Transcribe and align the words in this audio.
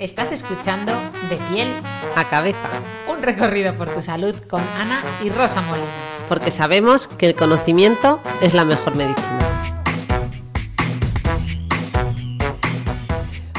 estás 0.00 0.32
escuchando 0.32 0.92
De 1.28 1.36
piel 1.52 1.68
a 2.16 2.24
cabeza, 2.24 2.58
un 3.06 3.22
recorrido 3.22 3.74
por 3.74 3.88
tu 3.92 4.00
salud 4.02 4.34
con 4.48 4.62
Ana 4.78 4.98
y 5.22 5.28
Rosa 5.30 5.60
Molina. 5.62 5.86
porque 6.28 6.50
sabemos 6.50 7.06
que 7.06 7.26
el 7.26 7.34
conocimiento 7.34 8.20
es 8.40 8.54
la 8.54 8.64
mejor 8.64 8.96
medicina. 8.96 9.38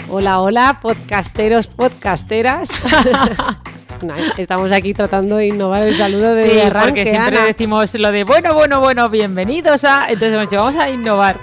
Hola, 0.09 0.41
hola, 0.41 0.79
podcasteros, 0.81 1.67
podcasteras. 1.67 2.69
Estamos 4.37 4.71
aquí 4.71 4.93
tratando 4.93 5.37
de 5.37 5.47
innovar 5.47 5.83
el 5.83 5.95
saludo 5.95 6.33
de 6.33 6.49
Sí, 6.49 6.59
arranque, 6.59 6.89
porque 6.89 7.05
siempre 7.05 7.37
Ana. 7.37 7.45
decimos 7.45 7.93
lo 7.93 8.11
de 8.11 8.23
bueno, 8.25 8.53
bueno, 8.55 8.81
bueno, 8.81 9.09
bienvenidos 9.09 9.83
a. 9.85 10.05
Entonces 10.09 10.33
hemos 10.33 10.49
dicho, 10.49 10.61
vamos 10.61 10.75
a 10.75 10.89
innovar. 10.89 11.37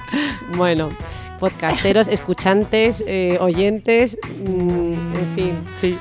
Bueno, 0.55 0.91
podcasteros, 1.39 2.09
escuchantes, 2.09 3.03
eh, 3.07 3.39
oyentes, 3.41 4.19
mm, 4.47 4.93
en 4.93 5.35
fin. 5.35 5.59
Sí. 5.81 5.99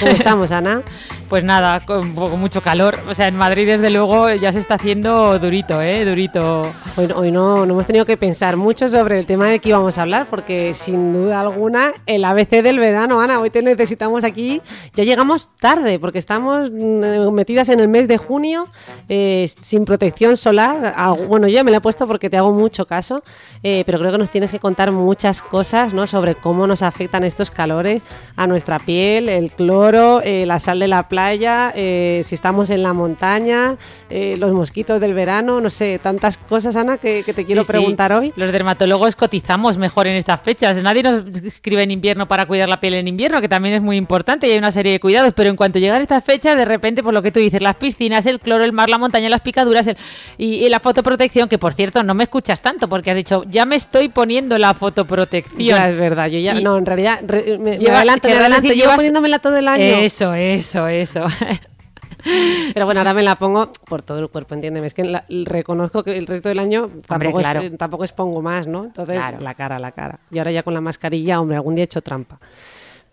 ¿Cómo 0.00 0.12
estamos, 0.12 0.50
Ana? 0.50 0.82
Pues 1.28 1.42
nada, 1.42 1.80
con, 1.80 2.14
con 2.14 2.38
mucho 2.38 2.60
calor. 2.60 2.98
O 3.08 3.14
sea, 3.14 3.26
en 3.26 3.36
Madrid, 3.36 3.66
desde 3.66 3.90
luego, 3.90 4.30
ya 4.30 4.52
se 4.52 4.60
está 4.60 4.74
haciendo 4.74 5.38
durito, 5.40 5.82
¿eh? 5.82 6.04
Durito. 6.04 6.72
Hoy, 6.96 7.08
hoy 7.14 7.32
no, 7.32 7.66
no 7.66 7.72
hemos 7.72 7.86
tenido 7.86 8.06
que 8.06 8.16
pensar 8.16 8.56
mucho 8.56 8.88
sobre 8.88 9.18
el 9.18 9.26
tema 9.26 9.48
de 9.48 9.58
que 9.58 9.70
íbamos 9.70 9.98
a 9.98 10.02
hablar, 10.02 10.28
porque 10.30 10.72
sin 10.72 11.12
duda 11.12 11.40
alguna, 11.40 11.92
el 12.06 12.24
ABC 12.24 12.62
del 12.62 12.78
verano, 12.78 13.20
Ana, 13.20 13.40
hoy 13.40 13.50
te 13.50 13.60
necesitamos 13.60 14.22
aquí. 14.22 14.62
Ya 14.94 15.02
llegamos 15.02 15.48
tarde, 15.58 15.98
porque 15.98 16.18
estamos 16.18 16.70
mm, 16.70 17.32
metidas 17.32 17.70
en 17.70 17.80
el 17.80 17.88
mes 17.88 18.06
de 18.06 18.18
junio, 18.18 18.64
eh, 19.08 19.50
sin 19.60 19.84
protección 19.84 20.36
solar. 20.36 20.94
Bueno, 21.28 21.48
yo 21.48 21.64
me 21.64 21.72
la 21.72 21.78
he 21.78 21.80
puesto 21.80 22.06
porque 22.06 22.30
te 22.30 22.36
hago 22.36 22.52
mucho 22.52 22.86
caso, 22.86 23.22
eh, 23.64 23.82
pero 23.84 23.98
creo 23.98 24.12
que 24.12 24.18
nos 24.18 24.30
tienes 24.30 24.52
que 24.52 24.60
contar 24.60 24.92
muchas 24.92 25.42
cosas 25.42 25.92
¿no? 25.92 26.06
sobre 26.06 26.36
cómo 26.36 26.68
nos 26.68 26.82
afectan 26.82 27.24
estos 27.24 27.50
calores 27.50 28.02
a 28.36 28.46
nuestra 28.46 28.78
piel, 28.78 29.28
el 29.28 29.50
cloro, 29.50 30.20
eh, 30.22 30.46
la 30.46 30.60
sal 30.60 30.78
de 30.78 30.88
la 30.88 31.02
playa, 31.02 31.15
eh, 31.20 32.22
si 32.24 32.34
estamos 32.34 32.70
en 32.70 32.82
la 32.82 32.92
montaña, 32.92 33.76
eh, 34.10 34.36
los 34.38 34.52
mosquitos 34.52 35.00
del 35.00 35.14
verano, 35.14 35.60
no 35.60 35.70
sé, 35.70 35.98
tantas 36.02 36.36
cosas, 36.36 36.76
Ana, 36.76 36.98
que, 36.98 37.22
que 37.24 37.32
te 37.32 37.44
quiero 37.44 37.62
Sí, 37.62 37.66
sí. 37.68 37.72
preguntar 37.72 38.12
hoy. 38.12 38.32
Los 38.36 38.52
dermatólogos 38.52 39.16
cotizamos 39.16 39.78
mejor 39.78 40.06
en 40.06 40.16
estas 40.16 40.40
fechas. 40.40 40.76
Nadie 40.82 41.02
nos 41.02 41.24
escribe 41.44 41.82
en 41.82 41.90
invierno 41.90 42.26
para 42.28 42.46
cuidar 42.46 42.68
la 42.68 42.80
piel 42.80 42.94
en 42.94 43.08
invierno, 43.08 43.40
que 43.40 43.48
también 43.48 43.74
es 43.74 43.82
muy 43.82 43.96
importante 43.96 44.46
y 44.46 44.50
hay 44.52 44.58
una 44.58 44.72
serie 44.72 44.92
de 44.92 45.00
cuidados. 45.00 45.32
Pero 45.34 45.50
en 45.50 45.56
cuanto 45.56 45.78
llegan 45.78 46.02
estas 46.02 46.22
fechas, 46.24 46.56
de 46.56 46.64
repente, 46.64 47.02
por 47.02 47.12
lo 47.14 47.22
que 47.22 47.32
tú 47.32 47.40
dices, 47.40 47.60
las 47.62 47.76
piscinas, 47.76 48.26
el 48.26 48.40
cloro, 48.40 48.64
el 48.64 48.72
mar, 48.72 48.88
la 48.88 48.98
montaña, 48.98 49.28
las 49.28 49.40
picaduras 49.40 49.86
el- 49.86 49.96
y, 50.38 50.64
y 50.64 50.68
la 50.68 50.80
fotoprotección, 50.80 51.48
que 51.48 51.58
por 51.58 51.72
cierto 51.74 52.02
no 52.02 52.14
me 52.14 52.24
escuchas 52.24 52.60
tanto 52.60 52.88
porque 52.88 53.10
has 53.10 53.16
dicho, 53.16 53.44
ya 53.48 53.64
me 53.64 53.76
estoy 53.76 54.08
poniendo 54.08 54.58
la 54.58 54.74
fotoprotección. 54.74 55.58
Ya 55.60 55.88
es 55.90 55.96
verdad, 55.96 56.26
yo 56.28 56.38
ya, 56.38 56.54
Y- 56.58 56.64
no, 56.64 56.76
en 56.78 56.86
realidad, 56.86 57.20
re- 57.26 57.58
me, 57.58 57.70
me 57.72 57.78
Lleva- 57.78 57.98
adelanto, 57.98 58.28
me 58.28 58.34
adelanto, 58.34 58.62
decir, 58.62 58.70
llevo 58.76 58.84
llevas- 58.84 58.96
poniéndomela 58.96 59.38
todo 59.38 59.56
el 59.56 59.68
año. 59.68 59.82
Eso, 59.84 60.34
eso, 60.34 60.88
eso. 60.88 61.05
Pero 62.74 62.86
bueno, 62.86 63.00
ahora 63.00 63.14
me 63.14 63.22
la 63.22 63.36
pongo 63.36 63.70
por 63.88 64.02
todo 64.02 64.18
el 64.18 64.28
cuerpo, 64.28 64.54
entiéndeme. 64.54 64.86
Es 64.86 64.94
que 64.94 65.04
la- 65.04 65.24
reconozco 65.44 66.02
que 66.02 66.16
el 66.16 66.26
resto 66.26 66.48
del 66.48 66.58
año 66.58 66.90
tampoco, 67.06 67.38
claro. 67.38 67.60
es- 67.60 67.76
tampoco 67.78 68.04
expongo 68.04 68.42
más, 68.42 68.66
¿no? 68.66 68.84
Entonces, 68.84 69.16
Claro. 69.16 69.38
la 69.40 69.54
cara, 69.54 69.78
la 69.78 69.92
cara. 69.92 70.18
Y 70.30 70.38
ahora 70.38 70.50
ya 70.50 70.62
con 70.62 70.74
la 70.74 70.80
mascarilla, 70.80 71.40
hombre, 71.40 71.56
algún 71.56 71.74
día 71.76 71.82
he 71.82 71.86
hecho 71.86 72.02
trampa. 72.02 72.38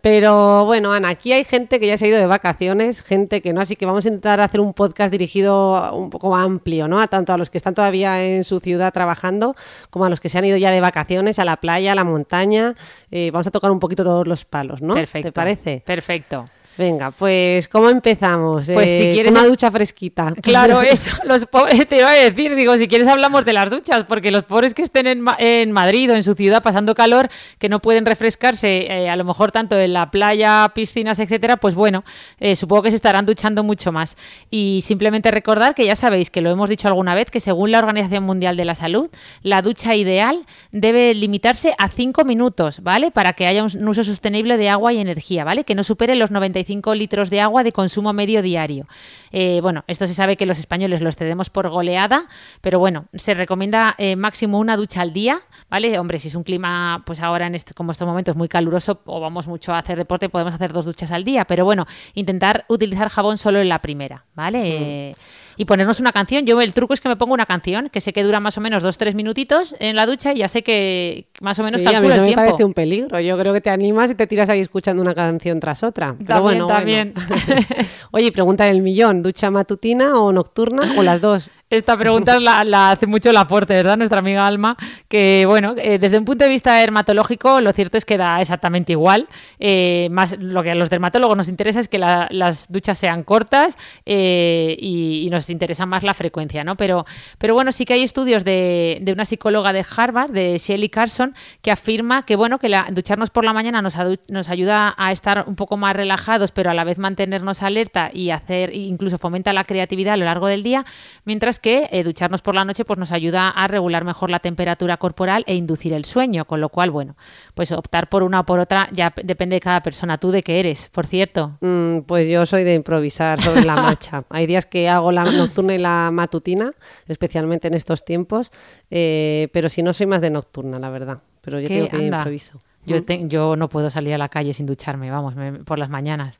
Pero 0.01 0.65
bueno, 0.65 0.91
Ana, 0.91 1.09
aquí 1.09 1.31
hay 1.31 1.45
gente 1.45 1.79
que 1.79 1.87
ya 1.87 1.95
se 1.95 2.03
ha 2.05 2.07
ido 2.09 2.17
de 2.19 2.25
vacaciones, 2.25 3.01
gente 3.01 3.41
que 3.41 3.53
no, 3.53 3.61
así 3.61 3.77
que 3.77 3.85
vamos 3.85 4.05
a 4.05 4.09
intentar 4.09 4.41
hacer 4.41 4.59
un 4.59 4.73
podcast 4.73 5.09
dirigido 5.11 5.95
un 5.95 6.09
poco 6.09 6.35
amplio, 6.35 6.89
¿no? 6.89 6.99
A 6.99 7.07
tanto 7.07 7.31
a 7.31 7.37
los 7.37 7.49
que 7.49 7.57
están 7.57 7.73
todavía 7.73 8.21
en 8.21 8.43
su 8.43 8.59
ciudad 8.59 8.91
trabajando, 8.91 9.55
como 9.89 10.03
a 10.03 10.09
los 10.09 10.19
que 10.19 10.27
se 10.27 10.37
han 10.37 10.43
ido 10.43 10.57
ya 10.57 10.71
de 10.71 10.81
vacaciones 10.81 11.39
a 11.39 11.45
la 11.45 11.55
playa, 11.55 11.93
a 11.93 11.95
la 11.95 12.03
montaña. 12.03 12.75
Eh, 13.11 13.29
vamos 13.31 13.47
a 13.47 13.51
tocar 13.51 13.71
un 13.71 13.79
poquito 13.79 14.03
todos 14.03 14.27
los 14.27 14.43
palos, 14.43 14.81
¿no? 14.81 14.93
Perfecto. 14.93 15.29
¿Te 15.29 15.31
parece? 15.31 15.83
Perfecto. 15.85 16.45
Venga, 16.77 17.11
pues 17.11 17.67
¿cómo 17.67 17.89
empezamos? 17.89 18.67
Pues 18.73 18.89
si 18.89 19.03
Eh, 19.03 19.11
quieres- 19.13 19.31
Una 19.31 19.45
ducha 19.45 19.69
fresquita. 19.69 20.33
Claro, 20.41 20.81
eso. 20.81 21.11
Los 21.25 21.45
pobres, 21.45 21.87
te 21.87 21.97
iba 21.99 22.09
a 22.09 22.13
decir, 22.13 22.55
digo, 22.55 22.75
si 22.77 22.87
quieres 22.87 23.07
hablamos 23.07 23.45
de 23.45 23.53
las 23.53 23.69
duchas, 23.69 24.05
porque 24.05 24.31
los 24.31 24.43
pobres 24.43 24.73
que 24.73 24.81
estén 24.81 25.05
en, 25.07 25.23
en 25.37 25.71
Madrid 25.71 26.11
o 26.11 26.15
en 26.15 26.23
su 26.23 26.33
ciudad 26.33 26.63
pasando 26.63 26.95
calor, 26.95 27.29
que 27.59 27.69
no 27.69 27.79
pueden 27.79 28.05
refrescarse, 28.05 28.87
eh, 28.91 29.09
a 29.09 29.15
lo 29.15 29.23
mejor 29.23 29.51
tanto 29.51 29.79
en 29.79 29.93
la 29.93 30.09
playa, 30.09 30.71
piscinas, 30.73 31.19
etcétera, 31.19 31.57
pues 31.57 31.75
bueno, 31.75 32.03
eh, 32.39 32.55
supongo 32.55 32.83
que 32.83 32.89
se 32.89 32.95
estarán 32.95 33.25
duchando 33.25 33.63
mucho 33.63 33.91
más. 33.91 34.15
Y 34.49 34.81
simplemente 34.83 35.29
recordar 35.29 35.75
que 35.75 35.85
ya 35.85 35.95
sabéis 35.95 36.29
que 36.31 36.41
lo 36.41 36.49
hemos 36.49 36.69
dicho 36.69 36.87
alguna 36.87 37.13
vez, 37.13 37.29
que 37.29 37.39
según 37.39 37.69
la 37.71 37.79
Organización 37.79 38.23
Mundial 38.23 38.57
de 38.57 38.65
la 38.65 38.73
Salud, 38.75 39.09
la 39.43 39.61
ducha 39.61 39.95
ideal 39.95 40.45
debe 40.71 41.13
limitarse 41.13 41.73
a 41.77 41.89
5 41.89 42.23
minutos, 42.25 42.81
¿vale? 42.81 43.11
Para 43.11 43.33
que 43.33 43.45
haya 43.45 43.63
un, 43.63 43.69
un 43.77 43.87
uso 43.87 44.03
sostenible 44.03 44.57
de 44.57 44.69
agua 44.69 44.91
y 44.93 44.99
energía, 44.99 45.43
¿vale? 45.43 45.63
Que 45.65 45.75
no 45.75 45.83
supere 45.83 46.15
los 46.15 46.31
95 46.31 46.62
litros 46.93 47.29
de 47.29 47.41
agua 47.41 47.63
de 47.63 47.71
consumo 47.71 48.13
medio 48.13 48.41
diario. 48.41 48.87
Eh, 49.31 49.59
bueno, 49.61 49.83
esto 49.87 50.07
se 50.07 50.13
sabe 50.13 50.37
que 50.37 50.45
los 50.45 50.59
españoles 50.59 51.01
lo 51.01 51.09
excedemos 51.09 51.49
por 51.49 51.69
goleada, 51.69 52.27
pero 52.61 52.79
bueno, 52.79 53.05
se 53.15 53.33
recomienda 53.33 53.95
eh, 53.97 54.15
máximo 54.15 54.59
una 54.59 54.77
ducha 54.77 55.01
al 55.01 55.13
día, 55.13 55.39
¿vale? 55.69 55.97
Hombre, 55.99 56.19
si 56.19 56.27
es 56.27 56.35
un 56.35 56.43
clima, 56.43 57.03
pues 57.05 57.19
ahora 57.19 57.47
en 57.47 57.55
este, 57.55 57.73
como 57.73 57.91
estos 57.91 58.07
momentos 58.07 58.35
muy 58.35 58.47
caluroso 58.47 59.01
o 59.05 59.19
vamos 59.19 59.47
mucho 59.47 59.73
a 59.73 59.79
hacer 59.79 59.97
deporte, 59.97 60.29
podemos 60.29 60.53
hacer 60.53 60.71
dos 60.71 60.85
duchas 60.85 61.11
al 61.11 61.23
día, 61.23 61.45
pero 61.45 61.65
bueno, 61.65 61.85
intentar 62.13 62.65
utilizar 62.67 63.09
jabón 63.09 63.37
solo 63.37 63.59
en 63.59 63.69
la 63.69 63.81
primera, 63.81 64.25
¿vale? 64.35 65.09
Eh, 65.09 65.15
y 65.57 65.65
ponernos 65.65 65.99
una 65.99 66.11
canción. 66.11 66.45
Yo 66.45 66.59
el 66.61 66.73
truco 66.73 66.93
es 66.93 67.01
que 67.01 67.09
me 67.09 67.15
pongo 67.15 67.33
una 67.33 67.45
canción 67.45 67.89
que 67.89 68.01
sé 68.01 68.13
que 68.13 68.23
dura 68.23 68.39
más 68.39 68.57
o 68.57 68.61
menos 68.61 68.83
dos, 68.83 68.97
tres 68.97 69.15
minutitos 69.15 69.75
en 69.79 69.95
la 69.95 70.05
ducha 70.05 70.33
y 70.33 70.37
ya 70.37 70.47
sé 70.47 70.63
que 70.63 71.27
más 71.41 71.57
o 71.59 71.63
menos 71.63 71.79
Sí, 71.81 71.85
a 71.85 71.89
mí 71.89 71.93
calculo 71.93 72.13
eso 72.13 72.15
el 72.15 72.21
me 72.21 72.27
tiempo. 72.33 72.45
parece 72.45 72.63
un 72.65 72.73
peligro. 72.73 73.19
Yo 73.19 73.37
creo 73.37 73.53
que 73.53 73.61
te 73.61 73.69
animas 73.69 74.11
y 74.11 74.15
te 74.15 74.27
tiras 74.27 74.49
ahí 74.49 74.59
escuchando 74.59 75.01
una 75.01 75.13
canción 75.13 75.59
tras 75.59 75.83
otra. 75.83 76.15
Pero 76.17 76.25
También, 76.27 76.43
bueno, 76.43 76.67
también. 76.67 77.13
bueno. 77.15 77.35
Oye, 78.11 78.31
pregunta 78.31 78.65
del 78.65 78.81
millón, 78.81 79.21
¿ducha 79.23 79.49
matutina 79.51 80.19
o 80.19 80.31
nocturna 80.31 80.93
o 80.97 81.03
las 81.03 81.21
dos? 81.21 81.49
Esta 81.69 81.97
pregunta 81.97 82.39
la, 82.39 82.63
la 82.63 82.91
hace 82.91 83.07
mucho 83.07 83.31
el 83.31 83.37
aporte, 83.37 83.73
¿verdad? 83.73 83.97
Nuestra 83.97 84.19
amiga 84.19 84.45
Alma, 84.45 84.77
que 85.07 85.45
bueno, 85.47 85.73
eh, 85.77 85.97
desde 85.97 86.19
un 86.19 86.25
punto 86.25 86.43
de 86.43 86.49
vista 86.51 86.75
dermatológico, 86.75 87.61
lo 87.61 87.73
cierto 87.73 87.97
es 87.97 88.05
que 88.05 88.15
da 88.17 88.39
exactamente 88.41 88.91
igual. 88.91 89.27
Eh, 89.57 90.07
más 90.11 90.35
lo 90.37 90.61
que 90.61 90.69
a 90.69 90.75
los 90.75 90.91
dermatólogos 90.91 91.35
nos 91.35 91.47
interesa 91.47 91.79
es 91.79 91.87
que 91.87 91.97
la- 91.97 92.27
las 92.29 92.71
duchas 92.71 92.99
sean 92.99 93.23
cortas 93.23 93.75
eh, 94.05 94.75
y, 94.79 95.23
y 95.25 95.29
nos 95.31 95.42
interesa 95.49 95.85
más 95.85 96.03
la 96.03 96.13
frecuencia, 96.13 96.63
¿no? 96.63 96.77
Pero, 96.77 97.05
pero 97.37 97.53
bueno, 97.53 97.71
sí 97.71 97.85
que 97.85 97.93
hay 97.93 98.03
estudios 98.03 98.43
de, 98.45 98.99
de 99.01 99.11
una 99.13 99.25
psicóloga 99.25 99.73
de 99.73 99.85
Harvard, 99.95 100.31
de 100.31 100.57
Shelley 100.57 100.89
Carson, 100.89 101.35
que 101.61 101.71
afirma 101.71 102.25
que 102.25 102.35
bueno, 102.35 102.59
que 102.59 102.69
la- 102.69 102.87
ducharnos 102.91 103.29
por 103.29 103.43
la 103.45 103.53
mañana 103.53 103.81
nos, 103.81 103.95
nos 104.29 104.49
ayuda 104.49 104.93
a 104.97 105.11
estar 105.11 105.43
un 105.47 105.55
poco 105.55 105.77
más 105.77 105.95
relajados, 105.95 106.51
pero 106.51 106.69
a 106.69 106.73
la 106.73 106.83
vez 106.83 106.97
mantenernos 106.99 107.61
alerta 107.63 108.09
y 108.13 108.29
hacer, 108.29 108.69
e 108.71 108.77
incluso 108.77 109.17
fomenta 109.17 109.53
la 109.53 109.63
creatividad 109.63 110.13
a 110.13 110.17
lo 110.17 110.25
largo 110.25 110.47
del 110.47 110.63
día, 110.63 110.85
mientras 111.25 111.59
que 111.59 111.89
eh, 111.91 112.03
ducharnos 112.03 112.41
por 112.41 112.55
la 112.55 112.65
noche 112.65 112.85
pues 112.85 112.99
nos 112.99 113.11
ayuda 113.11 113.49
a 113.49 113.67
regular 113.67 114.03
mejor 114.03 114.29
la 114.29 114.39
temperatura 114.39 114.97
corporal 114.97 115.43
e 115.47 115.55
inducir 115.55 115.93
el 115.93 116.05
sueño, 116.05 116.45
con 116.45 116.61
lo 116.61 116.69
cual, 116.69 116.91
bueno, 116.91 117.15
pues 117.53 117.71
optar 117.71 118.09
por 118.09 118.23
una 118.23 118.41
o 118.41 118.45
por 118.45 118.59
otra 118.59 118.87
ya 118.91 119.13
depende 119.23 119.55
de 119.55 119.59
cada 119.61 119.81
persona. 119.81 120.17
¿Tú 120.17 120.31
de 120.31 120.43
qué 120.43 120.59
eres, 120.59 120.89
por 120.89 121.07
cierto? 121.07 121.57
Mm, 121.61 121.99
pues 122.05 122.27
yo 122.27 122.45
soy 122.45 122.63
de 122.63 122.73
improvisar 122.73 123.41
sobre 123.41 123.63
la 123.63 123.75
marcha. 123.81 124.23
Hay 124.29 124.45
días 124.47 124.65
que 124.65 124.89
hago 124.89 125.11
la 125.11 125.23
nocturna 125.37 125.73
y 125.75 125.77
la 125.77 126.09
matutina, 126.11 126.73
especialmente 127.07 127.67
en 127.67 127.73
estos 127.73 128.05
tiempos, 128.05 128.51
eh, 128.91 129.47
pero 129.53 129.69
si 129.69 129.83
no 129.83 129.93
soy 129.93 130.05
más 130.07 130.21
de 130.21 130.29
nocturna, 130.29 130.79
la 130.79 130.89
verdad. 130.89 131.19
Pero 131.41 131.59
yo 131.59 131.67
tengo 131.67 131.89
que 131.89 131.95
Anda. 131.97 132.17
improviso. 132.19 132.61
Yo, 132.85 132.97
Mm. 132.97 133.01
te- 133.03 133.27
yo 133.27 133.55
no 133.55 133.69
puedo 133.69 133.89
salir 133.89 134.13
a 134.13 134.17
la 134.17 134.29
calle 134.29 134.53
sin 134.53 134.65
ducharme, 134.65 135.09
vamos, 135.11 135.35
me- 135.35 135.63
por 135.63 135.79
las 135.79 135.89
mañanas. 135.89 136.39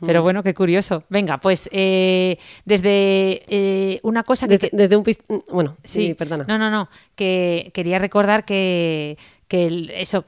Mm. 0.00 0.06
Pero 0.06 0.22
bueno, 0.22 0.42
qué 0.42 0.52
curioso. 0.54 1.04
Venga, 1.08 1.38
pues 1.38 1.68
eh, 1.72 2.36
desde 2.64 3.42
eh, 3.48 4.00
una 4.02 4.22
cosa 4.24 4.48
que... 4.48 4.58
Desde, 4.58 4.70
desde 4.76 4.96
un... 4.96 5.04
pis- 5.04 5.18
Bueno, 5.50 5.76
sí, 5.84 6.08
Sí, 6.08 6.14
perdona. 6.14 6.44
No, 6.48 6.58
no, 6.58 6.70
no. 6.70 6.88
Que 7.14 7.70
quería 7.74 7.98
recordar 7.98 8.44
que, 8.44 9.16
que 9.52 9.92
eso, 9.98 10.24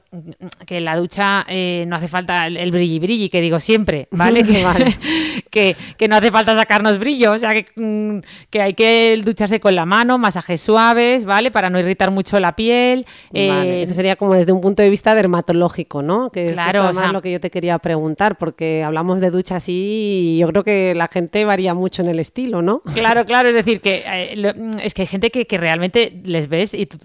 que 0.67 0.79
la 0.79 0.95
ducha 0.95 1.47
eh, 1.49 1.85
no 1.87 1.95
hace 1.95 2.07
falta 2.07 2.45
el, 2.45 2.69
brilli 2.69 2.99
brilli, 2.99 3.29
que 3.29 3.41
digo 3.41 3.59
siempre, 3.59 4.07
¿vale? 4.11 4.43
que, 5.49 5.75
que, 5.97 6.07
no 6.07 6.15
hace 6.15 6.29
falta 6.29 6.55
sacarnos 6.55 6.99
brillo, 6.99 7.31
o 7.31 7.37
sea, 7.39 7.55
que, 7.55 7.65
mm, 7.75 8.19
que, 8.51 8.61
hay 8.61 8.75
que 8.75 9.19
ducharse 9.25 9.59
con 9.59 9.73
la 9.73 9.87
mano, 9.87 10.19
masajes 10.19 10.61
suaves, 10.61 11.25
¿vale? 11.25 11.49
Para 11.49 11.71
no 11.71 11.79
irritar 11.79 12.11
mucho 12.11 12.39
la 12.39 12.55
piel. 12.55 13.07
Eh, 13.33 13.81
eso 13.81 13.95
sería 13.95 14.15
como 14.15 14.35
desde 14.35 14.51
un 14.51 14.61
punto 14.61 14.83
de 14.83 14.91
vista 14.91 15.15
dermatológico, 15.15 16.03
¿no? 16.03 16.29
Que 16.29 16.53
claro, 16.53 16.91
es 16.91 17.11
lo 17.11 17.23
que 17.23 17.31
yo 17.31 17.39
te 17.39 17.49
quería 17.49 17.79
preguntar, 17.79 18.37
porque 18.37 18.83
hablamos 18.83 19.21
de 19.21 19.31
ducha 19.31 19.55
así 19.55 20.35
y 20.35 20.37
yo 20.37 20.47
creo 20.49 20.63
que 20.63 20.93
la 20.93 21.07
gente 21.07 21.45
varía 21.45 21.73
mucho 21.73 22.03
en 22.03 22.09
el 22.09 22.19
estilo, 22.19 22.61
¿no? 22.61 22.81
Claro, 22.93 23.25
claro, 23.25 23.49
es 23.49 23.55
decir, 23.55 23.81
que 23.81 24.03
eh, 24.05 24.53
es 24.83 24.93
que 24.93 25.01
hay 25.01 25.07
gente 25.07 25.31
que, 25.31 25.47
realmente 25.57 26.21
les 26.25 26.47
ves 26.47 26.75
y 26.75 26.85
tú, 26.85 26.99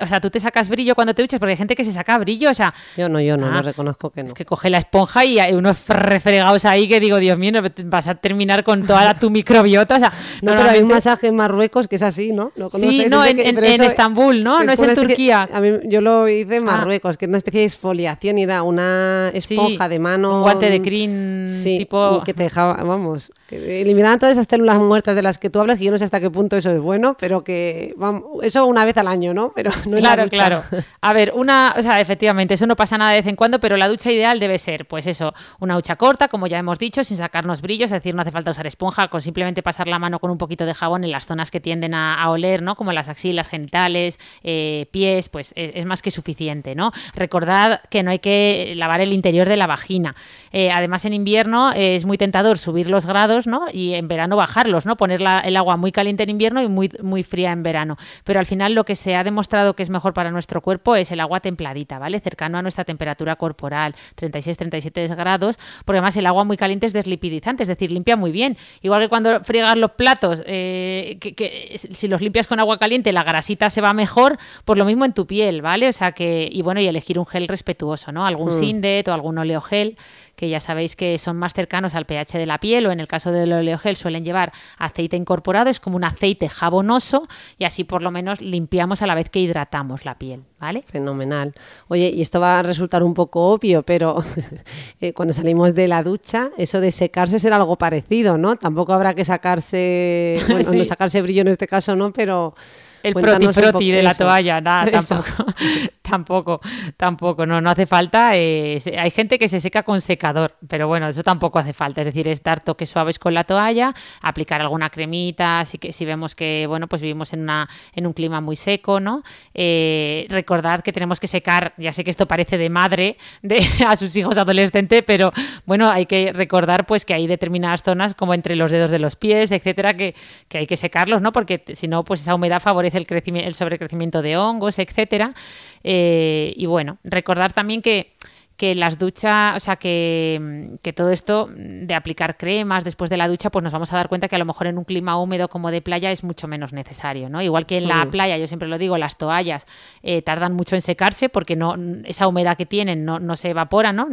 o 0.00 0.06
sea, 0.06 0.20
tú 0.20 0.30
te 0.30 0.40
sacas 0.40 0.68
brillo 0.68 0.96
cuando 0.96 1.14
te 1.14 1.22
duchas, 1.22 1.38
porque 1.38 1.59
gente 1.60 1.76
que 1.76 1.84
se 1.84 1.92
saca 1.92 2.18
brillo, 2.18 2.50
o 2.50 2.54
sea... 2.54 2.74
Yo 2.96 3.08
no, 3.08 3.20
yo 3.20 3.36
no, 3.36 3.50
no 3.50 3.58
ah, 3.58 3.62
reconozco 3.62 4.10
que 4.10 4.24
no. 4.24 4.34
Que 4.34 4.44
coge 4.44 4.70
la 4.70 4.78
esponja 4.78 5.24
y 5.24 5.38
hay 5.38 5.52
unos 5.52 5.86
refregados 5.88 6.64
ahí 6.64 6.88
que 6.88 7.00
digo, 7.00 7.18
Dios 7.18 7.38
mío, 7.38 7.52
vas 7.84 8.08
a 8.08 8.14
terminar 8.14 8.64
con 8.64 8.86
toda 8.86 9.14
tu 9.14 9.30
microbiota, 9.30 9.96
o 9.96 9.98
sea... 9.98 10.12
No, 10.42 10.52
pero 10.52 10.70
hay 10.70 10.82
un 10.82 10.88
masaje 10.88 11.28
en 11.28 11.36
Marruecos 11.36 11.86
que 11.86 11.96
es 11.96 12.02
así, 12.02 12.32
¿no? 12.32 12.52
sí, 12.72 13.06
no, 13.08 13.24
en, 13.24 13.58
Estambul, 13.82 14.42
¿no? 14.42 14.62
No 14.64 14.72
es 14.72 14.80
en 14.80 14.94
Turquía. 14.94 15.48
a 15.52 15.60
mí, 15.60 15.70
yo 15.84 16.00
lo 16.00 16.28
hice 16.28 16.56
en 16.56 16.68
ah. 16.68 16.72
Marruecos, 16.72 17.16
que 17.16 17.26
es 17.26 17.28
una 17.28 17.38
especie 17.38 17.60
de 17.60 17.66
exfoliación 17.66 18.38
y 18.38 18.42
era 18.42 18.62
una 18.62 19.30
esponja 19.34 19.88
de 19.88 19.98
mano... 19.98 20.36
Un 20.36 20.42
guante 20.42 20.70
de 20.70 20.82
crin 20.82 21.46
sí, 21.48 21.78
tipo... 21.78 22.22
que 22.24 22.34
te 22.34 22.44
dejaba, 22.44 22.82
vamos, 22.82 23.32
que 23.46 23.80
eliminaban 23.82 24.18
todas 24.18 24.32
esas 24.32 24.46
células 24.48 24.78
muertas 24.78 25.14
de 25.14 25.22
las 25.22 25.38
que 25.38 25.50
tú 25.50 25.60
hablas, 25.60 25.78
que 25.78 25.84
yo 25.84 25.90
no 25.90 25.98
sé 25.98 26.04
hasta 26.04 26.20
qué 26.20 26.30
punto 26.30 26.56
eso 26.56 26.70
es 26.70 26.80
bueno, 26.80 27.16
pero 27.18 27.44
que, 27.44 27.94
vamos, 27.96 28.22
eso 28.42 28.66
una 28.66 28.84
vez 28.84 28.96
al 28.96 29.08
año, 29.08 29.34
¿no? 29.34 29.52
Pero 29.54 29.70
no 29.86 29.96
claro, 29.98 30.28
claro. 30.28 30.62
A 31.00 31.12
ver, 31.12 31.32
una, 31.34 31.49
efectivamente, 31.98 32.54
eso 32.54 32.66
no 32.66 32.76
pasa 32.76 32.98
nada 32.98 33.12
de 33.12 33.18
vez 33.18 33.26
en 33.26 33.36
cuando, 33.36 33.60
pero 33.60 33.76
la 33.76 33.88
ducha 33.88 34.10
ideal 34.10 34.40
debe 34.40 34.58
ser, 34.58 34.86
pues 34.86 35.06
eso, 35.06 35.34
una 35.58 35.74
ducha 35.74 35.96
corta, 35.96 36.28
como 36.28 36.46
ya 36.46 36.58
hemos 36.58 36.78
dicho, 36.78 37.04
sin 37.04 37.16
sacarnos 37.16 37.60
brillos, 37.60 37.86
es 37.86 37.92
decir, 37.92 38.14
no 38.14 38.22
hace 38.22 38.30
falta 38.30 38.50
usar 38.50 38.66
esponja, 38.66 39.08
con 39.08 39.20
simplemente 39.20 39.62
pasar 39.62 39.88
la 39.88 39.98
mano 39.98 40.18
con 40.18 40.30
un 40.30 40.38
poquito 40.38 40.66
de 40.66 40.74
jabón 40.74 41.04
en 41.04 41.10
las 41.10 41.26
zonas 41.26 41.50
que 41.50 41.60
tienden 41.60 41.94
a, 41.94 42.28
oler, 42.30 42.62
¿no? 42.62 42.76
Como 42.76 42.92
las 42.92 43.08
axilas 43.08 43.48
genitales, 43.48 44.18
eh, 44.42 44.86
pies, 44.90 45.28
pues 45.28 45.52
es, 45.56 45.84
más 45.86 46.02
que 46.02 46.10
suficiente, 46.10 46.74
¿no? 46.74 46.92
Recordad 47.14 47.80
que 47.90 48.02
no 48.02 48.10
hay 48.10 48.20
que 48.20 48.74
lavar 48.76 49.00
el 49.00 49.12
interior 49.12 49.48
de 49.48 49.56
la 49.56 49.66
vagina. 49.66 50.14
Eh, 50.52 50.70
además, 50.70 51.04
en 51.04 51.14
invierno 51.14 51.72
es 51.72 52.04
muy 52.04 52.18
tentador 52.18 52.58
subir 52.58 52.88
los 52.88 53.06
grados, 53.06 53.46
¿no? 53.46 53.66
Y 53.72 53.94
en 53.94 54.08
verano 54.08 54.36
bajarlos, 54.36 54.86
¿no? 54.86 54.96
Poner 54.96 55.22
el 55.44 55.56
agua 55.56 55.76
muy 55.76 55.92
caliente 55.92 56.22
en 56.22 56.30
invierno 56.30 56.62
y 56.62 56.68
muy, 56.68 56.90
muy 57.02 57.22
fría 57.22 57.52
en 57.52 57.62
verano. 57.62 57.96
Pero 58.24 58.38
al 58.38 58.46
final 58.46 58.74
lo 58.74 58.84
que 58.84 58.94
se 58.94 59.16
ha 59.16 59.24
demostrado 59.24 59.74
que 59.74 59.82
es 59.82 59.90
mejor 59.90 60.12
para 60.12 60.30
nuestro 60.30 60.60
cuerpo 60.60 60.96
es 60.96 61.10
el 61.10 61.20
agua 61.20 61.39
templadita, 61.40 61.98
¿vale? 61.98 62.20
Cercano 62.20 62.58
a 62.58 62.62
nuestra 62.62 62.84
temperatura 62.84 63.36
corporal, 63.36 63.94
36-37 64.16 65.14
grados, 65.16 65.58
porque 65.84 65.98
además 65.98 66.16
el 66.16 66.26
agua 66.26 66.44
muy 66.44 66.56
caliente 66.56 66.86
es 66.86 66.92
deslipidizante, 66.92 67.62
es 67.62 67.68
decir, 67.68 67.92
limpia 67.92 68.16
muy 68.16 68.32
bien. 68.32 68.56
Igual 68.82 69.02
que 69.02 69.08
cuando 69.08 69.42
friegas 69.44 69.76
los 69.76 69.92
platos, 69.92 70.42
eh, 70.46 71.18
que, 71.20 71.80
si 71.92 72.08
los 72.08 72.20
limpias 72.20 72.46
con 72.46 72.60
agua 72.60 72.78
caliente, 72.78 73.12
la 73.12 73.24
grasita 73.24 73.70
se 73.70 73.80
va 73.80 73.92
mejor, 73.92 74.38
pues 74.64 74.78
lo 74.78 74.84
mismo 74.84 75.04
en 75.04 75.12
tu 75.12 75.26
piel, 75.26 75.62
¿vale? 75.62 75.88
O 75.88 75.92
sea 75.92 76.12
que, 76.12 76.48
y 76.50 76.62
bueno, 76.62 76.80
y 76.80 76.86
elegir 76.86 77.18
un 77.18 77.26
gel 77.26 77.48
respetuoso, 77.48 78.12
¿no? 78.12 78.26
Algún 78.26 78.48
mm. 78.48 78.52
Sindet 78.52 79.08
o 79.08 79.12
algún 79.12 79.38
oleogel 79.38 79.96
que 80.40 80.48
ya 80.48 80.58
sabéis 80.58 80.96
que 80.96 81.18
son 81.18 81.36
más 81.36 81.52
cercanos 81.52 81.94
al 81.94 82.06
pH 82.06 82.38
de 82.38 82.46
la 82.46 82.56
piel 82.56 82.86
o 82.86 82.92
en 82.92 82.98
el 82.98 83.06
caso 83.06 83.30
del 83.30 83.52
oleogel 83.52 83.96
suelen 83.96 84.24
llevar 84.24 84.52
aceite 84.78 85.14
incorporado, 85.14 85.68
es 85.68 85.80
como 85.80 85.96
un 85.96 86.04
aceite 86.04 86.48
jabonoso 86.48 87.28
y 87.58 87.64
así 87.64 87.84
por 87.84 88.00
lo 88.00 88.10
menos 88.10 88.40
limpiamos 88.40 89.02
a 89.02 89.06
la 89.06 89.14
vez 89.14 89.28
que 89.28 89.38
hidratamos 89.38 90.06
la 90.06 90.14
piel, 90.14 90.44
¿vale? 90.58 90.82
Fenomenal. 90.90 91.52
Oye, 91.88 92.10
y 92.14 92.22
esto 92.22 92.40
va 92.40 92.58
a 92.58 92.62
resultar 92.62 93.02
un 93.02 93.12
poco 93.12 93.50
obvio, 93.50 93.82
pero 93.82 94.24
eh, 95.02 95.12
cuando 95.12 95.34
salimos 95.34 95.74
de 95.74 95.88
la 95.88 96.02
ducha, 96.02 96.48
eso 96.56 96.80
de 96.80 96.90
secarse 96.90 97.38
será 97.38 97.56
algo 97.56 97.76
parecido, 97.76 98.38
¿no? 98.38 98.56
Tampoco 98.56 98.94
habrá 98.94 99.12
que 99.12 99.26
sacarse, 99.26 100.40
bueno, 100.48 100.72
no 100.72 100.84
sacarse 100.86 101.20
brillo 101.20 101.42
en 101.42 101.48
este 101.48 101.66
caso, 101.66 101.96
¿no? 101.96 102.14
Pero 102.14 102.54
el 103.02 103.14
proti 103.14 103.48
proti 103.48 103.90
de 103.90 104.02
la 104.02 104.14
toalla, 104.14 104.60
nada, 104.60 104.90
tampoco, 105.00 105.44
tampoco, 106.02 106.60
tampoco, 106.96 107.46
no, 107.46 107.60
no 107.60 107.70
hace 107.70 107.86
falta. 107.86 108.32
Eh, 108.34 108.78
hay 108.98 109.10
gente 109.10 109.38
que 109.38 109.48
se 109.48 109.60
seca 109.60 109.82
con 109.82 110.00
secador, 110.00 110.56
pero 110.68 110.88
bueno, 110.88 111.08
eso 111.08 111.22
tampoco 111.22 111.58
hace 111.58 111.72
falta. 111.72 112.00
Es 112.02 112.06
decir, 112.06 112.28
es 112.28 112.42
dar 112.42 112.60
toques 112.60 112.88
suaves 112.88 113.18
con 113.18 113.34
la 113.34 113.44
toalla, 113.44 113.94
aplicar 114.22 114.60
alguna 114.60 114.90
cremita, 114.90 115.60
así 115.60 115.78
que 115.78 115.92
si 115.92 116.04
vemos 116.04 116.34
que, 116.34 116.66
bueno, 116.66 116.88
pues 116.88 117.02
vivimos 117.02 117.32
en, 117.32 117.42
una, 117.42 117.68
en 117.94 118.06
un 118.06 118.12
clima 118.12 118.40
muy 118.40 118.56
seco, 118.56 119.00
¿no? 119.00 119.22
Eh, 119.54 120.26
recordad 120.28 120.82
que 120.82 120.92
tenemos 120.92 121.20
que 121.20 121.26
secar, 121.26 121.74
ya 121.76 121.92
sé 121.92 122.04
que 122.04 122.10
esto 122.10 122.26
parece 122.26 122.58
de 122.58 122.70
madre 122.70 123.16
de, 123.42 123.60
a 123.86 123.96
sus 123.96 124.14
hijos 124.16 124.36
adolescentes, 124.36 125.02
pero 125.06 125.32
bueno, 125.66 125.90
hay 125.90 126.06
que 126.06 126.32
recordar 126.32 126.86
pues 126.86 127.04
que 127.04 127.14
hay 127.14 127.26
determinadas 127.26 127.82
zonas 127.82 128.14
como 128.14 128.34
entre 128.34 128.56
los 128.56 128.70
dedos 128.70 128.90
de 128.90 128.98
los 128.98 129.16
pies, 129.16 129.52
etcétera, 129.52 129.94
que, 129.94 130.14
que 130.48 130.58
hay 130.58 130.66
que 130.66 130.76
secarlos, 130.76 131.22
¿no? 131.22 131.32
Porque 131.32 131.62
si 131.74 131.88
no, 131.88 132.04
pues 132.04 132.20
esa 132.22 132.34
humedad 132.34 132.60
favorece 132.60 132.89
el, 132.94 133.06
crecimiento, 133.06 133.48
el 133.48 133.54
sobrecrecimiento 133.54 134.22
de 134.22 134.36
hongos, 134.36 134.78
etcétera. 134.78 135.34
Eh, 135.82 136.52
y 136.56 136.66
bueno, 136.66 136.98
recordar 137.04 137.52
también 137.52 137.82
que 137.82 138.12
que 138.60 138.74
las 138.74 138.98
duchas, 138.98 139.56
o 139.56 139.58
sea, 139.58 139.76
que, 139.76 140.78
todo 140.94 141.08
esto 141.08 141.48
de 141.50 141.94
aplicar 141.94 142.36
cremas 142.36 142.84
después 142.84 143.08
de 143.08 143.16
la 143.16 143.26
ducha, 143.26 143.48
pues 143.48 143.62
nos 143.62 143.72
vamos 143.72 143.90
a 143.94 143.96
dar 143.96 144.10
cuenta 144.10 144.28
que 144.28 144.36
a 144.36 144.38
lo 144.38 144.44
mejor 144.44 144.66
en 144.66 144.76
un 144.76 144.84
clima 144.84 145.16
húmedo 145.16 145.48
como 145.48 145.70
de 145.70 145.80
playa 145.80 146.10
es 146.10 146.22
mucho 146.24 146.46
menos 146.46 146.74
necesario, 146.74 147.30
¿no? 147.30 147.40
Igual 147.40 147.64
que 147.64 147.78
en 147.78 147.88
la 147.88 148.04
playa, 148.10 148.36
yo 148.36 148.46
siempre 148.46 148.68
lo 148.68 148.76
digo, 148.76 148.98
las 148.98 149.16
toallas 149.16 149.64
eh, 150.02 150.20
tardan 150.20 150.52
mucho 150.52 150.74
en 150.74 150.82
secarse 150.82 151.30
porque 151.30 151.56
no 151.56 151.74
esa 152.04 152.28
humedad 152.28 152.58
que 152.58 152.66
tienen 152.66 153.06
no, 153.06 153.34
se 153.34 153.48
evapora, 153.48 153.94
¿no? 153.94 154.08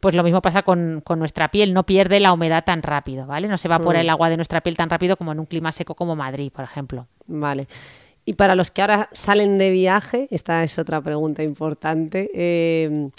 Pues 0.00 0.14
lo 0.14 0.22
mismo 0.22 0.40
pasa 0.40 0.62
con, 0.62 1.02
nuestra 1.18 1.48
piel, 1.48 1.74
no 1.74 1.84
pierde 1.84 2.20
la 2.20 2.32
humedad 2.32 2.64
tan 2.64 2.82
rápido, 2.82 3.26
¿vale? 3.26 3.48
No 3.48 3.58
se 3.58 3.68
evapora 3.68 4.00
el 4.00 4.08
agua 4.08 4.30
de 4.30 4.36
nuestra 4.36 4.62
piel 4.62 4.78
tan 4.78 4.88
rápido 4.88 5.18
como 5.18 5.32
en 5.32 5.40
un 5.40 5.46
clima 5.46 5.72
seco 5.72 5.94
como 5.94 6.16
Madrid, 6.16 6.50
por 6.50 6.64
ejemplo. 6.64 7.06
Vale. 7.26 7.68
Y 8.24 8.34
para 8.34 8.54
los 8.54 8.70
que 8.70 8.80
ahora 8.80 9.10
salen 9.12 9.58
de 9.58 9.70
viaje, 9.70 10.28
esta 10.30 10.62
es 10.64 10.78
otra 10.78 11.00
pregunta 11.02 11.42
importante. 11.42 12.30
Eh, 12.34 13.10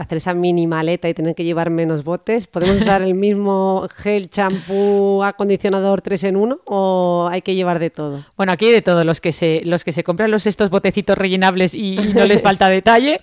hacer 0.00 0.18
esa 0.18 0.34
mini 0.34 0.66
maleta 0.66 1.08
y 1.08 1.14
tener 1.14 1.34
que 1.34 1.44
llevar 1.44 1.70
menos 1.70 2.04
botes? 2.04 2.46
¿Podemos 2.46 2.80
usar 2.80 3.02
el 3.02 3.14
mismo 3.14 3.86
gel, 3.96 4.30
champú, 4.30 5.22
acondicionador 5.22 6.00
3 6.00 6.24
en 6.24 6.36
1 6.36 6.60
o 6.66 7.28
hay 7.30 7.42
que 7.42 7.54
llevar 7.54 7.78
de 7.78 7.90
todo? 7.90 8.24
Bueno, 8.36 8.52
aquí 8.52 8.66
hay 8.66 8.72
de 8.72 8.82
todo. 8.82 9.04
Los 9.04 9.20
que 9.20 9.32
se, 9.32 9.62
los 9.64 9.84
que 9.84 9.92
se 9.92 10.04
compran 10.04 10.30
los 10.30 10.46
estos 10.46 10.70
botecitos 10.70 11.16
rellenables 11.16 11.74
y, 11.74 11.96
no 12.14 12.24
les 12.24 12.42
falta 12.42 12.68
detalle, 12.80 13.18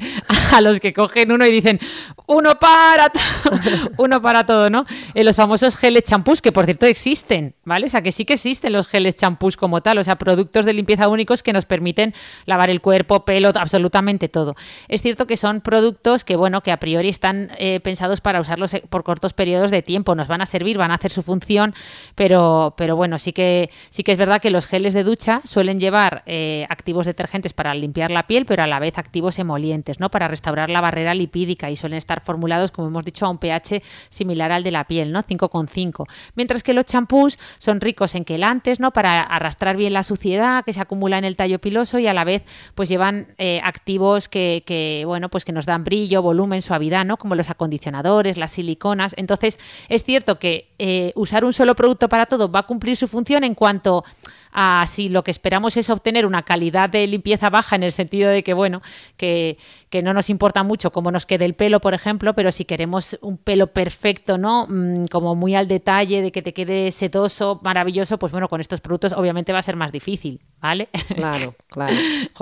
a 0.53 0.61
los 0.61 0.79
que 0.79 0.93
cogen 0.93 1.31
uno 1.31 1.45
y 1.45 1.51
dicen 1.51 1.79
uno 2.27 2.59
para 2.59 3.11
uno 3.97 4.21
para 4.21 4.45
todo, 4.45 4.69
¿no? 4.69 4.85
Eh, 5.13 5.23
los 5.23 5.35
famosos 5.35 5.77
geles 5.77 6.03
champús, 6.03 6.41
que 6.41 6.51
por 6.51 6.65
cierto 6.65 6.85
existen, 6.85 7.55
¿vale? 7.63 7.87
O 7.87 7.89
sea, 7.89 8.01
que 8.01 8.11
sí 8.11 8.25
que 8.25 8.33
existen 8.33 8.73
los 8.73 8.87
geles 8.87 9.15
champús 9.15 9.57
como 9.57 9.81
tal, 9.81 9.97
o 9.97 10.03
sea, 10.03 10.17
productos 10.17 10.65
de 10.65 10.73
limpieza 10.73 11.07
únicos 11.07 11.43
que 11.43 11.53
nos 11.53 11.65
permiten 11.65 12.13
lavar 12.45 12.69
el 12.69 12.81
cuerpo, 12.81 13.25
pelo, 13.25 13.51
absolutamente 13.55 14.29
todo. 14.29 14.55
Es 14.87 15.01
cierto 15.01 15.27
que 15.27 15.37
son 15.37 15.61
productos 15.61 16.23
que, 16.23 16.35
bueno, 16.35 16.61
que 16.67 16.73
a 16.73 16.81
priori 16.81 17.07
están 17.07 17.49
eh, 17.59 17.79
pensados 17.79 18.19
para 18.19 18.41
usarlos 18.41 18.73
eh, 18.73 18.83
por 18.89 19.05
cortos 19.05 19.31
periodos 19.31 19.71
de 19.71 19.81
tiempo. 19.81 20.15
Nos 20.15 20.27
van 20.27 20.41
a 20.41 20.45
servir, 20.45 20.77
van 20.77 20.91
a 20.91 20.95
hacer 20.95 21.13
su 21.13 21.23
función, 21.23 21.73
pero, 22.13 22.73
pero 22.75 22.97
bueno, 22.97 23.19
sí 23.19 23.31
que, 23.31 23.69
sí 23.89 24.03
que 24.03 24.11
es 24.11 24.17
verdad 24.17 24.41
que 24.41 24.49
los 24.49 24.67
geles 24.67 24.93
de 24.93 25.05
ducha 25.05 25.39
suelen 25.45 25.79
llevar 25.79 26.23
eh, 26.25 26.65
activos 26.69 27.05
detergentes 27.05 27.53
para 27.53 27.73
limpiar 27.73 28.11
la 28.11 28.27
piel, 28.27 28.45
pero 28.45 28.63
a 28.63 28.67
la 28.67 28.79
vez 28.79 28.97
activos 28.97 29.39
emolientes, 29.39 30.01
¿no? 30.01 30.11
Para 30.11 30.27
restaurar 30.27 30.69
la 30.69 30.81
barrera 30.81 31.13
lipídica 31.13 31.71
y 31.71 31.77
suelen 31.77 31.99
estar 31.99 32.19
formulados, 32.19 32.73
como 32.73 32.89
hemos 32.89 33.05
dicho, 33.05 33.25
a 33.25 33.29
un 33.29 33.37
pH 33.37 33.81
similar 34.09 34.51
al 34.51 34.63
de 34.63 34.71
la 34.71 34.87
piel, 34.87 35.13
¿no? 35.13 35.23
5,5. 35.23 36.05
Mientras 36.35 36.63
que 36.63 36.73
los 36.73 36.83
champús 36.83 37.39
son 37.59 37.79
ricos 37.79 38.13
en 38.13 38.25
quelantes, 38.25 38.81
¿no? 38.81 38.91
Para 38.91 39.21
arrastrar 39.21 39.77
bien 39.77 39.93
la 39.93 40.03
suciedad 40.03 40.65
que 40.65 40.73
se 40.73 40.81
acumula 40.81 41.17
en 41.17 41.23
el 41.23 41.37
tallo 41.37 41.59
piloso 41.59 41.97
y 41.97 42.07
a 42.07 42.13
la 42.13 42.25
vez 42.25 42.43
pues 42.75 42.89
llevan 42.89 43.27
activos 43.63 44.27
que, 44.27 44.63
que, 44.65 45.03
bueno, 45.05 45.29
pues 45.29 45.45
que 45.45 45.53
nos 45.53 45.65
dan 45.65 45.85
brillo, 45.85 46.21
volumen, 46.21 46.56
en 46.57 46.61
suavidad, 46.61 47.05
¿no? 47.05 47.15
Como 47.15 47.35
los 47.35 47.49
acondicionadores, 47.49 48.37
las 48.37 48.51
siliconas. 48.51 49.13
Entonces, 49.17 49.59
es 49.87 50.03
cierto 50.03 50.37
que 50.39 50.67
eh, 50.77 51.13
usar 51.15 51.45
un 51.45 51.53
solo 51.53 51.75
producto 51.75 52.09
para 52.09 52.25
todo 52.25 52.51
va 52.51 52.59
a 52.59 52.67
cumplir 52.67 52.97
su 52.97 53.07
función 53.07 53.45
en 53.45 53.55
cuanto 53.55 54.03
a 54.51 54.85
si 54.87 55.09
lo 55.09 55.23
que 55.23 55.31
esperamos 55.31 55.77
es 55.77 55.89
obtener 55.89 56.25
una 56.25 56.43
calidad 56.43 56.89
de 56.89 57.05
limpieza 57.07 57.49
baja 57.49 57.75
en 57.75 57.83
el 57.83 57.91
sentido 57.91 58.29
de 58.29 58.43
que, 58.43 58.53
bueno, 58.53 58.81
que, 59.17 59.57
no 60.03 60.13
nos 60.13 60.29
importa 60.29 60.61
mucho 60.61 60.91
cómo 60.91 61.11
nos 61.11 61.25
quede 61.25 61.45
el 61.45 61.55
pelo, 61.55 61.79
por 61.79 61.95
ejemplo, 61.95 62.35
pero 62.35 62.51
si 62.51 62.65
queremos 62.65 63.17
un 63.21 63.37
pelo 63.37 63.67
perfecto, 63.67 64.37
¿no? 64.37 64.67
Mm, 64.67 65.05
como 65.05 65.33
muy 65.33 65.55
al 65.55 65.67
detalle, 65.67 66.21
de 66.21 66.31
que 66.31 66.43
te 66.43 66.53
quede 66.53 66.91
sedoso, 66.91 67.59
maravilloso, 67.63 68.19
pues 68.19 68.31
bueno, 68.31 68.47
con 68.47 68.61
estos 68.61 68.79
productos 68.79 69.13
obviamente 69.13 69.53
va 69.53 69.59
a 69.59 69.63
ser 69.63 69.75
más 69.75 69.91
difícil, 69.91 70.39
¿vale? 70.61 70.89
Claro, 71.15 71.55
claro. 71.67 71.95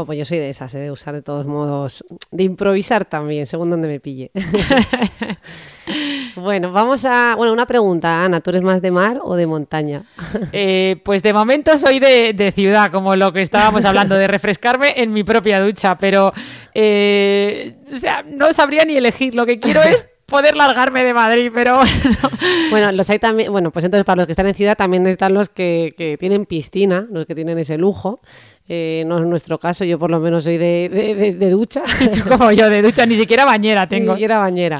pues 0.05 0.19
yo 0.19 0.25
soy 0.25 0.39
de 0.39 0.49
esas, 0.49 0.75
¿eh? 0.75 0.79
de 0.79 0.91
usar 0.91 1.13
de 1.15 1.21
todos 1.21 1.45
modos, 1.45 2.03
de 2.31 2.43
improvisar 2.43 3.05
también, 3.05 3.47
según 3.47 3.69
donde 3.69 3.87
me 3.87 4.01
pille. 4.01 4.31
Bueno, 6.35 6.71
vamos 6.71 7.05
a. 7.05 7.35
Bueno, 7.35 7.53
una 7.53 7.65
pregunta, 7.65 8.23
Ana. 8.23 8.41
¿Tú 8.41 8.49
eres 8.49 8.61
más 8.61 8.81
de 8.81 8.91
mar 8.91 9.19
o 9.21 9.35
de 9.35 9.47
montaña? 9.47 10.03
Eh, 10.51 11.01
pues 11.03 11.23
de 11.23 11.33
momento 11.33 11.77
soy 11.77 11.99
de, 11.99 12.53
ciudad, 12.55 12.91
como 12.91 13.15
lo 13.15 13.33
que 13.33 13.41
estábamos 13.41 13.83
hablando, 13.83 14.15
de 14.15 14.27
refrescarme 14.27 14.93
en 14.97 15.11
mi 15.11 15.23
propia 15.23 15.61
ducha, 15.61 15.97
pero. 15.97 16.33
Eh, 16.73 17.75
o 17.91 17.95
sea, 17.95 18.23
no 18.23 18.51
sabría 18.53 18.85
ni 18.85 18.95
elegir. 18.95 19.35
Lo 19.35 19.45
que 19.45 19.59
quiero 19.59 19.81
es 19.81 20.05
poder 20.25 20.55
largarme 20.55 21.03
de 21.03 21.13
Madrid, 21.13 21.51
pero 21.53 21.79
bueno. 22.69 22.91
los 22.91 23.09
hay 23.09 23.19
también, 23.19 23.51
bueno, 23.51 23.71
pues 23.71 23.85
entonces 23.85 24.05
para 24.05 24.17
los 24.17 24.25
que 24.25 24.31
están 24.31 24.47
en 24.47 24.55
ciudad 24.55 24.77
también 24.77 25.05
están 25.07 25.33
los 25.33 25.49
que, 25.49 25.93
que 25.97 26.17
tienen 26.17 26.45
piscina, 26.45 27.07
los 27.11 27.25
que 27.25 27.35
tienen 27.35 27.57
ese 27.57 27.77
lujo. 27.77 28.19
Eh, 28.67 29.03
no 29.05 29.19
es 29.19 29.25
nuestro 29.25 29.59
caso, 29.59 29.85
yo 29.85 29.99
por 29.99 30.09
lo 30.09 30.19
menos 30.19 30.43
soy 30.43 30.57
de, 30.57 30.89
de, 31.37 31.49
ducha. 31.51 31.83
como 32.27 32.51
yo, 32.51 32.67
de 32.67 32.81
ducha, 32.81 33.05
ni 33.05 33.15
siquiera 33.15 33.45
bañera 33.45 33.87
tengo. 33.87 34.13
Ni 34.13 34.17
siquiera 34.17 34.39
bañera. 34.39 34.79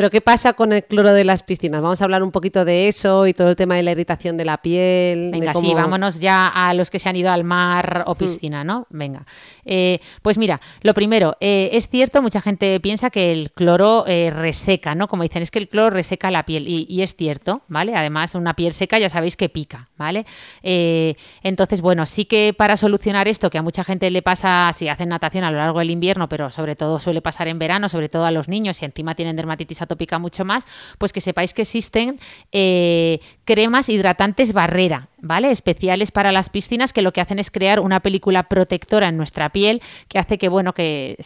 Pero 0.00 0.08
¿qué 0.08 0.22
pasa 0.22 0.54
con 0.54 0.72
el 0.72 0.82
cloro 0.82 1.12
de 1.12 1.24
las 1.24 1.42
piscinas? 1.42 1.82
Vamos 1.82 2.00
a 2.00 2.04
hablar 2.04 2.22
un 2.22 2.30
poquito 2.30 2.64
de 2.64 2.88
eso 2.88 3.26
y 3.26 3.34
todo 3.34 3.50
el 3.50 3.56
tema 3.56 3.74
de 3.74 3.82
la 3.82 3.90
irritación 3.90 4.38
de 4.38 4.46
la 4.46 4.62
piel. 4.62 5.30
Venga, 5.30 5.52
sí, 5.52 5.74
vámonos 5.74 6.20
ya 6.20 6.46
a 6.46 6.72
los 6.72 6.88
que 6.88 6.98
se 6.98 7.10
han 7.10 7.16
ido 7.16 7.30
al 7.30 7.44
mar 7.44 8.04
o 8.06 8.14
mm. 8.14 8.16
piscina, 8.16 8.64
¿no? 8.64 8.86
Venga. 8.88 9.26
Eh, 9.66 10.00
pues 10.22 10.38
mira, 10.38 10.58
lo 10.80 10.94
primero, 10.94 11.36
eh, 11.38 11.68
es 11.74 11.90
cierto, 11.90 12.22
mucha 12.22 12.40
gente 12.40 12.80
piensa 12.80 13.10
que 13.10 13.30
el 13.30 13.52
cloro 13.52 14.06
reseca, 14.06 14.94
¿no? 14.94 15.06
Como 15.06 15.22
dicen, 15.22 15.42
es 15.42 15.50
que 15.50 15.58
el 15.58 15.68
cloro 15.68 15.90
reseca 15.90 16.30
la 16.30 16.46
piel 16.46 16.66
y, 16.66 16.86
y, 16.88 17.02
es 17.02 17.14
cierto, 17.14 17.60
¿vale? 17.68 17.94
Además, 17.94 18.34
una 18.34 18.54
piel 18.54 18.72
seca 18.72 18.98
ya 18.98 19.10
sabéis 19.10 19.36
que 19.36 19.50
pica, 19.50 19.90
¿vale? 19.98 20.24
entonces, 20.62 21.82
bueno, 21.82 22.06
sí 22.06 22.24
que 22.24 22.54
para 22.56 22.78
solucionar 22.78 23.28
esto 23.28 23.50
que 23.50 23.58
a 23.58 23.62
mucha 23.62 23.84
gente 23.84 24.10
le 24.10 24.22
pasa 24.22 24.72
si 24.74 24.88
hacen 24.88 25.10
natación 25.10 25.44
a 25.44 25.50
lo 25.50 25.58
largo 25.58 25.80
del 25.80 25.90
invierno, 25.90 26.26
pero 26.26 26.48
sobre 26.48 26.74
todo 26.74 26.98
suele 26.98 27.20
pasar 27.20 27.48
en 27.48 27.58
verano, 27.58 27.90
sobre 27.90 28.08
todo 28.08 28.24
a 28.24 28.30
los 28.30 28.48
niños 28.48 28.80
y 28.80 28.86
encima 28.86 29.14
tienen 29.14 29.36
dermatitis 29.36 29.82
atópica 29.90 30.18
mucho 30.18 30.44
más, 30.44 30.66
pues 30.98 31.12
que 31.12 31.20
sepáis 31.20 31.54
que 31.54 31.62
existen 31.62 32.18
eh, 32.52 33.20
cremas 33.44 33.88
hidratantes 33.88 34.52
barrera, 34.52 35.08
¿vale? 35.18 35.50
Especiales 35.50 36.10
para 36.10 36.32
las 36.32 36.50
piscinas 36.50 36.92
que 36.92 37.02
lo 37.02 37.12
que 37.12 37.20
hacen 37.20 37.38
es 37.38 37.50
crear 37.50 37.80
una 37.80 38.00
película 38.00 38.44
protectora 38.44 39.08
en 39.08 39.16
nuestra 39.16 39.50
piel 39.50 39.82
que 40.08 40.18
hace 40.18 40.38
que, 40.38 40.48
bueno, 40.48 40.72
que 40.72 41.16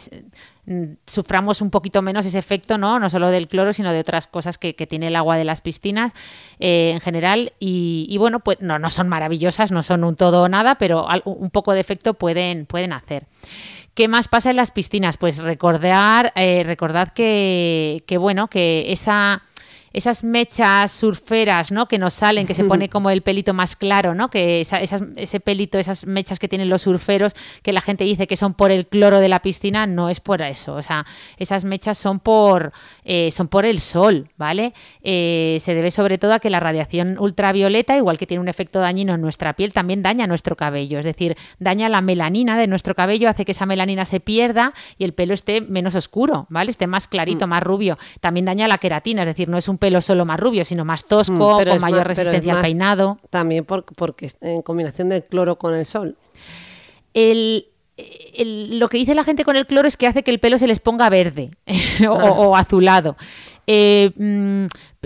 Mm, 0.67 0.95
suframos 1.05 1.61
un 1.61 1.69
poquito 1.69 2.01
menos 2.01 2.25
ese 2.25 2.39
efecto, 2.39 2.79
¿no? 2.79 2.99
No 2.99 3.11
solo 3.11 3.29
del 3.29 3.47
cloro, 3.47 3.71
sino 3.71 3.93
de 3.93 3.99
otras 3.99 4.25
cosas 4.25 4.57
que, 4.57 4.73
tiene 4.73 5.07
el 5.07 5.15
agua 5.15 5.37
de 5.37 5.45
las 5.45 5.61
piscinas 5.61 6.11
eh, 6.59 6.91
en 6.93 6.99
general. 7.01 7.53
Y, 7.59 8.15
bueno, 8.17 8.39
pues 8.39 8.59
no, 8.61 8.79
no 8.79 8.89
son 8.89 9.07
maravillosas, 9.07 9.71
no 9.71 9.83
son 9.83 10.03
un 10.03 10.15
todo 10.15 10.43
o 10.43 10.49
nada, 10.49 10.75
pero 10.75 11.07
un 11.25 11.49
poco 11.51 11.73
de 11.73 11.81
efecto 11.81 12.15
pueden, 12.15 12.65
pueden 12.65 12.93
hacer. 12.93 13.25
¿Qué 13.95 14.09
más 14.09 14.27
pasa 14.27 14.49
en 14.49 14.57
las 14.57 14.71
piscinas? 14.71 15.15
Pues 15.15 15.37
recordar, 15.37 16.33
eh, 16.35 16.63
recordad 16.65 17.13
que, 17.13 18.03
que, 18.05 18.17
bueno, 18.17 18.49
que 18.49 18.91
esa 18.91 19.41
esas 19.95 20.25
mechas 20.25 20.91
surferas, 20.91 21.71
¿no? 21.71 21.87
Que 21.87 21.97
nos 21.97 22.13
salen, 22.13 22.45
que 22.45 22.53
se 22.53 22.65
pone 22.65 22.89
como 22.95 23.09
el 23.09 23.21
pelito 23.21 23.53
más 23.53 23.77
claro, 23.77 24.13
¿no? 24.13 24.29
Que 24.29 24.59
ese 24.59 25.39
pelito, 25.39 25.79
esas 25.79 26.05
mechas 26.05 26.37
que 26.37 26.49
tienen 26.49 26.69
los 26.69 26.81
surferos, 26.81 27.33
que 27.63 27.71
la 27.71 27.79
gente 27.79 28.03
dice 28.03 28.27
que 28.27 28.35
son 28.35 28.55
por 28.55 28.71
el 28.71 28.87
cloro 28.87 29.21
de 29.21 29.29
la 29.29 29.41
piscina, 29.41 29.87
no 29.87 30.09
es 30.09 30.19
por 30.19 30.41
eso. 30.41 30.75
O 30.75 30.83
sea, 30.83 31.05
esas 31.37 31.63
mechas 31.63 31.97
son 31.97 32.19
por, 32.19 32.73
eh, 33.05 33.31
son 33.31 33.47
por 33.47 33.65
el 33.65 33.79
sol, 33.79 34.29
¿vale? 34.35 34.73
Eh, 35.01 35.59
se 35.61 35.73
debe 35.73 35.91
sobre 35.91 36.17
todo 36.17 36.33
a 36.33 36.39
que 36.39 36.49
la 36.49 36.59
radiación 36.59 37.17
ultravioleta, 37.17 37.95
igual 37.95 38.17
que 38.17 38.27
tiene 38.27 38.41
un 38.41 38.49
efecto 38.49 38.81
dañino 38.81 39.13
en 39.13 39.21
nuestra 39.21 39.53
piel, 39.53 39.71
también 39.71 40.03
daña 40.03 40.27
nuestro 40.27 40.57
cabello. 40.57 40.99
Es 40.99 41.05
decir, 41.05 41.37
daña 41.59 41.87
la 41.87 42.01
melanina 42.01 42.57
de 42.57 42.67
nuestro 42.67 42.95
cabello, 42.95 43.29
hace 43.29 43.45
que 43.45 43.53
esa 43.53 43.65
melanina 43.65 44.03
se 44.03 44.19
pierda 44.19 44.73
y 44.97 45.05
el 45.05 45.13
pelo 45.13 45.33
esté 45.33 45.61
menos 45.61 45.95
oscuro, 45.95 46.47
¿vale? 46.49 46.71
Esté 46.71 46.85
más 46.85 47.07
clarito, 47.07 47.47
mm. 47.47 47.49
más 47.49 47.63
rubio. 47.63 47.97
También 48.19 48.45
daña 48.45 48.67
la 48.67 48.77
queratina, 48.77 49.21
es 49.21 49.29
decir, 49.29 49.47
no 49.47 49.57
es 49.57 49.69
un 49.69 49.77
pelo 49.85 50.01
solo 50.01 50.25
más 50.25 50.39
rubio, 50.39 50.65
sino 50.65 50.83
más 50.83 51.05
tosco, 51.05 51.61
mm, 51.61 51.69
con 51.69 51.79
mayor 51.79 52.07
resistencia 52.07 52.55
al 52.55 52.63
peinado. 52.63 53.19
También 53.29 53.65
porque 53.65 54.31
en 54.41 54.63
combinación 54.63 55.09
del 55.09 55.23
cloro 55.23 55.59
con 55.59 55.75
el 55.75 55.85
sol. 55.85 56.17
lo 57.13 58.89
que 58.89 58.97
dice 58.97 59.13
la 59.13 59.23
gente 59.23 59.45
con 59.45 59.55
el 59.55 59.67
cloro 59.67 59.87
es 59.87 59.95
que 59.95 60.07
hace 60.07 60.23
que 60.23 60.31
el 60.31 60.39
pelo 60.39 60.57
se 60.57 60.65
les 60.65 60.79
ponga 60.79 61.07
verde 61.11 61.51
o, 62.09 62.57
azulado. 62.57 63.15
Eh, 63.67 64.11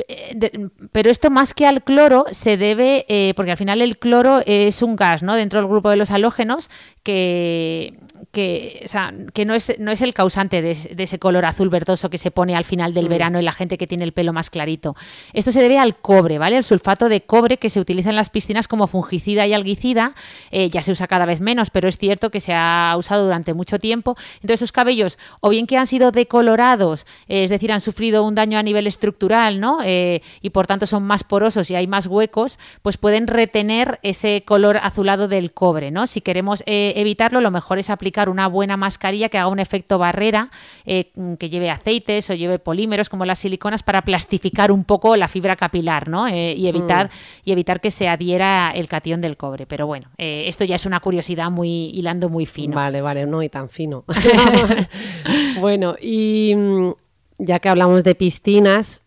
mm, 0.07 0.87
pero 0.91 1.09
esto 1.09 1.29
más 1.29 1.53
que 1.53 1.67
al 1.67 1.83
cloro 1.83 2.25
se 2.31 2.57
debe, 2.57 3.05
eh, 3.07 3.33
porque 3.35 3.51
al 3.51 3.57
final 3.57 3.81
el 3.81 3.97
cloro 3.97 4.41
es 4.45 4.81
un 4.81 4.95
gas, 4.95 5.23
¿no? 5.23 5.35
Dentro 5.35 5.59
del 5.59 5.69
grupo 5.69 5.89
de 5.89 5.97
los 5.97 6.11
halógenos 6.11 6.69
que, 7.03 7.97
que, 8.31 8.85
que 9.33 9.45
no, 9.45 9.55
es, 9.55 9.73
no 9.79 9.91
es 9.91 10.01
el 10.01 10.13
causante 10.13 10.61
de, 10.61 10.71
ese 10.71 11.19
color 11.19 11.45
azul 11.45 11.69
verdoso 11.69 12.09
que 12.09 12.17
se 12.17 12.31
pone 12.31 12.55
al 12.55 12.65
final 12.65 12.93
del 12.93 13.05
mm. 13.05 13.09
verano 13.09 13.39
en 13.39 13.45
la 13.45 13.53
gente 13.53 13.77
que 13.77 13.87
tiene 13.87 14.03
el 14.03 14.13
pelo 14.13 14.33
más 14.33 14.49
clarito. 14.49 14.95
Esto 15.33 15.51
se 15.51 15.61
debe 15.61 15.79
al 15.79 15.95
cobre, 15.97 16.37
¿vale? 16.37 16.57
El 16.57 16.63
sulfato 16.63 17.09
de 17.09 17.21
cobre 17.21 17.57
que 17.57 17.69
se 17.69 17.79
utiliza 17.79 18.09
en 18.09 18.15
las 18.15 18.29
piscinas 18.29 18.67
como 18.67 18.87
fungicida 18.87 19.47
y 19.47 19.53
alguicida, 19.53 20.13
eh, 20.51 20.69
ya 20.69 20.81
se 20.81 20.91
usa 20.91 21.07
cada 21.07 21.25
vez 21.25 21.41
menos, 21.41 21.69
pero 21.69 21.87
es 21.87 21.97
cierto 21.97 22.29
que 22.29 22.39
se 22.39 22.53
ha 22.53 22.93
usado 22.97 23.23
durante 23.23 23.53
mucho 23.53 23.79
tiempo. 23.79 24.15
Entonces 24.35 24.59
esos 24.59 24.71
cabellos, 24.71 25.17
o 25.41 25.49
bien 25.49 25.67
que 25.67 25.77
han 25.77 25.87
sido 25.87 26.11
decolorados, 26.11 27.05
es 27.27 27.49
decir, 27.49 27.71
han 27.71 27.81
sufrido 27.81 28.23
un 28.23 28.35
daño 28.35 28.59
a 28.59 28.63
nivel 28.63 28.87
estructural, 28.87 29.59
¿no? 29.59 29.81
Eh, 29.89 30.21
y 30.41 30.51
por 30.51 30.67
tanto 30.67 30.85
son 30.85 31.03
más 31.03 31.23
porosos 31.23 31.71
y 31.71 31.75
hay 31.75 31.87
más 31.87 32.05
huecos, 32.05 32.59
pues 32.83 32.97
pueden 32.97 33.25
retener 33.25 33.99
ese 34.03 34.43
color 34.45 34.77
azulado 34.77 35.27
del 35.27 35.51
cobre, 35.51 35.89
¿no? 35.89 36.05
Si 36.05 36.21
queremos 36.21 36.61
eh, 36.67 36.93
evitarlo, 36.95 37.41
lo 37.41 37.49
mejor 37.49 37.79
es 37.79 37.89
aplicar 37.89 38.29
una 38.29 38.47
buena 38.47 38.77
mascarilla 38.77 39.29
que 39.29 39.39
haga 39.39 39.47
un 39.47 39.59
efecto 39.59 39.97
barrera, 39.97 40.51
eh, 40.85 41.11
que 41.39 41.49
lleve 41.49 41.71
aceites 41.71 42.29
o 42.29 42.35
lleve 42.35 42.59
polímeros 42.59 43.09
como 43.09 43.25
las 43.25 43.39
siliconas 43.39 43.81
para 43.81 44.03
plastificar 44.03 44.71
un 44.71 44.83
poco 44.83 45.15
la 45.15 45.27
fibra 45.27 45.55
capilar, 45.55 46.07
¿no? 46.07 46.29
Y 46.29 46.67
evitar 46.67 47.07
mm. 47.07 47.45
y 47.45 47.51
evitar 47.51 47.81
que 47.81 47.89
se 47.89 48.07
adhiera 48.07 48.71
el 48.75 48.87
catión 48.87 49.21
del 49.21 49.37
cobre. 49.37 49.65
Pero 49.65 49.87
bueno, 49.87 50.09
esto 50.17 50.65
ya 50.65 50.75
es 50.75 50.85
una 50.85 50.99
curiosidad 50.99 51.49
muy 51.49 51.89
hilando 51.95 52.29
muy 52.29 52.45
fino. 52.45 52.75
Vale, 52.75 53.01
vale, 53.01 53.25
no 53.25 53.41
y 53.41 53.49
tan 53.49 53.69
fino. 53.69 54.05
bueno, 55.59 55.95
y 55.99 56.53
mm, 56.55 56.91
ya 57.39 57.59
que 57.59 57.69
hablamos 57.69 58.03
de 58.03 58.15
piscinas, 58.15 59.01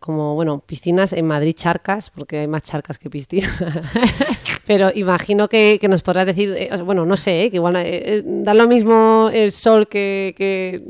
como 0.00 0.34
bueno, 0.34 0.62
piscinas 0.66 1.12
en 1.12 1.26
Madrid 1.26 1.54
charcas, 1.54 2.10
porque 2.10 2.38
hay 2.40 2.48
más 2.48 2.62
charcas 2.62 2.98
que 2.98 3.08
piscinas. 3.08 3.50
Pero 4.66 4.90
imagino 4.92 5.48
que, 5.48 5.78
nos 5.88 6.02
podrás 6.02 6.26
decir, 6.26 6.52
eh, 6.58 6.70
bueno, 6.84 7.06
no 7.06 7.16
sé, 7.16 7.44
eh, 7.44 7.50
que 7.50 7.56
igual 7.56 7.76
eh, 7.78 8.22
da 8.24 8.52
lo 8.52 8.66
mismo 8.66 9.30
el 9.32 9.52
sol 9.52 9.86
que, 9.86 10.34
que, 10.36 10.82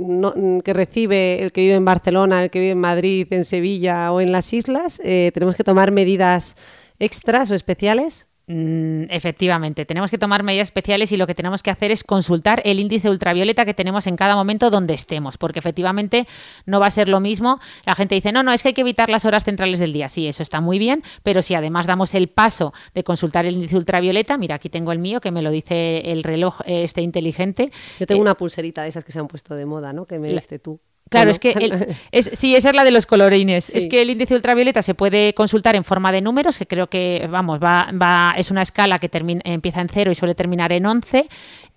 que, 0.65 0.73
recibe 0.73 1.43
el 1.43 1.53
que 1.53 1.61
vive 1.61 1.75
en 1.75 1.85
Barcelona, 1.85 2.43
el 2.43 2.51
que 2.51 2.59
vive 2.59 2.73
en 2.73 2.81
Madrid, 2.81 3.31
en 3.31 3.45
Sevilla 3.45 4.13
o 4.13 4.23
en 4.23 4.33
las 4.33 4.53
islas. 4.55 4.99
¿Tenemos 5.05 5.57
que 5.57 5.65
tomar 5.65 5.91
medidas 5.93 6.57
extras 6.99 7.51
o 7.51 7.55
especiales? 7.55 8.29
Mm, 8.49 9.07
efectivamente, 9.11 9.85
tenemos 9.87 10.09
que 10.09 10.19
tomar 10.19 10.45
medidas 10.45 10.69
especiales 10.69 11.11
y 11.11 11.17
lo 11.17 11.27
que 11.27 11.35
tenemos 11.35 11.65
que 11.65 11.71
hacer 11.71 11.91
es 11.91 12.05
consultar 12.05 12.63
el 12.65 12.79
índice 12.79 13.11
ultravioleta 13.11 13.65
que 13.65 13.75
tenemos 13.75 14.07
en 14.07 14.17
cada 14.17 14.37
momento 14.37 14.71
donde 14.71 14.95
estemos, 14.95 15.37
porque 15.37 15.59
efectivamente 15.59 16.29
no 16.65 16.79
va 16.79 16.87
a 16.87 16.91
ser 16.93 17.09
lo 17.09 17.19
mismo. 17.19 17.59
La 17.85 17.97
gente 17.97 18.15
dice, 18.15 18.31
no, 18.31 18.45
no, 18.45 18.53
es 18.53 18.63
que 18.63 18.69
hay 18.69 18.75
que 18.75 18.83
evitar 18.83 19.09
las 19.09 19.25
horas 19.25 19.43
centrales 19.43 19.81
del 19.81 19.93
día. 19.93 20.09
Sí, 20.09 20.29
eso 20.29 20.45
está 20.45 20.61
muy 20.61 20.79
bien, 20.79 21.03
pero 21.25 21.43
si 21.43 21.55
además 21.57 21.87
damos 21.87 22.15
el 22.15 22.29
paso 22.29 22.73
de 22.95 23.03
consultar 23.03 23.47
el 23.47 23.55
índice 23.55 23.77
ultravioleta, 23.77 24.39
mira, 24.39 24.55
aquí 24.55 24.69
tengo 24.69 24.93
el 24.93 25.01
mío, 25.01 25.21
que 25.21 25.33
me 25.33 25.43
lo 25.43 25.51
dice 25.51 26.13
el 26.13 26.23
reloj 26.23 26.61
este 26.67 27.03
inteligente. 27.03 27.73
Yo 27.99 28.07
tengo 28.07 28.21
eh, 28.21 28.23
una 28.23 28.37
pulserita 28.37 28.85
de 28.85 28.91
esas 28.91 29.03
que 29.03 29.11
se 29.11 29.19
han 29.19 29.27
puesto 29.27 29.57
de 29.57 29.67
moda, 29.67 29.93
¿no? 29.93 30.07
Que 30.07 30.21
me 30.21 30.29
diste 30.29 30.61
tú. 30.61 30.79
Claro, 31.09 31.31
es 31.31 31.39
que 31.39 31.55
es, 32.11 32.31
sí, 32.35 32.57
esa 32.57 32.71
es 32.71 32.75
la 32.75 32.85
de 32.85 32.91
los 32.91 33.07
colorines. 33.07 33.71
Es 33.75 33.87
que 33.87 34.03
el 34.03 34.11
índice 34.11 34.35
ultravioleta 34.35 34.83
se 34.83 34.95
puede 34.95 35.35
consultar 35.35 35.77
en 35.77 35.85
forma 35.85 36.11
de 36.11 36.21
números, 36.21 36.59
que 36.59 36.67
creo 36.67 36.89
que, 36.89 37.27
vamos, 37.31 37.61
va, 37.61 37.91
va 37.93 38.35
es 38.37 38.51
una 38.51 38.63
escala 38.63 38.99
que 38.99 39.09
termina, 39.09 39.41
empieza 39.45 39.81
en 39.81 39.89
cero 39.89 40.11
y 40.11 40.15
suele 40.15 40.35
terminar 40.35 40.73
en 40.73 40.85
11. 40.85 41.29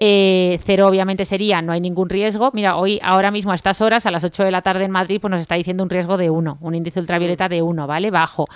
Eh, 0.02 0.60
cero 0.64 0.88
obviamente 0.88 1.26
sería 1.26 1.62
no 1.62 1.74
hay 1.74 1.82
ningún 1.82 2.10
riesgo. 2.10 2.52
Mira, 2.54 2.78
hoy, 2.78 3.00
ahora 3.04 3.32
mismo 3.32 3.52
a 3.52 3.56
estas 3.56 3.82
horas, 3.82 4.06
a 4.06 4.12
las 4.12 4.24
8 4.24 4.44
de 4.44 4.52
la 4.52 4.62
tarde 4.62 4.86
en 4.86 4.92
Madrid, 4.92 5.20
pues 5.22 5.30
nos 5.30 5.42
está 5.42 5.56
diciendo 5.56 5.84
un 5.84 5.90
riesgo 5.90 6.18
de 6.18 6.30
1, 6.30 6.58
un 6.62 6.76
índice 6.76 7.00
ultravioleta 7.00 7.50
de 7.50 7.62
1, 7.62 7.86
¿vale? 7.86 8.10
Bajo. 8.10 8.48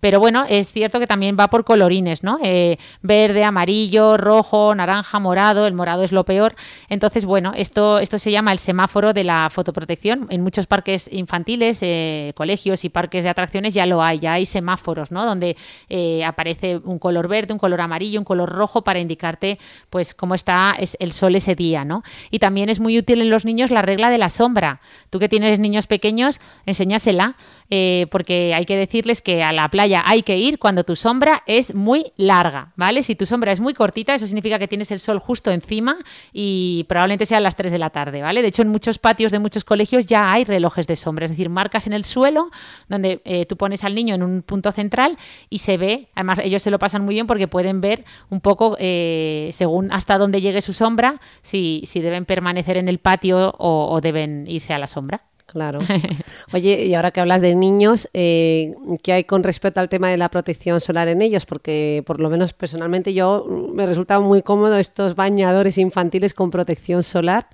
Pero 0.00 0.18
bueno, 0.18 0.44
es 0.48 0.72
cierto 0.72 0.98
que 0.98 1.06
también 1.06 1.36
va 1.38 1.48
por 1.48 1.64
colorines, 1.64 2.22
¿no? 2.22 2.38
Eh, 2.42 2.78
verde, 3.02 3.44
amarillo, 3.44 4.16
rojo, 4.16 4.74
naranja, 4.74 5.18
morado. 5.18 5.66
El 5.66 5.74
morado 5.74 6.02
es 6.02 6.12
lo 6.12 6.24
peor. 6.24 6.54
Entonces, 6.88 7.24
bueno, 7.24 7.52
esto, 7.54 7.98
esto 7.98 8.18
se 8.18 8.30
llama 8.30 8.52
el 8.52 8.58
semáforo 8.58 9.12
de 9.12 9.24
la 9.24 9.48
fotoprotección. 9.50 10.26
En 10.30 10.42
muchos 10.42 10.66
parques 10.66 11.08
infantiles, 11.12 11.78
eh, 11.82 12.32
colegios 12.34 12.84
y 12.84 12.88
parques 12.88 13.24
de 13.24 13.30
atracciones 13.30 13.74
ya 13.74 13.86
lo 13.86 14.02
hay, 14.02 14.18
ya 14.18 14.34
hay 14.34 14.46
semáforos, 14.46 15.10
¿no? 15.10 15.24
Donde 15.26 15.56
eh, 15.88 16.24
aparece 16.24 16.78
un 16.78 16.98
color 16.98 17.28
verde, 17.28 17.52
un 17.52 17.58
color 17.58 17.80
amarillo, 17.80 18.18
un 18.18 18.24
color 18.24 18.50
rojo 18.50 18.82
para 18.82 18.98
indicarte, 18.98 19.58
pues, 19.90 20.14
cómo 20.14 20.34
está 20.34 20.74
el 20.98 21.12
sol 21.12 21.36
ese 21.36 21.54
día, 21.54 21.84
¿no? 21.84 22.02
Y 22.30 22.38
también 22.38 22.70
es 22.70 22.80
muy 22.80 22.98
útil 22.98 23.20
en 23.20 23.30
los 23.30 23.44
niños 23.44 23.70
la 23.70 23.82
regla 23.82 24.10
de 24.10 24.18
la 24.18 24.28
sombra. 24.28 24.80
Tú 25.10 25.18
que 25.18 25.28
tienes 25.28 25.58
niños 25.58 25.86
pequeños, 25.86 26.40
enséñasela. 26.64 27.36
Eh, 27.70 28.08
porque 28.10 28.52
hay 28.54 28.64
que 28.64 28.76
decirles 28.76 29.22
que 29.22 29.44
a 29.44 29.52
la 29.52 29.68
playa 29.68 30.02
hay 30.04 30.22
que 30.22 30.36
ir 30.36 30.58
cuando 30.58 30.82
tu 30.82 30.96
sombra 30.96 31.42
es 31.46 31.72
muy 31.74 32.12
larga, 32.16 32.72
¿vale? 32.74 33.04
Si 33.04 33.14
tu 33.14 33.26
sombra 33.26 33.52
es 33.52 33.60
muy 33.60 33.74
cortita, 33.74 34.12
eso 34.14 34.26
significa 34.26 34.58
que 34.58 34.66
tienes 34.66 34.90
el 34.90 34.98
sol 34.98 35.20
justo 35.20 35.52
encima 35.52 35.96
y 36.32 36.84
probablemente 36.88 37.26
sean 37.26 37.44
las 37.44 37.54
3 37.54 37.70
de 37.70 37.78
la 37.78 37.90
tarde, 37.90 38.22
¿vale? 38.22 38.42
De 38.42 38.48
hecho, 38.48 38.62
en 38.62 38.68
muchos 38.68 38.98
patios 38.98 39.30
de 39.30 39.38
muchos 39.38 39.62
colegios 39.62 40.06
ya 40.06 40.32
hay 40.32 40.42
relojes 40.44 40.88
de 40.88 40.96
sombra, 40.96 41.26
es 41.26 41.30
decir, 41.30 41.48
marcas 41.48 41.86
en 41.86 41.92
el 41.92 42.04
suelo 42.04 42.50
donde 42.88 43.22
eh, 43.24 43.46
tú 43.46 43.56
pones 43.56 43.84
al 43.84 43.94
niño 43.94 44.16
en 44.16 44.24
un 44.24 44.42
punto 44.42 44.72
central 44.72 45.16
y 45.48 45.58
se 45.58 45.76
ve, 45.76 46.08
además 46.16 46.40
ellos 46.42 46.62
se 46.62 46.72
lo 46.72 46.80
pasan 46.80 47.04
muy 47.04 47.14
bien 47.14 47.28
porque 47.28 47.46
pueden 47.46 47.80
ver 47.80 48.04
un 48.30 48.40
poco 48.40 48.76
eh, 48.80 49.50
según 49.52 49.92
hasta 49.92 50.18
dónde 50.18 50.40
llegue 50.40 50.60
su 50.60 50.72
sombra, 50.72 51.20
si, 51.42 51.82
si 51.86 52.00
deben 52.00 52.24
permanecer 52.24 52.76
en 52.76 52.88
el 52.88 52.98
patio 52.98 53.54
o 53.58 54.00
deben 54.00 54.46
irse 54.48 54.72
a 54.72 54.78
la 54.78 54.86
sombra. 54.86 55.29
Claro. 55.50 55.80
Oye, 56.52 56.84
y 56.86 56.94
ahora 56.94 57.10
que 57.10 57.20
hablas 57.20 57.40
de 57.40 57.56
niños, 57.56 58.08
eh, 58.14 58.72
¿qué 59.02 59.12
hay 59.12 59.24
con 59.24 59.42
respecto 59.42 59.80
al 59.80 59.88
tema 59.88 60.08
de 60.08 60.16
la 60.16 60.28
protección 60.28 60.80
solar 60.80 61.08
en 61.08 61.22
ellos? 61.22 61.44
Porque 61.44 62.04
por 62.06 62.20
lo 62.20 62.30
menos 62.30 62.52
personalmente 62.52 63.12
yo 63.12 63.44
me 63.74 63.84
resulta 63.84 64.20
muy 64.20 64.42
cómodo 64.42 64.78
estos 64.78 65.16
bañadores 65.16 65.76
infantiles 65.78 66.34
con 66.34 66.50
protección 66.50 67.02
solar. 67.02 67.48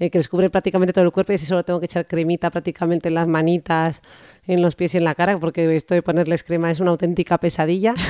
Eh, 0.00 0.10
que 0.10 0.18
descubre 0.18 0.48
prácticamente 0.48 0.92
todo 0.92 1.04
el 1.04 1.10
cuerpo 1.10 1.32
y 1.32 1.34
así 1.34 1.46
solo 1.46 1.64
tengo 1.64 1.80
que 1.80 1.86
echar 1.86 2.06
cremita 2.06 2.52
prácticamente 2.52 3.08
en 3.08 3.14
las 3.14 3.26
manitas, 3.26 4.00
en 4.48 4.62
los 4.62 4.74
pies 4.74 4.94
y 4.94 4.98
en 4.98 5.04
la 5.04 5.14
cara, 5.14 5.38
porque 5.38 5.76
esto 5.76 5.94
de 5.94 6.02
ponerles 6.02 6.42
crema 6.42 6.70
es 6.70 6.80
una 6.80 6.90
auténtica 6.90 7.38
pesadilla. 7.38 7.94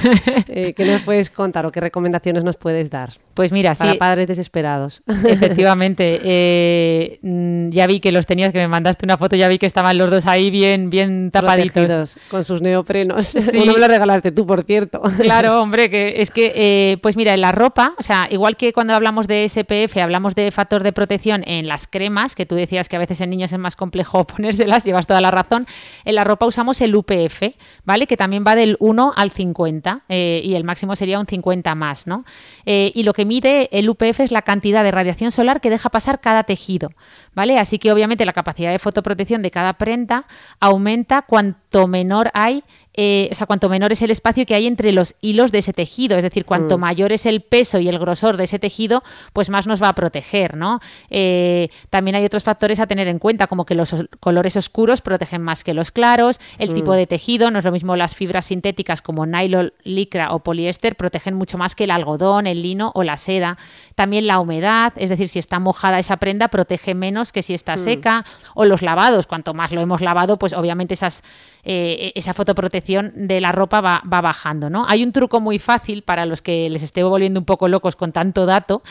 Eh, 0.51 0.73
¿Qué 0.73 0.85
nos 0.85 1.03
puedes 1.03 1.31
contar 1.31 1.67
o 1.67 1.73
qué 1.73 1.81
recomendaciones 1.81 2.43
nos 2.43 2.57
puedes 2.57 2.91
dar? 2.91 3.11
Pues 3.35 3.53
mira, 3.53 3.75
para 3.75 3.95
padres 3.95 4.27
desesperados. 4.27 5.03
Efectivamente, 5.27 6.21
eh, 6.25 7.19
mm, 7.23 7.69
ya 7.71 7.87
vi 7.87 8.01
que 8.01 8.13
los 8.13 8.27
tenías, 8.27 8.53
que 8.53 8.59
me 8.59 8.69
mandaste 8.69 9.05
una 9.05 9.17
foto, 9.17 9.37
ya 9.37 9.47
vi 9.49 9.59
que 9.59 9.67
estaban 9.67 9.99
los 9.99 10.11
dos 10.11 10.27
ahí 10.27 10.51
bien, 10.51 10.91
bien 10.91 11.31
tapaditos. 11.31 12.19
con 12.29 12.45
sus 12.45 12.63
neoprenos. 12.63 13.37
Sí. 13.49 13.59
Uno 13.59 13.75
me 13.75 13.79
lo 13.79 13.89
regalaste 13.89 14.33
tú, 14.33 14.47
por 14.47 14.65
cierto. 14.65 15.01
Claro, 15.21 15.63
hombre, 15.63 15.89
que 15.89 16.21
es 16.21 16.31
que, 16.31 16.53
eh, 16.55 16.99
pues 17.01 17.17
mira, 17.17 17.33
en 17.35 17.41
la 17.41 17.53
ropa, 17.53 17.95
o 17.99 18.03
sea, 18.03 18.27
igual 18.31 18.57
que 18.57 18.73
cuando 18.73 18.95
hablamos 18.95 19.27
de 19.27 19.49
SPF, 19.49 19.97
hablamos 19.99 20.35
de 20.35 20.51
factor 20.51 20.83
de 20.83 20.93
protección 20.93 21.45
en 21.47 21.67
las 21.67 21.87
cremas, 21.87 22.35
que 22.35 22.47
tú 22.47 22.57
decías 22.57 22.89
que 22.89 22.97
a 22.97 22.99
veces 22.99 23.21
en 23.21 23.31
niños 23.31 23.53
es 23.53 23.59
más 23.59 23.77
complejo 23.77 24.27
ponérselas, 24.27 24.85
llevas 24.85 25.07
toda 25.07 25.21
la 25.21 25.31
razón, 25.31 25.67
en 26.05 26.15
la 26.15 26.25
ropa 26.29 26.47
usamos 26.47 26.81
el 26.81 26.95
UPF, 26.95 27.43
¿vale? 27.85 28.07
Que 28.07 28.17
también 28.17 28.45
va 28.47 28.55
del 28.55 28.77
1 28.79 29.13
al 29.17 29.31
50 29.31 30.05
eh, 30.09 30.41
y 30.45 30.55
el 30.55 30.63
máximo 30.63 30.95
sería 30.95 31.19
un 31.19 31.27
50 31.27 31.75
más, 31.75 32.07
¿no? 32.07 32.25
Eh, 32.65 32.93
y 32.95 33.03
lo 33.03 33.13
que 33.13 33.25
mide 33.25 33.69
el 33.77 33.89
UPF 33.89 34.21
es 34.21 34.31
la 34.31 34.43
cantidad 34.43 34.85
de 34.85 34.93
radiación 34.93 35.31
solar 35.33 35.61
que 35.61 35.71
deja 35.71 35.91
pasar 35.91 36.21
cada 36.21 36.45
tejido, 36.45 36.93
¿vale? 37.35 37.59
Así 37.59 37.79
que 37.79 37.91
obviamente 37.91 38.25
la 38.25 38.33
capacidad 38.33 38.71
de 38.71 38.79
fotoprotección 38.79 39.43
de 39.43 39.51
cada 39.51 39.73
prenda 39.75 40.27
aumenta 40.61 41.23
cuanto 41.23 41.89
menor 41.89 42.31
hay 42.35 42.63
eh, 43.01 43.29
o 43.31 43.35
sea, 43.37 43.47
cuanto 43.47 43.69
menor 43.69 43.93
es 43.93 44.03
el 44.03 44.11
espacio 44.11 44.45
que 44.45 44.57
hay 44.57 44.67
entre 44.67 44.91
los 44.91 45.15
hilos 45.21 45.53
de 45.53 45.59
ese 45.59 45.73
tejido, 45.73 46.17
es 46.17 46.25
decir, 46.25 46.45
cuanto 46.45 46.77
mm. 46.79 46.81
mayor 46.81 47.13
es 47.13 47.27
el 47.27 47.43
peso 47.43 47.79
y 47.79 47.89
el 47.89 47.97
grosor 47.97 48.37
de 48.37 48.43
ese 48.43 48.59
tejido, 48.59 49.05
pues 49.33 49.51
más 49.51 49.69
nos 49.69 49.81
va 49.81 49.91
a 49.91 49.95
proteger, 49.95 50.57
¿no? 50.57 50.81
Eh, 51.09 51.69
también 51.91 52.17
hay 52.17 52.25
otros 52.25 52.43
factores 52.43 52.81
a 52.81 52.89
tener 52.89 53.07
en 53.07 53.21
cuenta, 53.21 53.47
como 53.47 53.67
que 53.67 53.77
los 53.77 53.95
colores 54.19 54.57
oscuros 54.57 55.01
protegen 55.01 55.43
más 55.43 55.63
que 55.63 55.75
los 55.75 55.93
claros, 55.93 56.41
el 56.59 56.75
tipo 56.75 56.91
mm. 56.91 56.97
de 56.97 57.07
tejido, 57.07 57.53
no 57.53 57.61
es 57.61 57.65
lo 57.65 57.71
mismo 57.71 57.95
las 57.95 58.17
fibras 58.17 58.47
sintéticas 58.47 59.01
como 59.01 59.27
nylon, 59.27 59.73
licra 59.85 60.33
o 60.33 60.41
poliéster, 60.41 60.97
protegen 60.97 61.35
mucho 61.35 61.57
más 61.57 61.77
que 61.77 61.85
el 61.85 61.93
algodón, 61.93 62.49
el 62.49 62.63
lino 62.63 62.91
o 62.97 63.05
la 63.05 63.17
seda. 63.17 63.59
También 63.95 64.27
la 64.27 64.41
humedad, 64.41 64.93
es 64.97 65.11
decir, 65.11 65.29
si 65.29 65.39
está 65.39 65.61
mojada 65.61 66.01
esa 66.01 66.17
prenda, 66.17 66.49
protege 66.49 66.97
menos 66.97 67.31
que 67.31 67.45
si 67.45 67.55
está 67.55 67.77
mm. 67.77 67.79
seca, 67.79 68.25
o 68.57 68.65
los 68.65 68.83
lavados, 68.83 69.29
cuanto 69.29 69.55
más 69.55 69.71
lo 69.71 69.81
hemos 69.81 70.01
lavado, 70.01 70.37
pues 70.37 70.53
obviamente 70.53 70.95
esas, 70.95 71.23
eh, 71.63 72.11
esa 72.17 72.35
fotoprotección 72.35 72.88
de 73.15 73.41
la 73.41 73.53
ropa 73.53 73.81
va, 73.81 74.03
bajando. 74.05 74.71
¿no? 74.71 74.87
Hay 74.89 75.03
un 75.03 75.13
truco 75.13 75.41
muy 75.41 75.59
fácil 75.59 76.03
para 76.03 76.27
los 76.27 76.43
que 76.43 76.69
les 76.71 76.83
esté 76.83 77.03
volviendo 77.03 77.41
un 77.41 77.47
poco 77.47 77.69
locos 77.69 77.97
con 77.97 78.13
tanto 78.13 78.47
dato, 78.47 78.83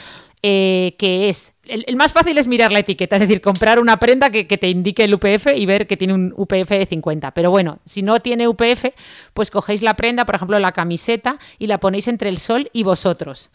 eh, 0.44 0.96
que 1.00 1.30
es, 1.30 1.54
el, 1.66 1.96
más 1.96 2.14
fácil 2.14 2.38
es 2.38 2.48
mirar 2.48 2.72
la 2.72 2.80
etiqueta, 2.80 3.16
es 3.16 3.22
decir, 3.22 3.42
comprar 3.42 3.80
una 3.80 3.98
prenda 3.98 4.30
que, 4.30 4.46
te 4.46 4.70
indique 4.70 5.04
el 5.04 5.14
UPF 5.16 5.48
y 5.56 5.66
ver 5.66 5.88
que 5.88 5.98
tiene 5.98 6.14
un 6.14 6.34
UPF 6.38 6.70
de 6.70 6.86
50. 6.86 7.32
Pero 7.32 7.52
bueno, 7.52 7.80
si 7.86 8.02
no 8.02 8.20
tiene 8.20 8.48
UPF, 8.48 8.86
pues 9.34 9.52
cogéis 9.52 9.82
la 9.82 9.96
prenda, 9.96 10.26
por 10.26 10.36
ejemplo, 10.36 10.60
la 10.60 10.72
camiseta, 10.72 11.38
y 11.58 11.68
la 11.68 11.80
ponéis 11.80 12.08
entre 12.08 12.30
el 12.30 12.38
sol 12.38 12.70
y 12.74 12.84
vosotros. 12.84 13.52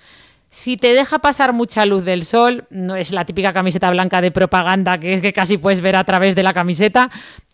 Si 0.50 0.76
te 0.76 0.92
deja 0.92 1.20
pasar 1.20 1.54
mucha 1.54 1.86
luz 1.86 2.04
del 2.04 2.24
sol, 2.24 2.66
no 2.68 2.94
es 2.94 3.10
la 3.10 3.24
típica 3.24 3.54
camiseta 3.54 3.90
blanca 3.90 4.20
de 4.20 4.30
propaganda 4.30 4.98
que 4.98 5.14
es 5.14 5.22
que 5.22 5.32
casi 5.32 5.56
puedes 5.56 5.80
ver 5.80 5.96
a 5.96 6.04
través 6.04 6.34
de 6.34 6.42
la 6.42 6.52
camiseta, 6.52 7.08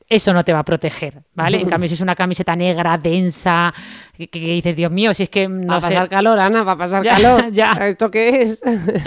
eso 0.09 0.33
no 0.33 0.45
te 0.45 0.53
va 0.53 0.61
a 0.61 0.65
proteger, 0.65 1.23
¿vale? 1.35 1.61
En 1.61 1.69
cambio, 1.71 1.89
si 1.89 1.95
es 1.95 2.01
una 2.01 2.15
camiseta 2.15 2.57
negra, 2.57 2.97
densa, 2.99 3.73
que, 4.27 4.39
dices, 4.41 4.75
Dios 4.75 4.91
mío, 4.91 5.15
si 5.15 5.23
es 5.23 5.31
que 5.31 5.49
no 5.49 5.69
va 5.69 5.77
a 5.77 5.81
pasar 5.81 6.09
calor, 6.09 6.41
Ana, 6.41 6.65
va 6.65 6.73
a 6.73 6.77
pasar 6.77 7.03
calor. 7.05 7.53
Ya. 7.53 7.73
¿Esto 7.87 8.11
qué 8.11 8.43
es? 8.43 8.61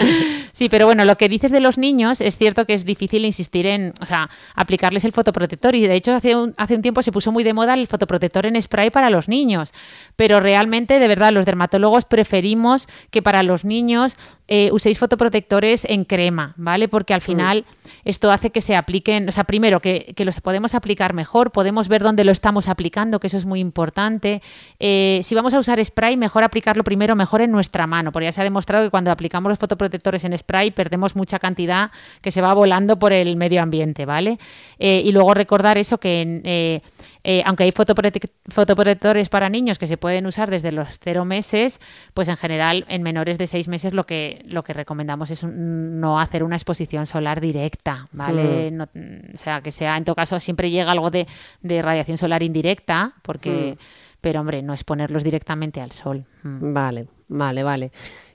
sí, 0.52 0.70
pero 0.70 0.86
bueno, 0.86 1.04
lo 1.04 1.16
que 1.16 1.28
dices 1.28 1.52
de 1.52 1.60
los 1.60 1.76
niños 1.76 2.22
es 2.22 2.38
cierto 2.38 2.64
que 2.64 2.72
es 2.72 2.86
difícil 2.86 3.24
insistir 3.26 3.66
en, 3.66 3.92
o 4.00 4.06
sea, 4.06 4.30
aplicarles 4.54 5.04
el 5.04 5.12
fotoprotector 5.12 5.74
y 5.74 5.86
de 5.86 5.94
hecho 5.94 6.14
hace 6.14 6.34
un, 6.34 6.54
hace 6.56 6.74
un 6.74 6.82
tiempo 6.82 7.02
se 7.02 7.12
puso 7.12 7.30
muy 7.30 7.44
de 7.44 7.52
moda 7.52 7.74
el 7.74 7.86
fotoprotector 7.86 8.46
en 8.46 8.60
spray 8.60 8.90
para 8.90 9.10
los 9.10 9.28
niños, 9.28 9.72
pero 10.16 10.40
realmente, 10.40 10.98
de 10.98 11.08
verdad, 11.08 11.32
los 11.32 11.44
dermatólogos 11.44 12.06
preferimos 12.06 12.88
que 13.10 13.20
para 13.20 13.42
los 13.42 13.66
niños 13.66 14.16
eh, 14.48 14.70
uséis 14.72 14.98
fotoprotectores 14.98 15.84
en 15.84 16.04
crema, 16.04 16.54
¿vale? 16.56 16.88
Porque 16.88 17.14
al 17.14 17.20
mm. 17.20 17.22
final 17.22 17.64
esto 18.04 18.32
hace 18.32 18.50
que 18.50 18.60
se 18.60 18.76
apliquen, 18.76 19.28
o 19.28 19.32
sea, 19.32 19.44
primero 19.44 19.80
que, 19.80 20.12
que 20.16 20.24
los 20.24 20.40
podemos 20.40 20.74
aplicar 20.74 21.12
mejor, 21.12 21.52
podemos 21.52 21.88
ver 21.88 22.02
dónde 22.02 22.24
lo 22.24 22.32
estamos 22.32 22.68
aplicando, 22.68 23.20
que 23.20 23.28
eso 23.28 23.36
es 23.36 23.44
muy 23.44 23.60
importante. 23.60 24.42
Eh, 24.78 25.01
si 25.22 25.34
vamos 25.34 25.54
a 25.54 25.58
usar 25.58 25.84
spray, 25.84 26.16
mejor 26.16 26.44
aplicarlo 26.44 26.84
primero 26.84 27.16
mejor 27.16 27.40
en 27.42 27.50
nuestra 27.50 27.86
mano, 27.86 28.12
porque 28.12 28.26
ya 28.26 28.32
se 28.32 28.40
ha 28.40 28.44
demostrado 28.44 28.84
que 28.84 28.90
cuando 28.90 29.10
aplicamos 29.10 29.50
los 29.50 29.58
fotoprotectores 29.58 30.24
en 30.24 30.36
spray 30.36 30.70
perdemos 30.70 31.16
mucha 31.16 31.38
cantidad 31.38 31.90
que 32.20 32.30
se 32.30 32.40
va 32.40 32.54
volando 32.54 32.98
por 32.98 33.12
el 33.12 33.36
medio 33.36 33.62
ambiente, 33.62 34.04
¿vale? 34.04 34.38
Eh, 34.78 35.02
y 35.04 35.12
luego 35.12 35.34
recordar 35.34 35.78
eso 35.78 35.98
que 35.98 36.80
eh, 37.24 37.42
aunque 37.46 37.64
hay 37.64 37.72
fotoprotectores 37.72 39.28
para 39.28 39.48
niños 39.48 39.78
que 39.78 39.86
se 39.86 39.96
pueden 39.96 40.26
usar 40.26 40.50
desde 40.50 40.72
los 40.72 40.98
cero 40.98 41.24
meses, 41.24 41.80
pues 42.14 42.28
en 42.28 42.36
general 42.36 42.84
en 42.88 43.02
menores 43.02 43.38
de 43.38 43.46
seis 43.46 43.68
meses 43.68 43.94
lo 43.94 44.06
que, 44.06 44.42
lo 44.46 44.64
que 44.64 44.72
recomendamos 44.72 45.30
es 45.30 45.44
no 45.44 46.18
hacer 46.18 46.42
una 46.42 46.56
exposición 46.56 47.06
solar 47.06 47.40
directa, 47.40 48.08
¿vale? 48.12 48.72
Mm. 48.72 49.34
o 49.34 49.38
sea, 49.38 49.60
que 49.60 49.70
sea, 49.70 49.96
en 49.96 50.04
todo 50.04 50.16
caso, 50.16 50.40
siempre 50.40 50.70
llega 50.70 50.90
algo 50.90 51.10
de, 51.10 51.26
radiación 51.62 52.18
solar 52.18 52.42
indirecta, 52.42 53.14
porque, 53.22 53.76
mm. 53.78 54.11
Pero 54.22 54.40
hombre, 54.40 54.62
no 54.62 54.72
exponerlos 54.72 55.22
directamente 55.24 55.82
al 55.82 55.90
sol. 55.90 56.24
Mm. 56.44 56.72
Vale, 56.72 57.08
vale, 57.28 57.62
vale. 57.62 57.92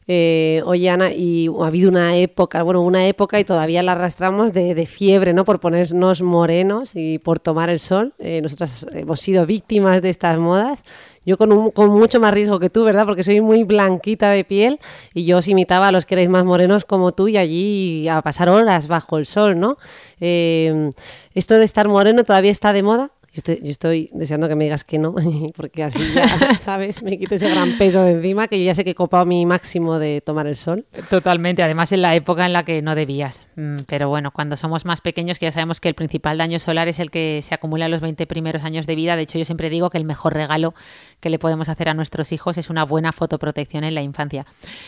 Eh, 0.10 0.62
oye, 0.66 0.90
Ana, 0.90 1.12
y 1.12 1.50
ha 1.60 1.66
habido 1.66 1.90
una 1.90 2.16
época, 2.16 2.64
bueno, 2.64 2.82
una 2.82 3.08
época 3.08 3.40
y 3.42 3.44
todavía 3.44 3.84
la 3.84 3.92
arrastramos 3.92 4.54
de, 4.54 4.86
fiebre, 4.86 5.34
¿no? 5.34 5.44
Por 5.44 5.60
ponernos 5.60 6.22
morenos 6.22 6.92
y 6.94 7.20
por 7.20 7.40
tomar 7.40 7.70
el 7.70 7.80
sol. 7.80 8.14
Eh, 8.20 8.42
nosotras 8.42 8.86
hemos 8.94 9.20
sido 9.20 9.46
víctimas 9.46 10.02
de 10.02 10.10
estas 10.10 10.40
modas. 10.40 10.84
Yo 11.26 11.38
con, 11.38 11.50
mucho 11.90 12.22
más 12.22 12.34
riesgo 12.34 12.58
que 12.58 12.70
tú, 12.70 12.86
¿verdad? 12.86 13.06
Porque 13.06 13.24
soy 13.24 13.42
muy 13.42 13.66
blanquita 13.66 14.30
de 14.30 14.46
piel 14.46 14.80
y 15.14 15.26
yo 15.26 15.40
os 15.40 15.48
imitaba 15.50 15.90
a 15.90 15.92
los 15.92 16.06
que 16.06 16.16
erais 16.16 16.30
más 16.30 16.46
morenos 16.46 16.86
como 16.86 17.12
tú 17.12 17.28
y 17.28 17.36
allí 17.36 18.08
a 18.08 18.22
pasar 18.22 18.48
horas 18.48 18.88
bajo 18.88 19.18
el 19.18 19.26
sol, 19.26 19.60
¿no? 19.60 19.78
Eh, 20.22 20.90
¿Esto 21.34 21.56
de 21.56 21.66
estar 21.66 21.90
moreno 21.90 22.24
todavía 22.24 22.52
está 22.52 22.72
de 22.72 22.82
moda? 22.82 23.12
Yo 23.46 23.70
estoy, 23.70 24.10
deseando 24.14 24.48
que 24.48 24.56
me 24.56 24.64
digas 24.64 24.84
que 24.84 24.98
no, 24.98 25.14
porque 25.56 25.84
así 25.84 26.00
ya, 26.16 26.28
¿sabes? 26.58 27.04
Me 27.04 27.20
quito 27.20 27.36
ese 27.36 27.50
gran 27.50 27.78
peso 27.78 28.02
de 28.02 28.12
encima, 28.12 28.48
que 28.48 28.58
yo 28.58 28.66
ya 28.66 28.74
sé 28.74 28.84
que 28.84 28.92
he 28.92 28.96
copado 28.96 29.26
mi 29.26 29.46
máximo 29.46 30.00
de 30.00 30.22
tomar 30.22 30.48
el 30.48 30.56
sol. 30.56 30.86
Totalmente, 31.10 31.62
además 31.62 31.92
en 31.92 32.02
la 32.02 32.16
época 32.16 32.46
en 32.46 32.54
la 32.54 32.66
que 32.66 32.82
no 32.82 32.96
debías. 32.96 33.46
Mm, 33.56 33.82
pero 33.88 34.10
bueno, 34.10 34.32
cuando 34.32 34.58
somos 34.58 34.86
más 34.86 35.02
pequeños, 35.02 35.38
que 35.38 35.46
ya 35.46 35.52
sabemos 35.52 35.80
que 35.80 35.88
el 35.88 35.94
principal 35.94 36.40
daño 36.40 36.58
solar 36.58 36.88
es 36.88 37.00
el 37.00 37.12
que 37.12 37.42
se 37.44 37.54
acumula 37.54 37.86
en 37.86 37.92
los 37.92 38.02
20 38.02 38.26
primeros 38.26 38.64
años 38.64 38.88
de 38.88 38.96
vida. 38.96 39.16
De 39.16 39.22
hecho, 39.22 39.38
yo 39.38 39.46
siempre 39.46 39.70
digo 39.70 39.90
que 39.92 40.00
el 40.00 40.06
mejor 40.06 40.34
regalo 40.34 40.74
que 41.20 41.30
le 41.30 41.38
podemos 41.38 41.70
hacer 41.70 41.90
a 41.90 41.94
nuestros 41.94 42.32
hijos 42.32 42.58
es 42.58 42.70
una 42.72 42.86
buena 42.86 43.12
fotoprotección 43.12 43.84
en 43.84 43.94
la 43.94 44.02
infancia. 44.02 44.46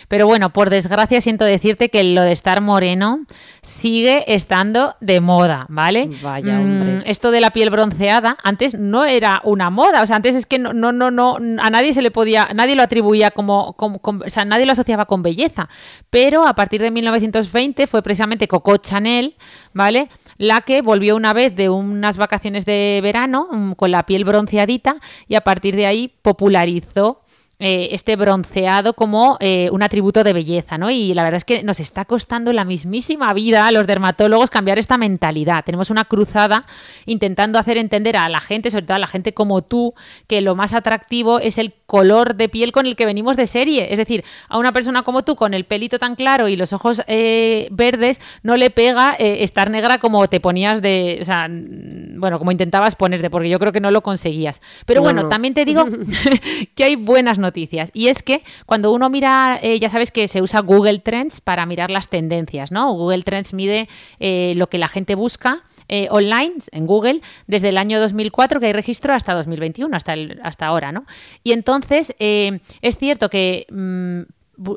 Pero 0.08 0.26
bueno, 0.26 0.52
por 0.52 0.70
desgracia 0.70 1.22
siento 1.22 1.46
decirte 1.46 1.90
que 1.90 2.04
lo 2.04 2.24
de 2.24 2.32
estar 2.32 2.62
moreno 2.62 3.26
sigue 3.62 4.34
estando 4.34 4.96
de 5.02 5.22
moda, 5.22 5.66
¿vale? 5.70 6.10
Vaya, 6.24 6.56
mm, 6.56 6.62
hombre. 6.62 7.04
esto 7.06 7.32
de 7.32 7.42
la 7.42 7.52
piel 7.52 7.70
bronceada 7.70 8.38
antes 8.44 8.78
no 8.78 9.06
era 9.06 9.42
una 9.44 9.70
moda, 9.70 10.02
o 10.02 10.06
sea, 10.06 10.16
antes 10.16 10.36
es 10.36 10.46
que 10.46 10.60
no, 10.60 10.74
no, 10.74 10.92
no, 10.92 11.12
no 11.12 11.38
a 11.62 11.70
nadie 11.70 11.94
se 11.94 12.02
le 12.02 12.12
podía, 12.12 12.50
nadie 12.54 12.76
lo 12.76 12.84
atribuía 12.84 13.32
como, 13.32 13.76
o 13.78 14.30
sea, 14.30 14.46
nadie 14.46 14.66
lo 14.66 14.72
asociaba 14.72 15.06
con 15.06 15.24
belleza, 15.24 15.70
pero 16.10 16.48
a 16.48 16.56
partir 16.56 16.82
de 16.82 16.92
1920 16.92 17.88
fue 17.88 18.02
precisamente 18.02 18.48
Coco 18.48 18.78
Chanel, 18.78 19.36
¿vale? 19.74 20.10
La 20.38 20.62
que 20.62 20.82
volvió 20.82 21.16
una 21.16 21.34
vez 21.34 21.56
de 21.56 21.70
unas 21.70 22.18
vacaciones 22.18 22.66
de 22.66 23.00
verano 23.04 23.48
mm, 23.52 23.72
con 23.74 23.92
la 23.92 24.06
piel 24.06 24.24
bronceadita 24.24 24.98
y 25.28 25.36
a 25.36 25.42
partir 25.42 25.76
de 25.76 25.86
ahí 25.86 26.14
popularizó 26.22 27.22
eh, 27.62 27.90
este 27.92 28.16
bronceado 28.16 28.94
como 28.94 29.36
eh, 29.42 29.68
un 29.74 29.84
atributo 29.84 30.24
de 30.24 30.32
belleza, 30.32 30.78
¿no? 30.78 30.90
Y 30.92 31.14
la 31.14 31.24
verdad 31.24 31.36
es 31.36 31.44
que 31.44 31.62
nos 31.62 31.82
está 31.82 32.06
costando 32.06 32.54
la 32.54 32.64
mismísima 32.64 33.34
vida 33.34 33.68
a 33.68 33.72
los 33.74 33.86
dermatólogos 33.86 34.50
cambiar 34.50 34.80
esta 34.80 34.98
mentalidad. 34.98 35.66
Tenemos 35.66 35.90
una 35.90 36.06
cruzada 36.06 36.66
intentando 37.06 37.60
hacer 37.60 37.76
entender 37.76 38.16
a 38.16 38.30
la 38.30 38.40
gente, 38.40 38.72
sobre 38.72 38.86
todo 38.86 38.96
a 38.96 39.00
la 39.00 39.08
gente 39.08 39.34
como 39.34 39.62
tú, 39.62 39.94
que 40.28 40.40
lo 40.40 40.56
más 40.56 40.74
atractivo 40.74 41.40
es 41.40 41.58
el 41.58 41.74
color 41.86 42.36
de 42.36 42.48
piel 42.48 42.72
con 42.72 42.86
el 42.86 42.96
que 42.96 43.06
venimos 43.06 43.36
de 43.36 43.46
serie. 43.46 43.92
Es 43.92 43.98
decir, 43.98 44.24
a 44.48 44.58
una 44.58 44.72
persona 44.72 45.02
como 45.02 45.24
tú, 45.24 45.36
con 45.36 45.54
el 45.54 45.66
pelito 45.66 46.00
tan 46.00 46.16
claro 46.16 46.48
y 46.48 46.56
los 46.56 46.72
ojos 46.72 47.02
eh, 47.08 47.68
verdes, 47.72 48.22
no 48.42 48.56
le 48.56 48.70
pega 48.70 49.18
estar 49.20 49.70
negra 49.70 49.98
como 49.98 50.30
te 50.30 50.40
ponías 50.40 50.82
de. 50.82 51.18
O 51.22 51.26
sea, 51.26 51.50
bueno, 51.50 52.40
como 52.40 52.54
intentabas 52.54 52.96
ponerte, 52.96 53.30
porque 53.30 53.50
yo 53.50 53.60
creo 53.60 53.74
que 53.74 53.82
no 53.82 53.92
lo 53.92 54.00
conseguías. 54.00 54.62
Pero 54.86 55.02
bueno, 55.02 55.28
también 55.28 55.54
te 55.54 55.66
digo 55.66 55.86
que 56.76 56.86
hay 56.86 56.96
buenas 56.96 57.38
noticias 57.38 57.49
Y 57.94 58.08
es 58.08 58.24
que 58.24 58.44
cuando 58.66 58.92
uno 58.92 59.10
mira, 59.10 59.60
eh, 59.62 59.80
ya 59.80 59.90
sabes 59.90 60.12
que 60.12 60.28
se 60.28 60.42
usa 60.42 60.62
Google 60.62 61.00
Trends 61.00 61.42
para 61.42 61.66
mirar 61.66 61.92
las 61.92 62.08
tendencias, 62.10 62.72
¿no? 62.72 62.92
Google 62.94 63.24
Trends 63.24 63.54
mide 63.54 63.88
eh, 64.20 64.54
lo 64.56 64.70
que 64.70 64.78
la 64.78 64.88
gente 64.88 65.16
busca 65.16 65.64
eh, 65.88 66.08
online 66.12 66.56
en 66.72 66.86
Google 66.86 67.22
desde 67.48 67.70
el 67.70 67.78
año 67.78 68.00
2004 68.00 68.60
que 68.60 68.68
hay 68.68 68.74
registro 68.74 69.14
hasta 69.14 69.34
2021, 69.34 69.96
hasta, 69.96 70.14
el, 70.14 70.40
hasta 70.44 70.68
ahora, 70.68 70.92
¿no? 70.92 71.06
Y 71.44 71.52
entonces 71.54 72.16
es 72.20 72.98
cierto 72.98 73.30
que... 73.30 73.66
Mm, 73.72 74.22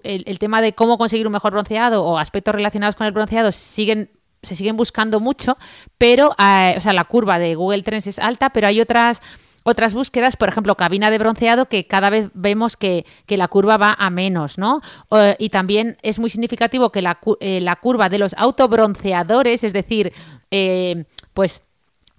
el, 0.04 0.38
tema 0.38 0.62
de 0.62 0.74
cómo 0.74 0.96
conseguir 0.96 1.26
un 1.26 1.32
mejor 1.32 1.50
bronceado 1.50 2.04
o 2.04 2.16
aspectos 2.16 2.54
relacionados 2.54 2.94
con 2.94 3.04
el 3.04 3.12
bronceado 3.12 3.50
siguen 3.50 4.10
se 4.40 4.54
siguen 4.54 4.76
buscando 4.76 5.18
mucho, 5.18 5.56
pero 5.98 6.28
o 6.28 6.80
sea, 6.80 6.92
la 6.92 7.02
curva 7.02 7.40
de 7.40 7.56
Google 7.56 7.82
Trends 7.82 8.06
es 8.06 8.20
alta, 8.20 8.50
pero 8.50 8.68
hay 8.68 8.80
otras 8.80 9.20
otras 9.62 9.94
búsquedas, 9.94 10.36
por 10.36 10.48
ejemplo, 10.48 10.76
cabina 10.76 11.10
de 11.10 11.18
bronceado, 11.18 11.66
que 11.66 11.86
cada 11.86 12.10
vez 12.10 12.30
vemos 12.34 12.76
que, 12.76 13.04
la 13.28 13.48
curva 13.48 13.78
va 13.78 13.96
a 13.98 14.10
menos, 14.10 14.58
¿no? 14.58 14.82
y 15.38 15.48
también 15.48 15.96
es 16.02 16.18
muy 16.18 16.28
significativo 16.28 16.92
que 16.92 17.00
la, 17.00 17.18
eh, 17.40 17.60
la 17.60 17.76
curva 17.76 18.08
de 18.08 18.18
los 18.18 18.34
autobronceadores, 18.34 19.64
es 19.64 19.72
decir, 19.72 20.12
eh, 20.50 21.04
pues 21.32 21.62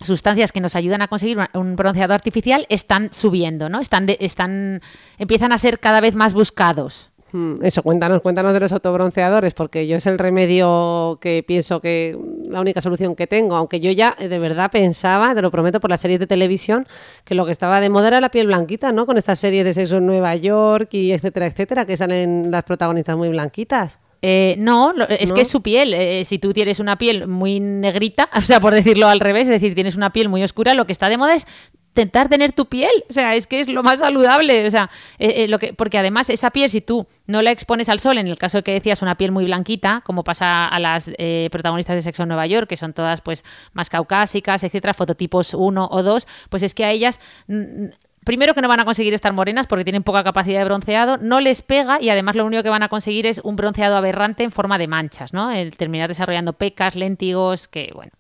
sustancias 0.02 0.52
que 0.52 0.60
nos 0.60 0.76
ayudan 0.76 1.02
a 1.02 1.08
conseguir 1.08 1.38
un 1.54 1.76
bronceado 1.76 2.14
artificial 2.14 2.66
están 2.70 3.14
subiendo, 3.14 3.70
¿no? 3.70 3.80
Están, 3.80 4.08
están 4.20 4.82
empiezan 5.18 5.52
a 5.52 5.58
ser 5.58 5.80
cada 5.80 6.02
vez 6.02 6.16
más 6.16 6.34
buscados. 6.34 7.13
Mm, 7.34 7.56
eso, 7.64 7.82
cuéntanos, 7.82 8.22
cuéntanos 8.22 8.54
de 8.54 8.60
los 8.60 8.72
autobronceadores, 8.72 9.56
porque 9.56 9.88
yo 9.88 9.98
es 9.98 10.06
el 10.06 10.20
remedio 10.20 11.18
que 11.20 11.44
pienso 11.46 11.82
que 11.82 12.16
la 12.48 12.62
única 12.62 12.80
solución 12.80 13.16
que 13.16 13.26
tengo, 13.26 13.56
aunque 13.56 13.80
yo 13.80 13.90
ya 13.90 14.16
eh, 14.20 14.28
de 14.28 14.38
verdad 14.38 14.70
pensaba, 14.70 15.34
te 15.34 15.42
lo 15.42 15.50
prometo 15.50 15.80
por 15.80 15.90
las 15.90 16.00
series 16.00 16.20
de 16.20 16.28
televisión, 16.28 16.88
que 17.26 17.34
lo 17.34 17.48
que 17.48 17.52
estaba 17.52 17.82
de 17.82 17.90
moda 17.90 18.10
era 18.10 18.22
la 18.22 18.30
piel 18.30 18.46
blanquita, 18.46 18.92
¿no? 18.92 19.08
Con 19.08 19.18
estas 19.18 19.40
series 19.40 19.66
de 19.66 19.74
sexo 19.74 19.98
en 19.98 20.06
Nueva 20.06 20.36
York 20.36 20.90
y 20.94 21.12
etcétera, 21.12 21.48
etcétera, 21.48 21.86
que 21.88 21.98
salen 21.98 22.52
las 22.52 22.64
protagonistas 22.64 23.18
muy 23.18 23.30
blanquitas. 23.30 24.00
Eh, 24.26 24.56
no, 24.58 24.94
es 25.10 25.34
que 25.34 25.42
es 25.42 25.50
su 25.50 25.62
piel. 25.62 25.94
Eh, 25.94 26.24
si 26.24 26.40
tú 26.40 26.54
tienes 26.54 26.80
una 26.80 26.98
piel 26.98 27.28
muy 27.28 27.60
negrita, 27.60 28.30
o 28.38 28.42
sea, 28.42 28.62
por 28.62 28.74
decirlo 28.74 29.08
al 29.08 29.20
revés, 29.20 29.44
es 29.44 29.50
decir, 29.50 29.76
tienes 29.76 29.96
una 29.96 30.14
piel 30.14 30.30
muy 30.30 30.42
oscura, 30.44 30.74
lo 30.74 30.86
que 30.86 30.94
está 30.94 31.10
de 31.10 31.18
moda 31.18 31.36
es 31.36 31.46
intentar 31.94 32.28
tener 32.28 32.54
tu 32.54 32.66
piel. 32.66 32.92
O 33.08 33.14
sea, 33.14 33.36
es 33.36 33.46
que 33.46 33.60
es 33.60 33.68
lo 33.68 33.84
más 33.84 34.00
saludable. 34.00 34.66
O 34.66 34.72
sea, 34.72 34.90
eh, 35.20 35.44
eh, 35.44 35.48
lo 35.48 35.60
que, 35.60 35.74
porque 35.74 36.00
además 36.00 36.30
esa 36.30 36.50
piel, 36.50 36.70
si 36.72 36.82
tú 36.82 37.08
no 37.28 37.42
la 37.44 37.52
expones 37.52 37.88
al 37.88 38.00
sol, 38.00 38.18
en 38.18 38.28
el 38.28 38.38
caso 38.38 38.64
que 38.64 38.74
decías 38.74 39.04
una 39.04 39.16
piel 39.16 39.32
muy 39.32 39.46
blanquita, 39.46 40.02
como 40.04 40.24
pasa 40.24 40.68
a 40.68 40.80
las 40.80 41.12
eh, 41.18 41.50
protagonistas 41.52 41.96
de 41.96 42.02
Sexo 42.02 42.24
en 42.24 42.30
Nueva 42.30 42.48
York, 42.48 42.68
que 42.68 42.78
son 42.78 42.94
todas 42.94 43.22
pues 43.22 43.46
más 43.74 43.92
caucásicas, 43.92 44.64
etcétera, 44.64 44.96
fototipos 44.96 45.54
1 45.54 45.88
o 45.92 46.04
2, 46.04 46.28
pues 46.50 46.64
es 46.64 46.74
que 46.74 46.84
a 46.84 46.92
ellas 46.92 47.20
primero 48.26 48.54
que 48.54 48.62
no 48.62 48.68
van 48.68 48.80
a 48.80 48.86
conseguir 48.86 49.14
estar 49.14 49.34
morenas 49.34 49.68
porque 49.68 49.84
tienen 49.84 50.02
poca 50.02 50.24
capacidad 50.24 50.60
de 50.60 50.66
bronceado, 50.66 51.18
no 51.18 51.42
les 51.42 51.62
pega 51.62 52.02
y 52.02 52.10
además 52.10 52.36
lo 52.36 52.46
único 52.46 52.64
que 52.64 52.70
van 52.70 52.82
a 52.82 52.88
conseguir 52.88 53.28
es 53.28 53.40
un 53.44 53.56
bronceado 53.56 53.98
aberrante 53.98 54.44
en 54.44 54.52
forma 54.52 54.78
de 54.78 54.88
manchas, 54.88 55.34
¿no? 55.34 55.52
El 55.52 55.76
terminar 55.76 56.08
desarrollando 56.08 56.54
pecas, 56.54 56.96
léntigos, 56.96 57.68
que 57.68 57.92
bueno. 57.94 58.12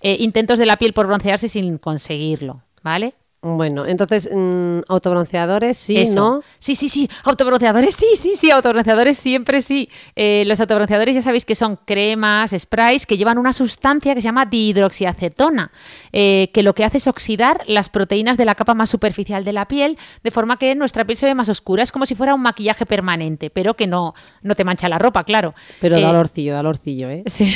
intentos 0.00 0.58
de 0.58 0.66
la 0.66 0.76
piel 0.76 0.92
por 0.92 1.08
broncearse 1.08 1.48
sin 1.48 1.76
conseguirlo. 1.78 2.62
¿Vale? 2.82 3.14
Bueno, 3.44 3.84
entonces, 3.84 4.30
mm, 4.32 4.82
autobronceadores, 4.86 5.76
sí, 5.76 6.04
¿no? 6.14 6.42
Sí, 6.60 6.76
sí, 6.76 6.88
sí, 6.88 7.08
autobronceadores, 7.24 7.92
sí, 7.96 8.06
sí, 8.14 8.36
sí, 8.36 8.52
autobronceadores 8.52 9.18
siempre 9.18 9.60
sí. 9.62 9.88
Eh, 10.14 10.44
los 10.46 10.60
autobronceadores 10.60 11.16
ya 11.16 11.22
sabéis 11.22 11.44
que 11.44 11.56
son 11.56 11.76
cremas, 11.84 12.54
sprays, 12.56 13.04
que 13.04 13.16
llevan 13.16 13.38
una 13.38 13.52
sustancia 13.52 14.14
que 14.14 14.20
se 14.20 14.26
llama 14.26 14.46
dihidroxiacetona, 14.46 15.72
eh, 16.12 16.50
que 16.54 16.62
lo 16.62 16.72
que 16.72 16.84
hace 16.84 16.98
es 16.98 17.08
oxidar 17.08 17.64
las 17.66 17.88
proteínas 17.88 18.36
de 18.36 18.44
la 18.44 18.54
capa 18.54 18.74
más 18.74 18.90
superficial 18.90 19.42
de 19.42 19.52
la 19.52 19.66
piel, 19.66 19.98
de 20.22 20.30
forma 20.30 20.56
que 20.56 20.76
nuestra 20.76 21.04
piel 21.04 21.16
se 21.16 21.26
ve 21.26 21.34
más 21.34 21.48
oscura. 21.48 21.82
Es 21.82 21.90
como 21.90 22.06
si 22.06 22.14
fuera 22.14 22.36
un 22.36 22.42
maquillaje 22.42 22.86
permanente, 22.86 23.50
pero 23.50 23.74
que 23.74 23.88
no, 23.88 24.14
no 24.42 24.54
te 24.54 24.62
mancha 24.62 24.88
la 24.88 25.00
ropa, 25.00 25.24
claro. 25.24 25.52
Pero 25.80 25.96
da 25.96 26.02
eh, 26.02 26.10
olorcillo, 26.10 26.52
da 26.52 26.60
olorcillo, 26.60 27.10
¿eh? 27.10 27.24
Sí. 27.26 27.52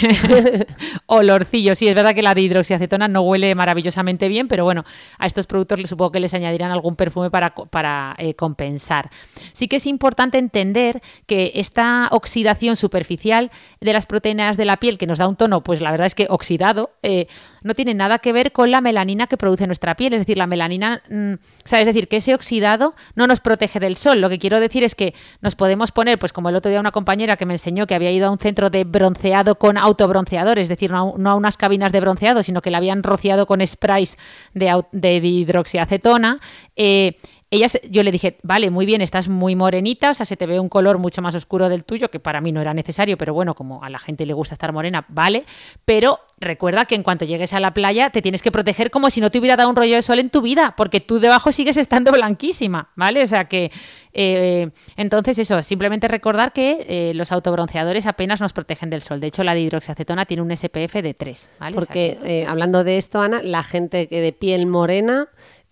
olorcillo, 1.07 1.77
sí, 1.77 1.87
es 1.87 1.95
verdad 1.95 2.13
que 2.13 2.23
la 2.23 2.35
dihidroxiacetona 2.35 3.07
no 3.07 3.21
huele 3.21 3.55
maravillosamente 3.55 4.27
bien, 4.27 4.49
pero 4.49 4.65
bueno, 4.65 4.85
a 5.19 5.27
estos 5.29 5.47
productos 5.47 5.76
supongo 5.85 6.13
que 6.13 6.21
les 6.21 6.35
añadirán 6.35 6.71
algún 6.71 6.97
perfume 6.97 7.31
para, 7.31 7.55
para 7.55 8.15
eh, 8.19 8.35
compensar. 8.35 9.11
Sí 9.53 9.69
que 9.69 9.77
es 9.77 9.87
importante 9.87 10.39
entender 10.39 11.03
que 11.27 11.53
esta 11.55 12.09
oxidación 12.13 12.77
superficial 12.77 13.51
de 13.81 13.93
las 13.93 14.07
proteínas 14.07 14.57
de 14.57 14.65
la 14.65 14.79
piel, 14.79 14.99
que 14.99 15.07
nos 15.07 15.19
da 15.19 15.29
un 15.29 15.37
tono, 15.37 15.63
pues 15.63 15.81
la 15.81 15.91
verdad 15.91 16.07
es 16.07 16.15
que 16.15 16.27
oxidado, 16.31 16.91
eh, 17.03 17.27
no 17.63 17.75
tiene 17.75 17.95
nada 17.95 18.19
que 18.19 18.33
ver 18.33 18.53
con 18.53 18.71
la 18.71 18.81
melanina 18.81 19.27
que 19.27 19.37
produce 19.37 19.67
nuestra 19.67 19.95
piel. 19.97 20.13
Es 20.15 20.21
decir, 20.21 20.39
la 20.39 20.47
melanina, 20.47 21.03
mm, 21.11 21.35
sea, 21.65 21.81
es 21.81 21.87
decir, 21.87 22.09
que 22.09 22.17
ese 22.17 22.35
oxidado 22.35 22.95
no 23.15 23.27
nos 23.27 23.41
protege 23.41 23.81
del 23.81 23.97
sol. 23.97 24.21
Lo 24.21 24.29
que 24.29 24.39
quiero 24.39 24.61
decir 24.61 24.85
es 24.85 24.95
que 24.95 25.15
nos 25.41 25.55
podemos 25.57 25.93
poner, 25.93 26.19
pues 26.19 26.33
como 26.33 26.49
el 26.49 26.57
otro 26.57 26.71
día 26.71 26.81
una 26.81 26.93
compañera 26.93 27.37
que 27.37 27.47
me 27.47 27.55
enseñó 27.55 27.87
que 27.87 27.95
había 27.95 28.11
ido 28.11 28.29
a 28.29 28.31
un 28.31 28.39
centro 28.39 28.71
de 28.71 28.85
bronceado 28.85 29.57
con 29.57 29.79
autobronceador, 29.79 30.59
es 30.59 30.69
decir, 30.69 30.91
no, 30.91 31.15
a 31.25 31.35
unas 31.35 31.57
cabinas 31.57 31.93
de 31.93 32.01
bronceado, 32.01 32.43
sino 32.43 32.63
que 32.63 32.71
la 32.71 32.79
habían 32.79 33.03
rociado 33.03 33.47
con 33.47 33.67
sprays 33.67 34.17
de, 34.55 34.83
de 34.93 35.17
hidroxiacetona. 35.17 36.41
Eh, 36.77 37.17
ella, 37.57 37.69
yo 37.89 38.03
le 38.03 38.11
dije, 38.11 38.39
vale, 38.43 38.71
muy 38.71 38.87
bien, 38.87 39.01
estás 39.01 39.29
muy 39.29 39.55
morenita, 39.57 40.11
o 40.11 40.15
sea, 40.15 40.27
se 40.27 40.37
te 40.37 40.47
ve 40.47 40.61
un 40.61 40.69
color 40.69 40.99
mucho 40.99 41.23
más 41.23 41.35
oscuro 41.35 41.69
del 41.69 41.85
tuyo, 41.85 42.11
que 42.11 42.21
para 42.21 42.41
mí 42.41 42.53
no 42.53 42.61
era 42.61 42.75
necesario, 42.75 43.19
pero 43.19 43.35
bueno, 43.35 43.55
como 43.55 43.83
a 43.83 43.91
la 43.91 43.99
gente 43.99 44.27
le 44.27 44.33
gusta 44.33 44.55
estar 44.55 44.73
morena, 44.73 45.05
vale, 45.09 45.45
pero 45.85 46.21
recuerda 46.39 46.85
que 46.85 46.95
en 46.95 47.03
cuanto 47.03 47.25
llegues 47.25 47.55
a 47.55 47.61
la 47.61 47.73
playa 47.73 48.11
te 48.11 48.21
tienes 48.21 48.43
que 48.43 48.53
proteger 48.53 48.91
como 48.91 49.09
si 49.09 49.21
no 49.21 49.31
te 49.31 49.39
hubiera 49.39 49.57
dado 49.57 49.71
un 49.71 49.77
rollo 49.77 49.95
de 49.95 50.03
sol 50.03 50.19
en 50.19 50.31
tu 50.31 50.43
vida, 50.43 50.75
porque 50.77 51.01
tú 51.01 51.19
debajo 51.19 51.53
sigues 51.53 51.77
estando 51.77 52.13
blanquísima, 52.13 52.91
¿vale? 52.95 53.23
O 53.23 53.27
sea 53.27 53.47
que, 53.47 53.71
eh, 54.13 54.71
entonces 54.97 55.39
eso, 55.39 55.63
simplemente 55.63 56.09
recordar 56.09 56.53
que 56.53 56.87
eh, 56.89 57.13
los 57.15 57.33
autobronceadores 57.33 58.07
apenas 58.07 58.41
nos 58.41 58.53
protegen 58.53 58.91
del 58.91 59.03
sol. 59.03 59.21
De 59.21 59.29
hecho, 59.29 59.45
la 59.45 59.57
hidroxiacetona 59.57 60.27
tiene 60.27 60.43
un 60.43 60.55
SPF 60.55 61.03
de 61.03 61.15
3, 61.15 61.51
¿vale? 61.59 61.75
Porque 61.75 62.19
eh, 62.25 62.47
hablando 62.47 62.85
de 62.85 62.99
esto, 62.99 63.21
Ana, 63.21 63.43
la 63.43 63.63
gente 63.63 64.09
que 64.09 64.21
de 64.21 64.33
piel 64.33 64.67
morena 64.67 65.29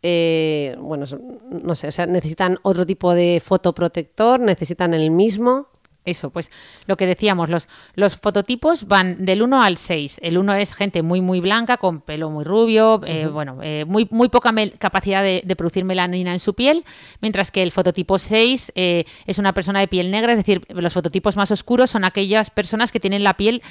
eh, 0.07 0.77
bueno, 0.79 1.07
no 1.51 1.75
sé, 1.75 1.89
o 1.89 1.93
sea, 1.93 2.05
necesitan 2.05 2.59
otro 2.61 2.85
tipo 2.85 3.15
de 3.15 3.41
fotoprotector, 3.43 4.39
necesitan 4.39 4.93
el 4.93 5.11
mismo. 5.11 5.69
Eso, 6.05 6.29
pues 6.29 6.51
lo 6.85 6.99
que 6.99 7.07
decíamos, 7.07 7.49
los, 7.49 7.67
los 7.95 8.19
fototipos 8.19 8.87
van 8.87 9.25
del 9.25 9.41
1 9.41 9.63
al 9.63 9.79
6. 9.79 10.21
El 10.21 10.37
1 10.37 10.57
es 10.57 10.75
gente 10.75 11.03
muy, 11.03 11.23
muy 11.23 11.41
blanca, 11.41 11.79
con 11.79 12.03
pelo 12.03 12.29
muy 12.29 12.45
rubio, 12.45 13.01
eh, 13.07 13.27
bueno, 13.29 13.61
eh, 13.63 13.87
muy, 13.87 14.07
muy 14.11 14.29
poca 14.29 14.53
capacidad 14.77 15.23
de, 15.23 15.43
producir 15.57 15.87
melanina 15.87 16.33
en 16.33 16.39
su 16.39 16.53
piel, 16.53 16.85
mientras 17.23 17.51
que 17.51 17.63
el 17.63 17.73
fototipo 17.73 18.19
6 18.19 18.73
es 18.75 19.39
una 19.39 19.55
persona 19.55 19.81
de 19.81 19.89
piel 19.89 20.11
negra, 20.11 20.33
es 20.33 20.39
decir, 20.39 20.67
los 20.69 20.93
fototipos 20.93 21.39
más 21.39 21.51
oscuros 21.51 21.91
son 21.91 22.05
aquellas 22.05 22.51
personas 22.51 22.93
que 22.93 23.01
tienen 23.01 23.25
la 23.25 23.39
piel, 23.39 23.63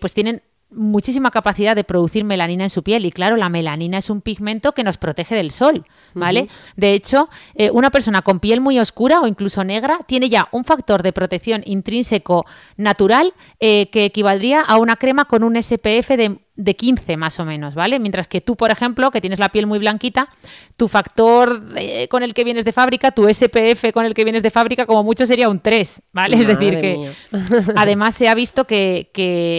pues 0.00 0.14
tienen 0.14 0.42
muchísima 0.74 1.30
capacidad 1.30 1.76
de 1.76 1.84
producir 1.84 2.24
melanina 2.24 2.64
en 2.64 2.70
su 2.70 2.82
piel 2.82 3.06
y 3.06 3.12
claro, 3.12 3.36
la 3.36 3.48
melanina 3.48 3.98
es 3.98 4.10
un 4.10 4.20
pigmento 4.20 4.72
que 4.72 4.84
nos 4.84 4.98
protege 4.98 5.34
del 5.34 5.50
sol, 5.50 5.84
¿vale? 6.14 6.48
De 6.76 6.92
hecho, 6.92 7.28
eh, 7.54 7.70
una 7.70 7.90
persona 7.90 8.22
con 8.22 8.40
piel 8.40 8.60
muy 8.60 8.78
oscura 8.78 9.20
o 9.20 9.26
incluso 9.26 9.64
negra 9.64 10.00
tiene 10.06 10.28
ya 10.28 10.48
un 10.52 10.64
factor 10.64 11.02
de 11.02 11.12
protección 11.12 11.62
intrínseco 11.64 12.44
natural 12.76 13.34
eh, 13.60 13.88
que 13.90 14.04
equivaldría 14.04 14.60
a 14.60 14.78
una 14.78 14.96
crema 14.96 15.24
con 15.24 15.44
un 15.44 15.60
SPF 15.60 16.10
de 16.16 16.38
de 16.56 16.76
15 16.76 17.16
más 17.16 17.40
o 17.40 17.44
menos, 17.44 17.74
¿vale? 17.74 17.98
Mientras 17.98 18.28
que 18.28 18.40
tú, 18.40 18.54
por 18.54 18.70
ejemplo, 18.70 19.10
que 19.10 19.20
tienes 19.20 19.40
la 19.40 19.48
piel 19.48 19.66
muy 19.66 19.80
blanquita, 19.80 20.28
tu 20.76 20.86
factor 20.86 21.62
con 22.08 22.22
el 22.22 22.32
que 22.32 22.44
vienes 22.44 22.64
de 22.64 22.72
fábrica, 22.72 23.10
tu 23.10 23.28
SPF 23.28 23.92
con 23.92 24.06
el 24.06 24.14
que 24.14 24.22
vienes 24.22 24.42
de 24.42 24.50
fábrica, 24.50 24.86
como 24.86 25.02
mucho 25.02 25.26
sería 25.26 25.48
un 25.48 25.58
3, 25.58 26.02
¿vale? 26.12 26.36
es 26.36 26.46
decir, 26.46 26.80
que 26.80 27.10
además 27.76 28.14
se 28.14 28.28
ha 28.28 28.34
visto 28.34 28.64
que, 28.64 29.10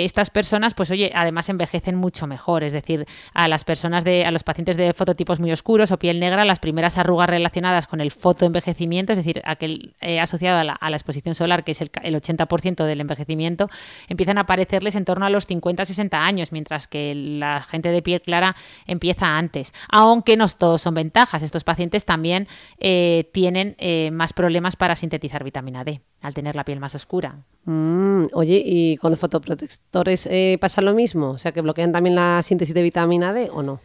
estas 0.06 0.30
personas, 0.30 0.74
pues 0.74 0.92
oye, 0.92 1.12
además 1.14 1.50
envejecen 1.50 1.96
mucho 1.96 2.28
mejor, 2.28 2.64
es 2.64 2.72
decir, 2.72 3.06
a 3.34 3.48
las 3.48 3.64
personas 3.64 4.04
de, 4.04 4.26
a 4.26 4.32
los 4.32 4.44
pacientes 4.44 4.78
de 4.78 4.94
fototipos 4.94 5.40
muy 5.40 5.52
oscuros 5.52 5.92
o 5.92 6.00
piel 6.00 6.20
negra, 6.20 6.46
las 6.46 6.60
primeras 6.60 6.98
arrugas 6.98 7.30
relacionadas 7.30 7.88
con 7.88 8.00
el 8.00 8.12
fotoenvejecimiento, 8.12 9.12
es 9.14 9.18
decir, 9.18 9.42
aquel 9.46 9.96
eh, 10.00 10.20
asociado 10.20 10.60
a 10.60 10.90
la, 10.90 10.96
exposición 10.96 11.36
solar, 11.36 11.64
que 11.64 11.72
es 11.72 11.82
el, 11.82 11.92
el 12.04 12.16
80% 12.16 12.86
del 12.86 13.02
envejecimiento, 13.02 13.70
empiezan 14.08 14.38
a 14.38 14.42
aparecerles 14.42 14.96
en 14.96 15.04
torno 15.04 15.26
a 15.26 15.30
los 15.30 15.48
50-60 15.48 16.14
años, 16.14 16.52
mientras 16.52 16.85
que 16.88 17.14
la 17.16 17.62
gente 17.62 17.90
de 17.90 18.02
piel 18.02 18.22
clara 18.22 18.56
empieza 18.86 19.38
antes. 19.38 19.74
Aunque 19.90 20.38
no 20.38 20.48
todos 20.48 20.82
son 20.82 20.94
ventajas, 20.94 21.42
estos 21.42 21.64
pacientes 21.64 22.06
también 22.06 22.48
eh, 22.80 23.30
tienen 23.34 23.76
eh, 23.80 24.12
más 24.12 24.34
problemas 24.34 24.76
para 24.76 24.96
sintetizar 24.96 25.44
vitamina 25.44 25.84
D 25.84 26.02
al 26.22 26.34
tener 26.34 26.56
la 26.56 26.66
piel 26.66 26.80
más 26.80 26.96
oscura. 26.96 27.38
Mm, 27.66 28.26
oye, 28.34 28.62
¿y 28.66 28.98
con 28.98 29.12
los 29.12 29.20
fotoprotectores 29.20 30.28
eh, 30.28 30.58
pasa 30.60 30.82
lo 30.82 30.94
mismo? 30.94 31.32
O 31.32 31.38
sea, 31.38 31.52
que 31.52 31.62
bloquean 31.62 31.92
también 31.92 32.16
la 32.16 32.42
síntesis 32.42 32.74
de 32.74 32.82
vitamina 32.82 33.34
D 33.34 33.50
o 33.52 33.62
no? 33.64 33.80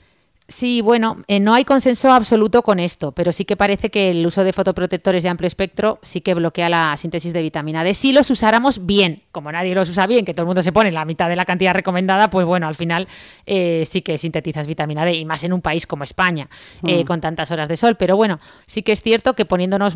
Sí, 0.50 0.80
bueno, 0.80 1.16
eh, 1.28 1.38
no 1.38 1.54
hay 1.54 1.64
consenso 1.64 2.10
absoluto 2.10 2.62
con 2.62 2.80
esto, 2.80 3.12
pero 3.12 3.30
sí 3.30 3.44
que 3.44 3.56
parece 3.56 3.88
que 3.88 4.10
el 4.10 4.26
uso 4.26 4.42
de 4.42 4.52
fotoprotectores 4.52 5.22
de 5.22 5.28
amplio 5.28 5.46
espectro 5.46 6.00
sí 6.02 6.22
que 6.22 6.34
bloquea 6.34 6.68
la 6.68 6.96
síntesis 6.96 7.32
de 7.32 7.40
vitamina 7.40 7.84
D. 7.84 7.94
Si 7.94 8.12
los 8.12 8.28
usáramos 8.30 8.84
bien, 8.84 9.22
como 9.30 9.52
nadie 9.52 9.76
los 9.76 9.88
usa 9.88 10.08
bien, 10.08 10.24
que 10.24 10.34
todo 10.34 10.42
el 10.42 10.46
mundo 10.48 10.64
se 10.64 10.72
pone 10.72 10.90
la 10.90 11.04
mitad 11.04 11.28
de 11.28 11.36
la 11.36 11.44
cantidad 11.44 11.72
recomendada, 11.72 12.30
pues 12.30 12.44
bueno, 12.46 12.66
al 12.66 12.74
final 12.74 13.06
eh, 13.46 13.84
sí 13.86 14.02
que 14.02 14.18
sintetizas 14.18 14.66
vitamina 14.66 15.04
D, 15.04 15.14
y 15.14 15.24
más 15.24 15.44
en 15.44 15.52
un 15.52 15.62
país 15.62 15.86
como 15.86 16.02
España, 16.02 16.48
eh, 16.84 17.04
mm. 17.04 17.06
con 17.06 17.20
tantas 17.20 17.52
horas 17.52 17.68
de 17.68 17.76
sol. 17.76 17.96
Pero 17.96 18.16
bueno, 18.16 18.40
sí 18.66 18.82
que 18.82 18.90
es 18.90 19.02
cierto 19.02 19.34
que 19.34 19.44
poniéndonos 19.44 19.94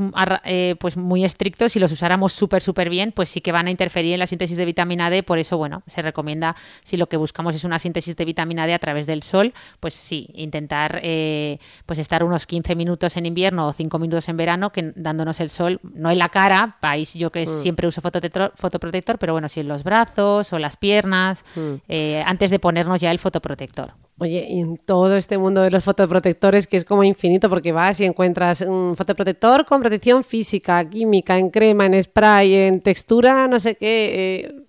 pues 0.78 0.96
muy 0.96 1.24
estrictos, 1.24 1.72
si 1.72 1.80
los 1.80 1.90
usáramos 1.90 2.32
súper, 2.32 2.62
súper 2.62 2.90
bien, 2.90 3.10
pues 3.10 3.28
sí 3.28 3.40
que 3.40 3.50
van 3.50 3.66
a 3.66 3.72
interferir 3.72 4.12
en 4.12 4.20
la 4.20 4.28
síntesis 4.28 4.56
de 4.56 4.64
vitamina 4.64 5.10
D. 5.10 5.24
Por 5.24 5.40
eso, 5.40 5.58
bueno, 5.58 5.82
se 5.88 6.00
recomienda, 6.00 6.54
si 6.84 6.96
lo 6.96 7.08
que 7.08 7.16
buscamos 7.16 7.56
es 7.56 7.64
una 7.64 7.80
síntesis 7.80 8.14
de 8.14 8.24
vitamina 8.24 8.68
D 8.68 8.74
a 8.74 8.78
través 8.78 9.06
del 9.06 9.24
sol, 9.24 9.52
pues 9.80 9.94
sí, 9.94 10.30
intentar 10.44 11.00
eh, 11.02 11.59
pues 11.87 11.98
estar 11.98 12.22
unos 12.22 12.46
15 12.46 12.76
minutos 12.76 13.16
en 13.16 13.26
invierno 13.26 13.66
o 13.66 13.72
5 13.72 13.98
minutos 13.98 14.28
en 14.28 14.37
verano 14.37 14.70
que 14.70 14.92
dándonos 14.94 15.40
el 15.40 15.50
sol, 15.50 15.80
no 15.83 16.11
en 16.11 16.18
la 16.18 16.28
cara, 16.28 16.76
país 16.80 17.14
yo 17.14 17.30
que 17.30 17.42
mm. 17.42 17.46
siempre 17.46 17.88
uso 17.88 18.00
fotoprotector, 18.00 19.18
pero 19.18 19.33
bueno, 19.33 19.48
sí 19.48 19.61
en 19.61 19.68
los 19.68 19.83
brazos 19.83 20.52
o 20.52 20.59
las 20.59 20.76
piernas, 20.76 21.44
mm. 21.57 21.74
eh, 21.88 22.22
antes 22.26 22.50
de 22.50 22.59
ponernos 22.59 23.00
ya 23.00 23.11
el 23.11 23.18
fotoprotector. 23.18 23.92
Oye, 24.20 24.46
y 24.48 24.61
en 24.61 24.76
todo 24.76 25.16
este 25.16 25.38
mundo 25.38 25.61
de 25.62 25.72
los 25.72 25.83
fotoprotectores, 25.83 26.68
que 26.68 26.76
es 26.76 26.85
como 26.85 27.02
infinito, 27.02 27.48
porque 27.48 27.72
vas 27.72 27.98
y 27.98 28.04
encuentras 28.04 28.61
un 28.61 28.94
fotoprotector 28.96 29.64
con 29.64 29.80
protección 29.80 30.22
física, 30.22 30.88
química, 30.88 31.37
en 31.37 31.50
crema, 31.50 31.87
en 31.87 32.00
spray, 32.00 32.54
en 32.54 32.80
textura, 32.80 33.48
no 33.48 33.59
sé 33.59 33.74
qué. 33.74 34.44
Eh, 34.44 34.63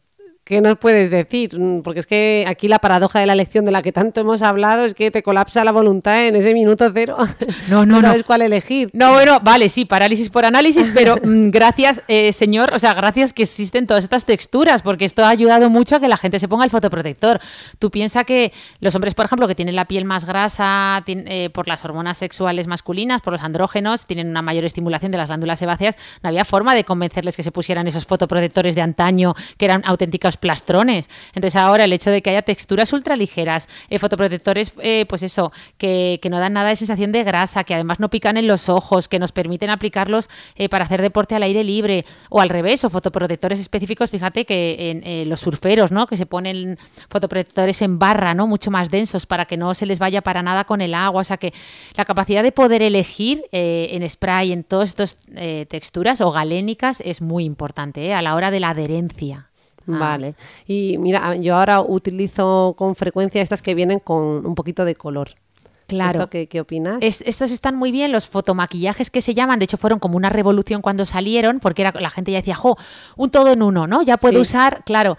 ¿Qué 0.46 0.62
nos 0.62 0.78
puedes 0.78 1.10
decir? 1.10 1.60
Mm, 1.60 1.82
porque 1.82 2.02
es 2.02 2.06
que 2.06 2.46
aquí 2.48 2.68
la 2.68 2.78
paradoja 2.78 3.20
de 3.20 3.26
la 3.26 3.34
elección 3.34 3.66
de 3.66 3.72
la 3.72 3.82
que 3.82 3.92
tanto 3.92 4.22
hemos 4.22 4.44
hablado 4.44 4.86
es 4.86 4.94
que 4.94 5.10
te 5.10 5.24
colapsa 5.24 5.64
la 5.64 5.72
voluntad 5.72 6.28
en 6.28 6.36
ese 6.36 6.54
minuto 6.54 6.88
cero. 6.94 7.18
No, 7.68 7.84
no, 7.88 7.96
no 7.96 8.02
sabes 8.02 8.22
cuál 8.22 8.44
elegir. 8.44 8.92
No, 8.94 9.14
bueno, 9.14 9.40
vale, 9.42 9.70
sí, 9.70 9.86
parálisis 9.86 10.30
por 10.30 10.46
análisis, 10.46 10.92
pero 10.94 11.16
mm, 11.24 11.50
gracias, 11.50 12.04
eh, 12.08 12.32
señor, 12.32 12.76
o 12.76 12.78
sea, 12.78 12.94
gracias 12.94 13.34
que 13.34 13.42
existen 13.42 13.88
todas 13.88 14.04
estas 14.04 14.26
texturas, 14.26 14.84
porque 14.84 15.06
esto 15.06 15.26
ha 15.26 15.30
ayudado 15.30 15.72
mucho 15.72 15.96
a 15.96 16.00
que 16.00 16.08
la 16.08 16.16
gente 16.16 16.38
se 16.38 16.48
ponga 16.48 16.64
el 16.64 16.70
fotoprotector. 16.70 17.40
Tú 17.80 17.90
piensas 17.90 18.24
que 18.24 18.54
los 18.82 18.94
hombres, 18.94 19.16
por 19.16 19.26
ejemplo, 19.26 19.48
que 19.48 19.56
tienen 19.56 19.76
la 19.76 19.86
piel 19.86 20.06
más 20.06 20.26
grasa 20.26 21.04
eh, 21.08 21.50
por 21.56 21.68
las 21.68 21.84
hormonas 21.86 22.20
sexuales 22.20 22.68
masculinas, 22.68 23.24
por 23.24 23.34
los 23.34 23.42
andrógenos, 23.42 24.06
tienen 24.06 24.30
una 24.30 24.44
mayor 24.44 24.66
estimulación 24.66 25.12
de 25.12 25.18
las 25.18 25.30
glándulas 25.30 25.58
sebáceas, 25.58 25.96
no 26.22 26.30
había 26.30 26.46
forma 26.46 26.76
de 26.76 26.84
convencerles 26.84 27.36
que 27.36 27.42
se 27.42 27.52
pusieran 27.52 27.88
esos 27.88 28.06
fotoprotectores 28.06 28.76
de 28.76 28.84
antaño 28.84 29.34
que 29.58 29.66
eran 29.66 29.82
plastrones. 30.38 31.10
Entonces 31.34 31.56
ahora 31.56 31.84
el 31.84 31.93
hecho 31.93 32.12
de 32.12 32.21
que 32.21 32.30
haya 32.30 32.41
texturas 32.41 32.91
ultraligeras, 32.93 33.67
eh, 33.89 34.00
fotoprotectores, 34.00 34.74
eh, 34.82 35.06
pues 35.08 35.24
eso, 35.24 35.52
que, 35.78 36.19
no 36.30 36.39
dan 36.39 36.54
nada 36.54 36.69
de 36.69 36.76
sensación 36.76 37.12
de 37.12 37.24
grasa, 37.24 37.63
que 37.63 37.76
además 37.76 38.00
no 38.00 38.10
pican 38.10 38.36
en 38.38 38.48
los 38.48 38.67
ojos, 38.67 39.08
que 39.08 39.19
nos 39.19 39.32
permiten 39.32 39.69
aplicarlos 39.69 40.30
eh, 40.56 40.69
para 40.69 40.86
hacer 40.86 41.02
deporte 41.02 41.36
al 41.36 41.43
aire 41.43 41.63
libre, 41.63 42.06
o 42.30 42.41
al 42.41 42.50
revés, 42.50 42.84
o 42.84 42.89
fotoprotectores 42.89 43.60
específicos, 43.60 44.10
fíjate 44.10 44.45
que 44.45 44.91
en 44.91 45.04
eh, 45.06 45.26
los 45.26 45.39
surferos, 45.39 45.91
¿no? 45.91 46.08
Que 46.08 46.17
se 46.17 46.26
ponen 46.26 46.78
fotoprotectores 47.10 47.82
en 47.82 48.00
barra, 48.00 48.34
¿no? 48.34 48.48
Mucho 48.48 48.71
más 48.71 48.89
densos 48.89 49.26
para 49.26 49.45
que 49.45 49.58
no 49.58 49.74
se 49.76 49.86
les 49.86 50.00
vaya 50.00 50.21
para 50.21 50.41
nada 50.41 50.63
con 50.63 50.82
el 50.82 50.93
agua. 50.93 51.21
O 51.21 51.24
sea 51.24 51.38
que 51.38 51.54
la 51.95 52.06
capacidad 52.06 52.43
de 52.43 52.52
poder 52.52 52.82
elegir 52.82 53.43
en 53.52 54.08
spray, 54.10 54.52
en 54.52 54.63
todas 54.63 54.89
estas 54.89 55.17
texturas 55.67 56.21
o 56.21 56.32
galénicas 56.32 57.02
es 57.02 57.21
muy 57.21 57.45
importante 57.45 58.13
a 58.13 58.21
la 58.21 58.36
hora 58.36 58.52
de 58.52 58.60
la 58.60 58.69
adherencia. 58.69 59.50
Ah. 59.88 59.98
Vale. 60.00 60.36
Y 60.67 60.98
mira, 60.98 61.36
yo 61.36 61.56
ahora 61.56 61.82
utilizo 61.82 62.74
con 62.78 62.95
frecuencia 62.95 63.41
estas 63.41 63.62
que 63.62 63.76
vienen 63.76 64.00
con 64.00 64.45
un 64.45 64.56
poquito 64.56 64.86
de 64.86 64.95
color. 64.95 65.30
Claro. 65.88 66.30
qué, 66.30 66.60
opinas? 66.60 66.98
estos 67.02 67.52
están 67.52 67.76
muy 67.76 67.91
bien, 67.91 68.12
los 68.12 68.28
fotomaquillajes 68.28 69.12
que 69.12 69.21
se 69.21 69.34
llaman, 69.34 69.60
de 69.60 69.65
hecho 69.65 69.78
fueron 69.78 70.00
como 70.00 70.17
una 70.17 70.30
revolución 70.30 70.82
cuando 70.82 71.06
salieron, 71.06 71.60
porque 71.60 71.84
era, 71.84 71.93
la 72.00 72.10
gente 72.10 72.32
ya 72.32 72.39
decía, 72.39 72.56
jo, 72.56 72.78
un 73.15 73.30
todo 73.30 73.52
en 73.52 73.62
uno, 73.62 73.88
¿no? 73.88 74.02
Ya 74.02 74.17
puedo 74.17 74.41
usar, 74.41 74.84
claro. 74.86 75.17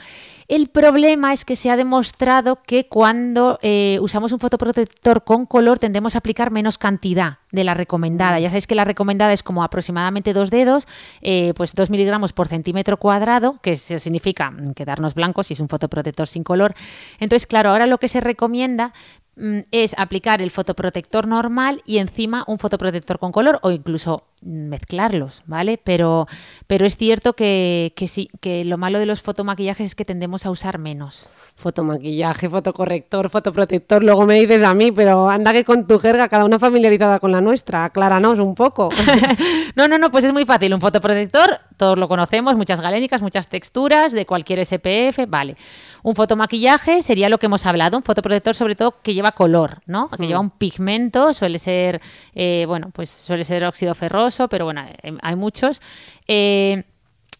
El 0.48 0.68
problema 0.68 1.33
es 1.33 1.44
que 1.44 1.57
se 1.57 1.70
ha 1.70 1.76
demostrado 1.76 2.62
que 2.62 2.87
cuando 2.87 3.59
eh, 3.62 3.98
usamos 4.00 4.31
un 4.31 4.38
fotoprotector 4.38 5.24
con 5.24 5.44
color 5.44 5.81
tendemos 5.81 6.14
a 6.14 6.18
aplicar 6.18 6.52
menos 6.52 6.79
cantidad 6.79 7.38
de 7.50 7.64
la 7.64 7.74
recomendada. 7.74 8.38
Ya 8.38 8.48
sabéis 8.48 8.68
que 8.68 8.76
la 8.76 8.85
recomendada 8.85 9.33
es 9.33 9.42
como 9.42 9.64
aproximadamente 9.64 10.33
dos 10.33 10.50
dedos, 10.50 10.87
eh, 11.20 11.52
pues 11.57 11.74
dos 11.74 11.90
miligramos 11.90 12.33
por 12.33 12.46
centímetro 12.46 12.96
cuadrado, 12.96 13.59
que 13.61 13.74
significa 13.74 14.52
quedarnos 14.76 15.14
blancos 15.14 15.48
si 15.48 15.55
es 15.55 15.61
un 15.61 15.68
fotoprotector 15.68 16.29
sin 16.29 16.44
color. 16.44 16.74
Entonces, 17.18 17.48
claro, 17.48 17.70
ahora 17.70 17.87
lo 17.87 17.98
que 17.98 18.07
se 18.07 18.20
recomienda 18.20 18.92
mm, 19.24 19.26
es 19.70 19.94
aplicar 19.99 20.40
el 20.40 20.51
fotoprotector 20.51 21.27
normal 21.27 21.83
y 21.85 21.99
encima 21.99 22.44
un 22.46 22.59
fotoprotector 22.59 23.18
con 23.18 23.33
color 23.33 23.59
o 23.62 23.70
incluso 23.70 24.25
mezclarlos, 24.42 25.42
¿vale? 25.46 25.79
Pero, 25.83 26.27
pero 26.66 26.87
es 26.87 26.96
cierto 26.96 27.35
que, 27.35 27.92
que, 27.96 28.07
sí, 28.07 28.31
que 28.40 28.64
lo 28.64 28.79
malo 28.79 28.99
de 28.99 29.07
los 29.07 29.22
fotomaquillajes 29.22 29.87
es 29.87 29.94
que 29.94 30.05
tendemos 30.05 30.46
a 30.46 30.51
usar 30.51 30.79
menos. 30.79 31.31
Fotomaquillaje, 31.57 32.49
fotocorrector, 32.49 33.31
fotoprotector, 33.31 34.05
luego 34.05 34.27
me 34.27 34.40
dices 34.40 34.62
a 34.62 34.75
mí, 34.75 34.92
pero 34.92 35.29
anda 35.29 35.53
que 35.53 35.64
con 35.64 35.87
tu 35.87 35.99
jerga, 35.99 36.29
cada 36.29 36.44
una 36.44 36.59
familiarizada 36.59 37.18
con 37.18 37.33
la 37.33 37.40
nuestra, 37.40 37.85
acláranos 37.85 38.38
un 38.38 38.55
poco. 38.55 38.90
no, 39.75 39.88
no, 39.88 39.99
no, 39.99 40.11
pues 40.11 40.25
es 40.25 40.33
muy 40.33 40.44
fácil. 40.44 40.72
Un 40.75 40.81
fotoprotector, 40.81 41.61
todos 41.77 41.99
lo 41.99 42.09
conocemos, 42.09 42.57
muchas 42.57 42.81
galénicas, 42.81 43.22
muchas 43.22 43.49
texturas, 43.49 44.12
de 44.12 44.27
cualquier 44.27 44.64
SPF, 44.64 45.29
vale. 45.29 45.57
Un 46.07 46.14
fotomaquillaje 46.14 47.03
sería 47.03 47.29
lo 47.29 47.38
que 47.38 47.47
hemos 47.47 47.66
hablado, 47.66 47.97
un 47.97 48.05
fotoprotector 48.05 48.55
sobre 48.55 48.77
todo 48.77 48.95
que 49.03 49.12
lleva 49.12 49.33
color, 49.33 49.81
¿no? 49.87 50.09
Que 50.09 50.23
mm. 50.23 50.27
lleva 50.29 50.38
un 50.38 50.51
pigmento, 50.51 51.35
suele 51.35 51.59
ser, 51.59 52.01
eh, 52.33 52.64
bueno, 52.69 52.90
pues 52.95 53.11
suele 53.11 53.42
ser 53.42 53.64
óxido 53.64 53.92
ferroso, 53.92 54.47
pero 54.47 54.66
bueno, 54.66 54.85
eh, 55.03 55.19
hay 55.21 55.35
muchos. 55.35 55.83
Eh, 56.29 56.85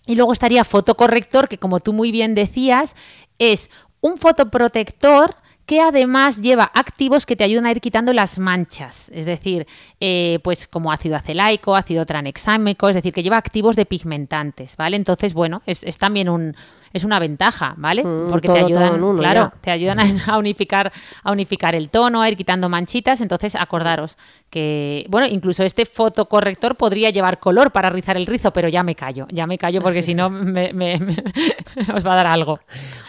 y 0.05 0.17
luego 0.17 0.33
estaría 0.33 0.65
fotocorrector, 0.65 1.47
que 1.47 1.59
como 1.59 1.79
tú 1.79 1.93
muy 1.93 2.11
bien 2.11 2.35
decías, 2.35 2.97
es 3.39 3.71
un 4.01 4.17
fotoprotector 4.17 5.37
que 5.65 5.81
además 5.81 6.41
lleva 6.41 6.71
activos 6.75 7.25
que 7.25 7.37
te 7.37 7.45
ayudan 7.45 7.67
a 7.67 7.71
ir 7.71 7.81
quitando 7.81 8.13
las 8.13 8.39
manchas, 8.39 9.11
es 9.13 9.27
decir, 9.27 9.67
eh, 10.01 10.39
pues 10.43 10.67
como 10.67 10.93
ácido 10.93 11.15
acelaico, 11.17 11.75
ácido 11.75 12.05
tranexámico, 12.05 12.89
es 12.89 12.95
decir, 12.95 13.13
que 13.13 13.25
lleva 13.25 13.37
activos 13.37 13.75
de 13.75 13.85
pigmentantes, 13.85 14.77
¿vale? 14.77 14.97
Entonces, 14.97 15.35
bueno, 15.35 15.63
es 15.67 15.99
también 15.99 16.29
un, 16.29 16.57
es 16.97 17.05
una 17.05 17.19
ventaja, 17.19 17.75
¿vale? 17.77 18.05
Mm, 18.05 18.29
Porque 18.29 18.49
te 18.49 18.59
ayudan, 18.59 19.17
claro, 19.17 19.53
te 19.61 19.71
ayudan 19.71 19.99
a, 20.29 20.39
unificar, 20.39 20.93
a 21.23 21.33
unificar 21.33 21.75
el 21.75 21.91
tono, 21.91 22.23
a 22.23 22.29
ir 22.29 22.37
quitando 22.37 22.69
manchitas. 22.69 23.21
Entonces, 23.21 23.55
acordaros 23.55 24.17
que, 24.51 25.07
bueno, 25.09 25.27
incluso 25.31 25.63
este 25.65 25.87
fotocorrector 25.87 26.77
podría 26.77 27.11
llevar 27.11 27.39
color 27.39 27.73
para 27.73 27.91
rizar 27.91 28.17
el 28.17 28.27
rizo, 28.27 28.53
pero 28.53 28.69
ya 28.69 28.83
me 28.83 28.95
callo, 28.95 29.27
ya 29.31 29.47
me 29.47 29.59
callo 29.59 29.83
porque 29.83 30.03
si 30.03 30.15
no 30.15 30.31
me, 30.31 30.71
os 31.95 32.07
va 32.07 32.13
a 32.13 32.17
dar 32.17 32.27
algo. 32.27 32.61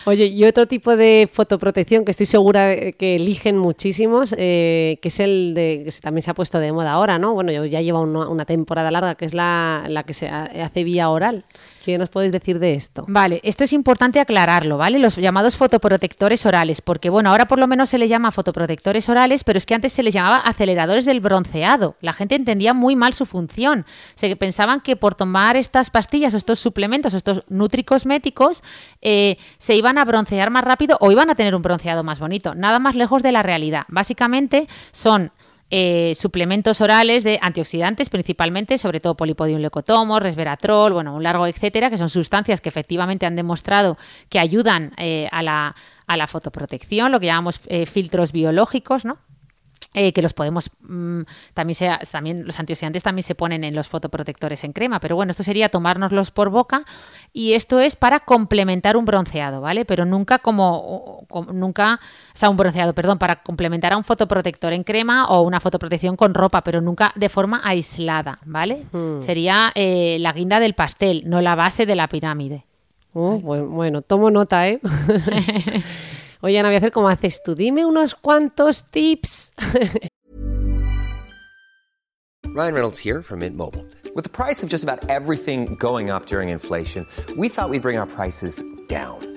Oye, 0.05 0.25
y 0.25 0.43
otro 0.45 0.67
tipo 0.67 0.95
de 0.95 1.29
fotoprotección 1.31 2.05
que 2.05 2.11
estoy 2.11 2.25
segura 2.25 2.91
que 2.91 3.15
eligen 3.15 3.57
muchísimos, 3.57 4.33
eh, 4.37 4.99
que 5.01 5.07
es 5.09 5.19
el 5.19 5.53
de 5.53 5.83
que 5.85 5.91
también 6.01 6.21
se 6.21 6.31
ha 6.31 6.33
puesto 6.33 6.59
de 6.59 6.71
moda 6.71 6.91
ahora, 6.93 7.19
¿no? 7.19 7.33
Bueno, 7.33 7.51
ya 7.65 7.81
lleva 7.81 7.99
una, 7.99 8.27
una 8.27 8.45
temporada 8.45 8.91
larga, 8.91 9.15
que 9.15 9.25
es 9.25 9.33
la, 9.33 9.85
la 9.87 10.03
que 10.03 10.13
se 10.13 10.29
hace 10.29 10.83
vía 10.83 11.09
oral. 11.09 11.45
¿Qué 11.87 11.97
nos 11.97 12.09
podéis 12.09 12.33
decir 12.33 12.59
de 12.59 12.73
esto? 12.73 13.05
Vale, 13.07 13.39
esto 13.45 13.63
es 13.63 13.71
importante 13.71 14.19
aclararlo, 14.19 14.77
¿vale? 14.77 14.99
Los 14.99 15.15
llamados 15.15 15.55
fotoprotectores 15.55 16.45
orales, 16.45 16.81
porque 16.81 17.09
bueno, 17.09 17.29
ahora 17.29 17.47
por 17.47 17.59
lo 17.59 17.65
menos 17.65 17.87
se 17.87 17.97
le 17.97 18.09
llama 18.09 18.33
fotoprotectores 18.33 19.07
orales, 19.07 19.45
pero 19.45 19.55
es 19.55 19.65
que 19.65 19.73
antes 19.73 19.93
se 19.93 20.03
les 20.03 20.13
llamaba 20.13 20.35
aceleradores 20.35 21.05
del 21.05 21.21
bronceado. 21.21 21.95
La 22.01 22.11
gente 22.11 22.35
entendía 22.35 22.73
muy 22.73 22.97
mal 22.97 23.13
su 23.13 23.25
función. 23.25 23.85
Se 24.15 24.35
pensaban 24.35 24.81
que 24.81 24.97
por 24.97 25.15
tomar 25.15 25.55
estas 25.55 25.89
pastillas, 25.89 26.33
estos 26.33 26.59
suplementos, 26.59 27.13
estos 27.13 27.45
nutricosméticos, 27.47 28.63
eh, 29.01 29.37
se 29.57 29.75
iban 29.75 29.97
a 29.97 30.03
broncear 30.03 30.49
más 30.49 30.65
rápido 30.65 30.97
o 30.99 31.13
iban 31.13 31.29
a 31.29 31.35
tener 31.35 31.55
un 31.55 31.61
bronceado 31.61 32.03
más 32.03 32.19
bonito. 32.19 32.53
Nada 32.53 32.79
más 32.79 32.97
lejos 32.97 33.23
de 33.23 33.31
la 33.31 33.43
realidad. 33.43 33.85
Básicamente 33.87 34.67
son 34.91 35.31
eh, 35.69 36.13
suplementos 36.15 36.79
orales 36.79 37.23
de 37.23 37.39
antioxidantes 37.41 38.09
principalmente, 38.09 38.77
sobre 38.77 38.99
todo 38.99 39.15
leucotomo, 39.17 40.19
resveratrol, 40.19 40.93
bueno, 40.93 41.15
un 41.15 41.23
largo 41.23 41.45
etcétera, 41.45 41.89
que 41.89 41.97
son 41.97 42.09
sustancias 42.09 42.61
que 42.61 42.69
efectivamente 42.69 43.25
han 43.25 43.35
demostrado 43.35 43.97
que 44.29 44.39
ayudan 44.39 44.93
eh, 44.97 45.27
a, 45.31 45.43
la, 45.43 45.75
a, 46.07 46.17
la, 46.17 46.27
fotoprotección, 46.27 47.11
lo 47.11 47.19
que 47.19 47.25
llamamos 47.25 47.59
eh, 47.67 47.85
filtros 47.85 48.31
biológicos, 48.31 49.03
¿no? 49.03 49.17
Eh, 49.99 50.13
que 50.13 50.21
los 50.21 50.33
podemos 50.33 50.69
mm, 50.81 51.21
también 51.55 51.73
sea 51.73 51.99
también 52.11 52.45
los 52.45 52.59
antioxidantes 52.59 53.01
también 53.01 53.23
se 53.23 53.33
ponen 53.33 53.63
en 53.63 53.73
los 53.73 53.87
fotoprotectores 53.87 54.63
en 54.63 54.71
crema 54.71 54.99
pero 54.99 55.15
bueno 55.15 55.31
esto 55.31 55.41
sería 55.41 55.69
tomárnoslos 55.69 56.29
por 56.29 56.51
boca 56.51 56.85
y 57.33 57.53
esto 57.53 57.79
es 57.79 57.95
para 57.95 58.19
complementar 58.19 58.95
un 58.95 59.05
bronceado 59.05 59.59
vale 59.59 59.85
pero 59.85 60.05
nunca 60.05 60.37
como, 60.37 61.25
nunca 61.51 61.99
o 62.31 62.37
sea 62.37 62.51
un 62.51 62.57
bronceado 62.57 62.93
perdón 62.93 63.17
para 63.17 63.37
complementar 63.41 63.93
a 63.93 63.97
un 63.97 64.03
fotoprotector 64.03 64.71
en 64.71 64.83
crema 64.83 65.29
o 65.29 65.41
una 65.41 65.59
fotoprotección 65.59 66.15
con 66.15 66.35
ropa 66.35 66.63
pero 66.63 66.79
nunca 66.79 67.11
de 67.15 67.29
forma 67.29 67.61
aislada 67.63 68.37
vale 68.45 68.83
hmm. 68.91 69.21
sería 69.21 69.71
eh, 69.73 70.17
la 70.19 70.31
guinda 70.31 70.59
del 70.59 70.75
pastel 70.75 71.23
no 71.25 71.41
la 71.41 71.55
base 71.55 71.87
de 71.87 71.95
la 71.95 72.07
pirámide. 72.07 72.65
Oh, 73.13 73.39
bueno, 73.39 74.03
tomo 74.03 74.29
nota 74.29 74.67
eh 74.67 74.79
Oye, 76.41 76.57
Ana, 76.57 76.69
voy 76.69 76.75
a 76.75 76.77
hacer 76.77 76.91
como 76.91 77.09
haces 77.09 77.41
tú. 77.43 77.55
Dime 77.55 77.85
unos 77.85 78.15
cuantos 78.15 78.83
tips. 78.91 79.53
Ryan 82.57 82.73
Reynolds 82.73 82.97
here 82.97 83.21
from 83.21 83.39
Mint 83.39 83.55
Mobile. 83.55 83.85
With 84.15 84.23
the 84.23 84.31
price 84.31 84.63
of 84.63 84.69
just 84.69 84.83
about 84.83 85.07
everything 85.11 85.75
going 85.75 86.09
up 86.09 86.25
during 86.25 86.49
inflation, 86.49 87.05
we 87.37 87.49
thought 87.49 87.69
we'd 87.69 87.83
bring 87.83 87.99
our 87.99 88.07
prices 88.07 88.63
down. 88.87 89.36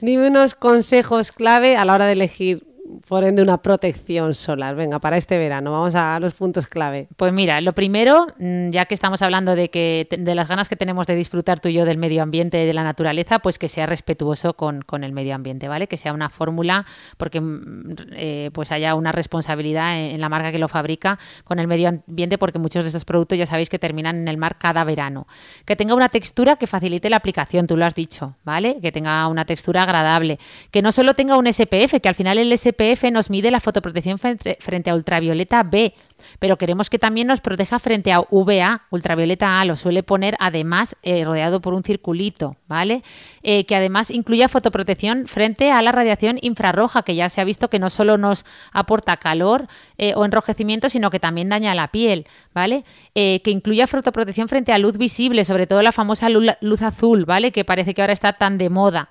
Dime 0.00 0.28
unos 0.28 0.54
consejos 0.54 1.32
clave 1.32 1.76
a 1.76 1.84
la 1.84 1.94
hora 1.94 2.06
de 2.06 2.12
elegir 2.12 2.65
por 3.08 3.24
ende 3.24 3.42
una 3.42 3.58
protección 3.58 4.34
solar. 4.34 4.74
Venga, 4.74 4.98
para 4.98 5.16
este 5.16 5.38
verano, 5.38 5.72
vamos 5.72 5.94
a 5.94 6.18
los 6.20 6.34
puntos 6.34 6.66
clave. 6.66 7.08
Pues 7.16 7.32
mira, 7.32 7.60
lo 7.60 7.72
primero, 7.72 8.26
mm, 8.38 8.70
ya 8.70 8.86
que 8.86 8.94
estamos 8.94 9.22
hablando 9.22 9.54
de 9.54 9.70
que 9.70 10.08
de 10.10 10.34
las 10.34 10.48
ganas 10.48 10.68
que 10.68 10.76
tenemos 10.76 11.06
de 11.06 11.14
disfrutar 11.14 11.60
tú 11.60 11.68
y 11.68 11.74
yo 11.74 11.84
del 11.84 11.98
medio 11.98 12.22
ambiente 12.22 12.62
y 12.62 12.66
de 12.66 12.74
la 12.74 12.84
naturaleza, 12.84 13.38
pues 13.38 13.58
que 13.58 13.68
sea 13.68 13.86
respetuoso 13.86 14.54
con, 14.54 14.84
el 15.04 15.12
medio 15.12 15.34
ambiente, 15.34 15.68
¿vale? 15.68 15.88
Que 15.88 15.96
sea 15.96 16.12
una 16.12 16.28
fórmula, 16.28 16.86
porque 17.16 17.40
mm, 17.40 17.90
eh, 18.12 18.50
pues 18.52 18.72
haya 18.72 18.94
una 18.94 19.12
responsabilidad 19.12 19.98
en, 19.98 20.20
la 20.20 20.28
marca 20.28 20.52
que 20.52 20.58
lo 20.58 20.68
fabrica 20.68 21.18
con 21.44 21.58
el 21.58 21.66
medio 21.66 21.88
ambiente, 21.88 22.38
porque 22.38 22.58
muchos 22.58 22.84
de 22.84 22.88
estos 22.88 23.04
productos 23.04 23.38
ya 23.38 23.46
sabéis 23.46 23.68
que 23.68 23.78
terminan 23.78 24.16
en 24.16 24.28
el 24.28 24.36
mar 24.36 24.56
cada 24.58 24.84
verano. 24.84 25.26
Que 25.64 25.76
tenga 25.76 25.94
una 25.94 26.08
textura 26.08 26.56
que 26.56 26.66
facilite 26.66 27.10
la 27.10 27.16
aplicación, 27.16 27.66
tú 27.66 27.76
lo 27.76 27.84
has 27.84 27.94
dicho, 27.94 28.36
¿vale? 28.44 28.78
Que 28.80 28.92
tenga 28.92 29.26
una 29.28 29.44
textura 29.44 29.82
agradable. 29.82 30.38
Que 30.70 30.82
no 30.82 30.92
solo 30.92 31.14
tenga 31.14 31.36
un 31.36 31.52
SPF, 31.52 32.00
que 32.00 32.08
al 32.08 32.14
final 32.14 32.38
el 32.38 32.56
SPF 32.56 32.75
nos 33.12 33.30
mide 33.30 33.50
la 33.50 33.60
fotoprotección 33.60 34.18
frente, 34.18 34.90
a 34.90 34.94
ultravioleta 34.94 35.62
B, 35.62 35.94
pero 36.38 36.56
queremos 36.56 36.90
que 36.90 36.98
también 36.98 37.26
nos 37.26 37.40
proteja 37.40 37.78
frente 37.78 38.12
a 38.12 38.20
UVA, 38.30 38.82
ultravioleta 38.90 39.60
A, 39.60 39.64
lo 39.64 39.76
suele 39.76 40.02
poner 40.02 40.36
además 40.40 40.96
eh, 41.02 41.24
rodeado 41.24 41.60
por 41.60 41.74
un 41.74 41.82
circulito, 41.82 42.56
¿vale? 42.68 43.02
Eh, 43.42 43.64
que 43.66 43.76
además 43.76 44.10
incluya 44.10 44.48
fotoprotección 44.48 45.26
frente 45.28 45.70
a 45.70 45.82
la 45.82 45.92
radiación 45.92 46.38
infrarroja, 46.40 47.02
que 47.02 47.14
ya 47.14 47.28
se 47.28 47.40
ha 47.40 47.44
visto 47.44 47.68
que 47.68 47.78
no 47.78 47.90
solo 47.90 48.16
nos 48.16 48.44
aporta 48.72 49.16
calor 49.16 49.68
eh, 49.98 50.14
o 50.16 50.24
enrojecimiento, 50.24 50.88
sino 50.88 51.10
que 51.10 51.20
también 51.20 51.48
daña 51.48 51.74
la 51.74 51.88
piel, 51.88 52.26
¿vale? 52.54 52.84
que 53.14 53.50
incluya 53.50 53.86
fotoprotección 53.86 54.48
frente 54.48 54.72
a 54.72 54.78
luz 54.78 54.98
visible, 54.98 55.44
sobre 55.44 55.66
todo 55.66 55.82
la 55.82 55.92
famosa 55.92 56.28
luz 56.28 56.82
azul, 56.82 57.24
¿vale? 57.24 57.50
Que 57.50 57.64
parece 57.64 57.94
que 57.94 58.02
ahora 58.02 58.12
está 58.12 58.34
tan 58.34 58.58
de 58.58 58.68
moda. 58.68 59.08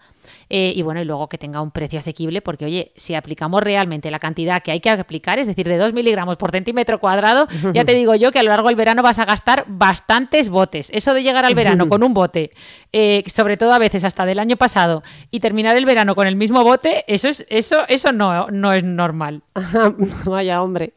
Eh, 0.50 0.74
y 0.76 0.82
bueno, 0.82 1.02
y 1.02 1.06
luego 1.06 1.28
que 1.28 1.38
tenga 1.38 1.62
un 1.62 1.72
precio 1.72 2.00
asequible, 2.00 2.42
porque 2.42 2.66
oye, 2.66 2.92
si 2.96 3.16
aplicamos 3.16 3.62
realmente 3.62 4.12
la 4.12 4.20
cantidad 4.20 4.62
que 4.62 4.72
hay 4.72 4.80
que 4.80 4.90
aplicar, 4.90 5.40
es 5.40 5.48
decir, 5.48 5.68
de 5.68 5.78
2 5.78 5.94
miligramos 5.94 6.38
por 6.38 6.52
centímetro 6.52 7.00
cuadrado, 7.00 7.48
ya 7.74 7.86
te 7.86 7.94
digo 7.96 8.16
yo 8.16 8.32
que 8.32 8.40
a 8.40 8.44
lo 8.44 8.50
largo 8.50 8.68
del 8.68 8.76
verano 8.76 9.02
vas 9.02 9.20
a 9.20 9.26
gastar 9.26 9.66
bastantes 9.68 10.50
botes. 10.50 10.90
Eso 10.94 11.14
de 11.14 11.24
llegar 11.24 11.46
al 11.46 11.56
verano 11.56 11.90
con 11.90 12.04
un 12.04 12.14
bote, 12.14 12.52
eh, 12.92 13.24
sobre 13.28 13.58
todo 13.58 13.74
a 13.74 13.80
veces 13.80 14.04
hasta 14.04 14.26
del 14.26 14.40
año 14.40 14.56
pasado, 14.56 15.04
y 15.32 15.40
terminar 15.40 15.78
el 15.78 15.86
verano 15.86 16.16
con 16.16 16.28
el 16.28 16.36
mismo 16.36 16.64
bote, 16.64 17.04
eso 17.08 17.28
es, 17.28 17.46
eso, 17.50 17.80
eso 17.88 18.12
no, 18.12 18.48
no 18.52 18.74
es 18.74 18.84
normal. 18.84 19.42
Vaya 20.26 20.62
hombre. 20.62 20.94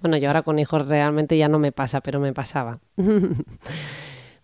bueno, 0.00 0.16
yo 0.16 0.28
ahora 0.28 0.42
con 0.42 0.58
hijos 0.58 0.88
realmente 0.88 1.36
ya 1.38 1.48
no 1.48 1.58
me 1.58 1.72
pasa, 1.72 2.00
pero 2.00 2.20
me 2.20 2.32
pasaba. 2.32 2.78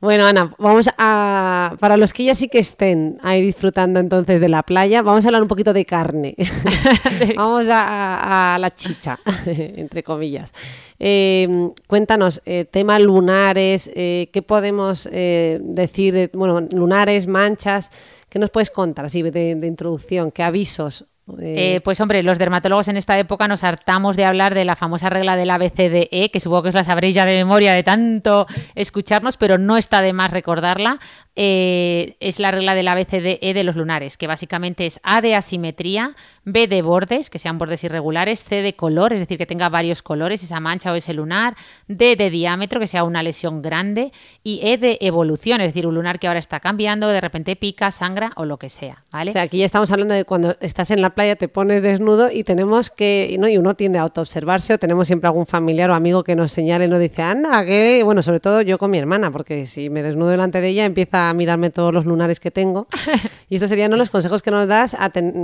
Bueno, 0.03 0.27
Ana, 0.27 0.53
vamos 0.59 0.91
a. 0.99 1.77
Para 1.79 1.97
los 1.97 2.13
que 2.13 2.25
ya 2.25 2.35
sí 2.35 2.49
que 2.49 2.59
estén 2.59 3.21
ahí 3.23 3.41
disfrutando 3.41 4.01
entonces 4.01 4.41
de 4.41 4.49
la 4.49 4.65
playa, 4.65 5.01
vamos 5.01 5.25
a 5.25 5.29
hablar 5.29 5.43
un 5.43 5.47
poquito 5.47 5.73
de 5.73 5.85
carne. 5.85 6.35
vamos 7.37 7.69
a, 7.71 8.57
la 8.59 8.75
chicha, 8.75 9.21
entre 9.47 10.03
comillas. 10.03 10.53
Eh, 10.99 11.71
cuéntanos, 11.87 12.43
eh, 12.47 12.65
tema 12.65 12.99
lunares, 12.99 13.93
eh, 13.95 14.29
¿qué 14.33 14.43
podemos 14.43 15.05
decir 15.05 16.15
de 16.15 16.31
bueno, 16.33 16.67
lunares, 16.75 17.29
manchas? 17.29 17.93
¿Qué 18.29 18.41
nos 18.41 18.51
puedes 18.51 18.71
contar 18.71 19.05
así 19.05 19.23
de, 19.23 19.55
de 19.55 19.67
introducción? 19.69 20.33
¿Qué 20.33 20.43
avisos 20.43 21.05
eh, 21.41 21.81
pues 21.85 22.01
hombre, 22.01 22.23
los 22.23 22.39
dermatólogos 22.39 22.89
en 22.89 22.97
esta 22.97 23.17
época 23.19 23.47
nos 23.47 23.63
hartamos 23.63 24.17
de 24.17 24.25
hablar 24.25 24.55
de 24.55 24.65
la 24.65 24.75
famosa 24.75 25.09
regla 25.09 25.37
del 25.37 25.51
ABCDE, 25.51 26.31
que 26.33 26.41
supongo 26.41 26.65
que 26.65 26.69
os 26.71 26.75
la 26.75 26.85
sabréis 26.85 27.15
ya 27.15 27.25
de 27.25 27.35
memoria 27.35 27.73
de 27.73 27.83
tanto 27.83 28.47
escucharnos, 28.75 29.37
pero 29.37 29.57
no 29.57 29.77
está 29.77 30.03
de 30.03 30.13
más 30.13 30.33
recordarla. 30.33 30.99
Eh, 31.35 32.17
es 32.21 32.41
la 32.41 32.51
regla 32.51 32.75
del 32.75 32.89
ABCDE 32.89 33.55
de 33.55 33.65
los 33.65 33.77
lunares, 33.77 34.19
que 34.19 34.27
básicamente 34.27 34.85
es 34.85 35.01
A 35.03 35.21
de 35.23 35.35
asimetría, 35.35 36.15
B 36.45 36.67
de 36.67 36.83
bordes, 36.83 37.31
que 37.31 37.39
sean 37.39 37.57
bordes 37.57 37.85
irregulares, 37.85 38.45
C 38.45 38.61
de 38.61 38.75
color, 38.75 39.13
es 39.13 39.21
decir, 39.21 39.39
que 39.39 39.47
tenga 39.47 39.69
varios 39.69 40.03
colores, 40.03 40.43
esa 40.43 40.61
mancha 40.61 40.93
o 40.93 40.95
ese 40.97 41.15
lunar, 41.15 41.57
D 41.89 42.17
de 42.17 42.29
diámetro, 42.31 42.81
que 42.81 42.87
sea 42.87 43.05
una 43.05 43.23
lesión 43.23 43.63
grande, 43.63 44.13
y 44.43 44.61
E 44.63 44.77
de 44.77 44.99
evolución, 45.01 45.61
es 45.61 45.69
decir, 45.69 45.87
un 45.87 45.95
lunar 45.95 46.19
que 46.19 46.27
ahora 46.27 46.41
está 46.41 46.61
cambiando, 46.61 47.09
de 47.09 47.21
repente 47.21 47.57
pica, 47.57 47.91
sangra 47.93 48.33
o 48.37 48.45
lo 48.45 48.59
que 48.59 48.69
sea. 48.69 49.03
O 49.13 49.33
sea, 49.33 49.43
aquí 49.43 49.59
ya 49.59 49.67
estamos 49.67 49.91
hablando 49.91 50.15
de 50.15 50.25
cuando 50.25 50.57
estás 50.61 50.91
en 50.91 51.01
la 51.01 51.12
playa, 51.15 51.37
te 51.37 51.49
pones 51.49 51.83
desnudo 51.83 52.31
y 52.31 52.45
tenemos 52.45 52.91
que, 52.91 53.37
¿no? 53.39 53.49
y 53.49 53.59
uno 53.59 53.75
tiende 53.75 53.99
a 53.99 54.03
autoobservarse 54.03 54.75
o 54.75 54.79
tenemos 54.79 55.07
siempre 55.07 55.29
algún 55.29 55.47
familiar 55.47 55.91
o 55.91 55.95
amigo 55.95 56.25
que 56.25 56.35
nos 56.35 56.53
señale 56.53 56.87
y 56.87 56.89
nos 56.89 57.01
dice, 57.01 57.23
anda, 57.23 57.65
que, 57.65 58.03
bueno, 58.05 58.23
sobre 58.23 58.41
todo 58.41 58.63
yo 58.63 58.79
con 58.79 58.91
mi 58.91 58.99
hermana, 58.99 59.31
porque 59.31 59.67
si 59.67 59.91
me 59.91 60.03
desnudo 60.03 60.31
delante 60.31 60.61
de 60.61 60.69
ella 60.69 60.85
empieza 60.85 61.31
a 61.31 61.35
mirarme 61.35 61.71
todos 61.71 61.93
los 61.95 62.05
lunares 62.05 62.41
que 62.41 62.51
tengo. 62.51 62.87
y 63.49 63.57
estos 63.57 63.69
serían 63.69 63.97
los 63.97 64.11
consejos 64.11 64.43
que 64.43 64.51
nos 64.51 64.67
das 64.69 64.97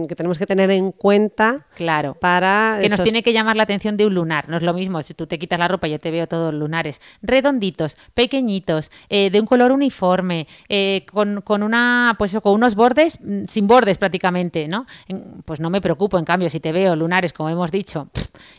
que 0.09 0.15
tenemos 0.15 0.39
que 0.39 0.47
tener 0.47 0.71
en 0.71 0.93
cuenta. 0.93 1.67
Claro. 1.75 2.15
Para 2.15 2.79
que 2.81 2.89
nos 2.89 3.03
tiene 3.03 3.23
que 3.23 3.33
llamar 3.33 3.57
la 3.57 3.65
atención 3.65 3.97
de 3.97 4.07
un 4.07 4.15
lunar. 4.15 4.49
No 4.49 4.57
es 4.57 4.63
lo 4.63 4.73
mismo 4.75 5.01
si 5.03 5.15
tú 5.15 5.27
te 5.27 5.39
quitas 5.39 5.59
la 5.59 5.69
ropa 5.69 5.89
y 5.89 5.93
yo 5.93 5.99
te 5.99 6.11
veo 6.11 6.27
todos 6.27 6.53
los 6.53 6.61
lunares 6.61 7.01
redonditos, 7.23 7.97
pequeñitos, 8.15 8.91
eh, 9.09 9.31
de 9.31 9.41
un 9.41 9.47
color 9.47 9.73
uniforme, 9.73 10.47
eh, 10.69 11.05
con, 11.13 11.43
con, 11.43 11.63
una, 11.63 12.15
pues, 12.19 12.37
con 12.43 12.55
unos 12.55 12.75
bordes 12.75 13.19
mm, 13.23 13.45
sin 13.49 13.67
bordes 13.67 13.99
prácticamente, 13.99 14.69
¿no? 14.69 14.87
Pues 15.45 15.58
no 15.61 15.71
me 15.71 15.81
preocupo. 15.81 16.19
En 16.19 16.25
cambio, 16.25 16.51
si 16.51 16.61
te 16.61 16.73
veo 16.73 16.97
lunares, 16.97 17.33
como 17.33 17.49
hemos 17.49 17.71
dicho, 17.71 18.09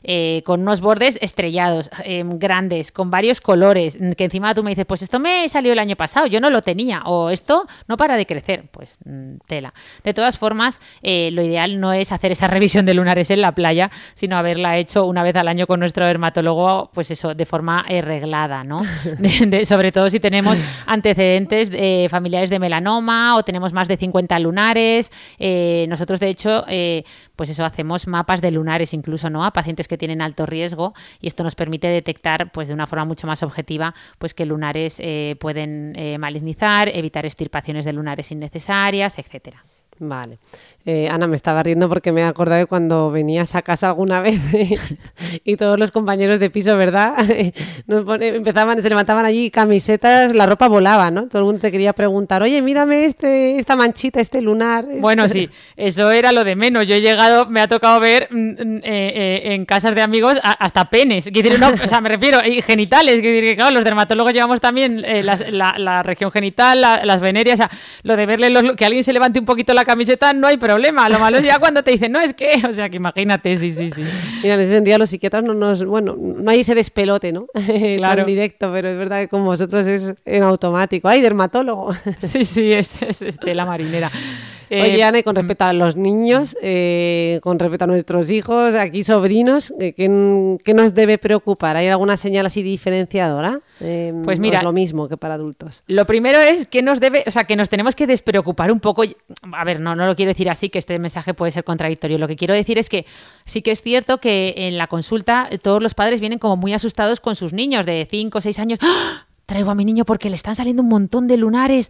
eh, 0.04 0.42
con 0.46 0.62
unos 0.62 0.82
bordes 0.82 1.18
estrellados, 1.22 1.90
grandes, 2.36 2.92
con 2.92 3.10
varios 3.10 3.42
colores, 3.42 3.98
que 4.18 4.24
encima 4.24 4.54
tú 4.54 4.64
me 4.64 4.72
dices, 4.72 4.86
pues 4.86 5.02
esto 5.02 5.20
me 5.20 5.48
salió 5.50 5.74
el 5.74 5.80
año 5.80 5.96
pasado, 5.96 6.28
yo 6.28 6.40
no 6.40 6.50
lo 6.50 6.62
tenía, 6.62 7.02
o 7.06 7.30
esto 7.30 7.66
no 7.88 7.98
para 7.98 8.18
de 8.18 8.26
crecer, 8.26 8.66
pues 8.72 8.98
mm, 9.06 9.38
tela. 9.48 9.74
De 10.04 10.14
todas 10.14 10.38
formas, 10.38 10.80
lo 11.02 11.42
ideal 11.42 11.80
no 11.80 11.94
es 11.94 12.12
hacer 12.12 12.32
esa 12.32 12.48
revisión 12.60 12.86
de 12.86 12.94
lunares 12.94 13.30
en 13.32 13.42
la 13.42 13.54
playa, 13.54 13.90
sino 14.14 14.38
haberla 14.38 14.78
hecho 14.78 15.06
una 15.06 15.24
vez 15.24 15.36
al 15.36 15.48
año 15.48 15.68
con 15.68 15.80
nuestro 15.80 16.06
dermatólogo, 16.06 16.90
pues 16.94 17.12
eso, 17.12 17.36
de 17.36 17.46
forma 17.46 17.86
reglada, 18.02 18.64
¿no? 18.64 18.82
sobre 19.64 19.92
todo 19.92 20.10
si 20.10 20.20
tenemos 20.20 20.60
antecedentes 20.86 21.70
eh, 21.74 22.08
familiares 22.10 22.50
de 22.50 22.60
melanoma 22.60 23.36
o 23.36 23.44
tenemos 23.44 23.74
más 23.74 23.88
de 23.88 23.98
50 23.98 24.40
lunares. 24.40 25.12
Eh, 25.38 25.86
nosotros, 25.90 26.20
de 26.20 26.30
hecho, 26.30 26.66
eh, 26.68 26.89
pues 27.36 27.50
eso, 27.50 27.66
hacemos 27.66 28.08
mapas 28.08 28.42
de 28.42 28.52
lunares 28.52 28.94
incluso, 28.94 29.30
¿no? 29.30 29.46
A 29.46 29.52
pacientes 29.52 29.88
que 29.88 29.98
tienen 29.98 30.22
alto 30.22 30.46
riesgo 30.46 30.94
y 31.20 31.28
esto 31.28 31.44
nos 31.44 31.56
permite 31.56 31.88
detectar 31.88 32.52
pues 32.52 32.68
de 32.68 32.74
una 32.74 32.88
forma 32.88 33.06
mucho 33.06 33.28
más 33.28 33.44
objetiva 33.44 33.94
pues 34.18 34.34
que 34.34 34.46
lunares 34.46 35.00
eh, 35.00 35.36
pueden 35.40 35.94
eh, 35.96 36.18
malignizar, 36.18 36.90
evitar 36.94 37.26
extirpaciones 37.26 37.86
de 37.86 37.94
lunares 37.94 38.32
innecesarias, 38.32 39.20
etcétera. 39.20 39.64
Vale. 40.02 40.38
Eh, 40.86 41.10
Ana, 41.10 41.28
me 41.28 41.36
estaba 41.36 41.62
riendo 41.62 41.90
porque 41.90 42.12
me 42.14 42.22
he 42.22 42.24
acordado 42.24 42.58
de 42.60 42.66
cuando 42.66 43.12
venías 43.12 43.54
a 43.54 43.62
casa 43.62 43.88
alguna 43.90 44.22
vez 44.22 44.40
y 45.44 45.56
todos 45.58 45.78
los 45.78 45.92
compañeros 45.92 46.40
de 46.40 46.50
piso, 46.50 46.78
¿verdad? 46.78 47.16
Empezaban, 47.88 48.82
se 48.82 48.90
levantaban 48.90 49.26
allí 49.26 49.52
camisetas, 49.52 50.34
la 50.34 50.46
ropa 50.46 50.68
volaba, 50.68 51.12
¿no? 51.12 51.28
Todo 51.28 51.40
el 51.40 51.46
mundo 51.46 51.62
te 51.62 51.72
quería 51.72 51.94
preguntar, 51.94 52.42
oye, 52.42 52.62
mírame 52.62 53.06
este, 53.06 53.58
esta 53.60 53.76
manchita, 53.76 54.20
este 54.22 54.42
lunar. 54.42 54.86
este-". 54.86 55.02
Bueno, 55.10 55.28
sí, 55.28 55.50
eso 55.76 56.12
era 56.12 56.32
lo 56.32 56.44
de 56.44 56.56
menos. 56.56 56.88
Yo 56.88 56.96
he 56.96 57.02
llegado, 57.02 57.46
me 57.48 57.62
ha 57.62 57.68
tocado 57.68 58.00
ver 58.00 58.28
mm, 58.32 58.38
mm, 58.38 58.78
eh, 58.78 58.82
eh, 58.86 59.42
en 59.54 59.66
casas 59.66 59.94
de 59.96 60.02
amigos 60.02 60.40
hasta 60.44 60.90
penes. 60.90 61.30
O 61.84 61.88
sea, 61.88 62.00
me 62.02 62.10
refiero, 62.10 62.40
y 62.46 62.62
genitales. 62.62 63.18
Decir 63.22 63.44
que, 63.44 63.56
claro, 63.56 63.72
los 63.72 63.84
dermatólogos 63.84 64.34
llevamos 64.34 64.62
también 64.62 65.02
la, 65.02 65.76
la 65.78 66.04
región 66.04 66.32
genital, 66.32 66.80
la- 66.82 67.06
las 67.06 67.20
venerias. 67.22 67.56
O 67.60 67.64
sea, 67.64 67.70
lo 68.04 68.16
de 68.16 68.26
verle 68.26 68.50
los, 68.50 68.74
que 68.74 68.86
alguien 68.86 69.04
se 69.04 69.14
levante 69.14 69.40
un 69.40 69.46
poquito 69.46 69.74
la 69.74 69.86
camiseta 69.90 70.34
no 70.34 70.46
hay 70.46 70.58
problema. 70.58 71.10
Lo 71.10 71.18
malo 71.18 71.38
es 71.38 71.44
ya 71.44 71.58
cuando 71.58 71.84
te 71.84 71.90
dicen, 71.90 72.12
no, 72.12 72.20
es 72.20 72.34
que, 72.34 72.62
o 72.70 72.74
sea, 72.74 72.90
que 72.90 72.98
imagínate, 72.98 73.58
sí, 73.58 73.72
sí, 73.72 73.90
sí. 73.90 74.04
Mira, 74.44 74.54
en 74.54 74.62
ese 74.62 74.76
sentido 74.76 75.00
los 75.00 75.10
psiquiatras 75.10 75.44
no 75.44 75.56
nos, 75.56 75.84
bueno, 75.84 76.16
no 76.16 76.52
hay 76.52 76.60
ese 76.60 76.76
despelote, 76.76 77.32
¿no? 77.32 77.48
Claro. 78.00 78.22
Tan 78.22 78.28
directo, 78.28 78.72
pero 78.72 78.90
es 78.90 78.98
verdad 78.98 79.22
que 79.22 79.28
con 79.28 79.44
vosotros 79.44 79.88
es 79.88 80.14
en 80.26 80.44
automático. 80.44 81.08
¡Ay, 81.08 81.22
dermatólogo! 81.22 81.92
Sí, 82.20 82.46
sí, 82.46 82.72
es, 82.72 83.02
es, 83.02 83.22
es 83.22 83.38
tela 83.40 83.66
marinera. 83.66 84.12
Eh, 84.70 84.82
Oye, 84.84 85.04
Ana, 85.04 85.20
y 85.20 85.24
con 85.24 85.36
respecto 85.36 85.64
a 85.66 85.74
los 85.74 85.96
niños, 85.96 86.56
eh, 86.62 87.40
con 87.42 87.58
respecto 87.58 87.86
a 87.86 87.88
nuestros 87.88 88.30
hijos, 88.30 88.74
aquí 88.76 89.04
sobrinos, 89.04 89.74
eh, 89.80 89.94
¿qué, 89.94 90.58
qué 90.64 90.74
nos 90.74 90.94
debe 90.94 91.18
preocupar? 91.18 91.76
¿Hay 91.76 91.88
alguna 91.88 92.18
señal 92.18 92.46
así 92.46 92.62
diferenciadora? 92.62 93.62
Eh, 93.82 94.14
Pues 94.24 94.38
¿o 94.38 94.42
mira- 94.42 94.60
es 94.60 94.64
lo 94.64 94.72
mismo 94.74 95.08
que 95.10 95.18
para 95.18 95.34
adultos. 95.36 95.82
Lo 95.88 96.06
primero 96.06 96.40
es 96.40 96.68
que 96.68 96.82
nos 96.82 97.00
debe, 97.00 97.24
o 97.26 97.32
sea, 97.32 97.46
que 97.46 97.56
nos 97.56 97.70
tenemos 97.70 97.96
que 97.96 98.06
despreocupar 98.08 98.72
un 98.72 98.80
poco. 98.80 99.04
A 99.54 99.64
ver, 99.64 99.80
no, 99.80 99.96
no 99.96 100.06
lo 100.06 100.16
quiero 100.16 100.30
decir 100.30 100.50
así, 100.50 100.70
que 100.70 100.80
este 100.80 101.00
mensaje 101.00 101.34
puede 101.34 101.52
ser 101.52 101.64
contradictorio. 101.64 102.18
Lo 102.18 102.28
que 102.28 102.36
quiero 102.36 102.54
decir 102.54 102.78
es 102.78 102.90
que 102.90 103.06
sí 103.46 103.62
que 103.62 103.72
es 103.72 103.82
cierto 103.82 104.20
que 104.20 104.54
en 104.56 104.78
la 104.78 104.88
consulta 104.88 105.50
todos 105.64 105.82
los 105.82 105.94
padres 105.96 106.20
vienen 106.20 106.38
como 106.40 106.58
muy 106.58 106.74
asustados 106.74 107.20
con 107.22 107.36
sus 107.36 107.54
niños 107.54 107.86
de 107.86 108.08
5 108.10 108.38
o 108.38 108.42
6 108.42 108.60
años. 108.60 108.80
¡Ah! 108.82 109.26
Traigo 109.50 109.72
a 109.72 109.76
mi 109.76 109.84
niño 109.84 110.06
porque 110.06 110.30
le 110.30 110.36
están 110.36 110.54
saliendo 110.54 110.84
un 110.84 110.90
montón 110.90 111.28
de 111.28 111.36
lunares. 111.36 111.90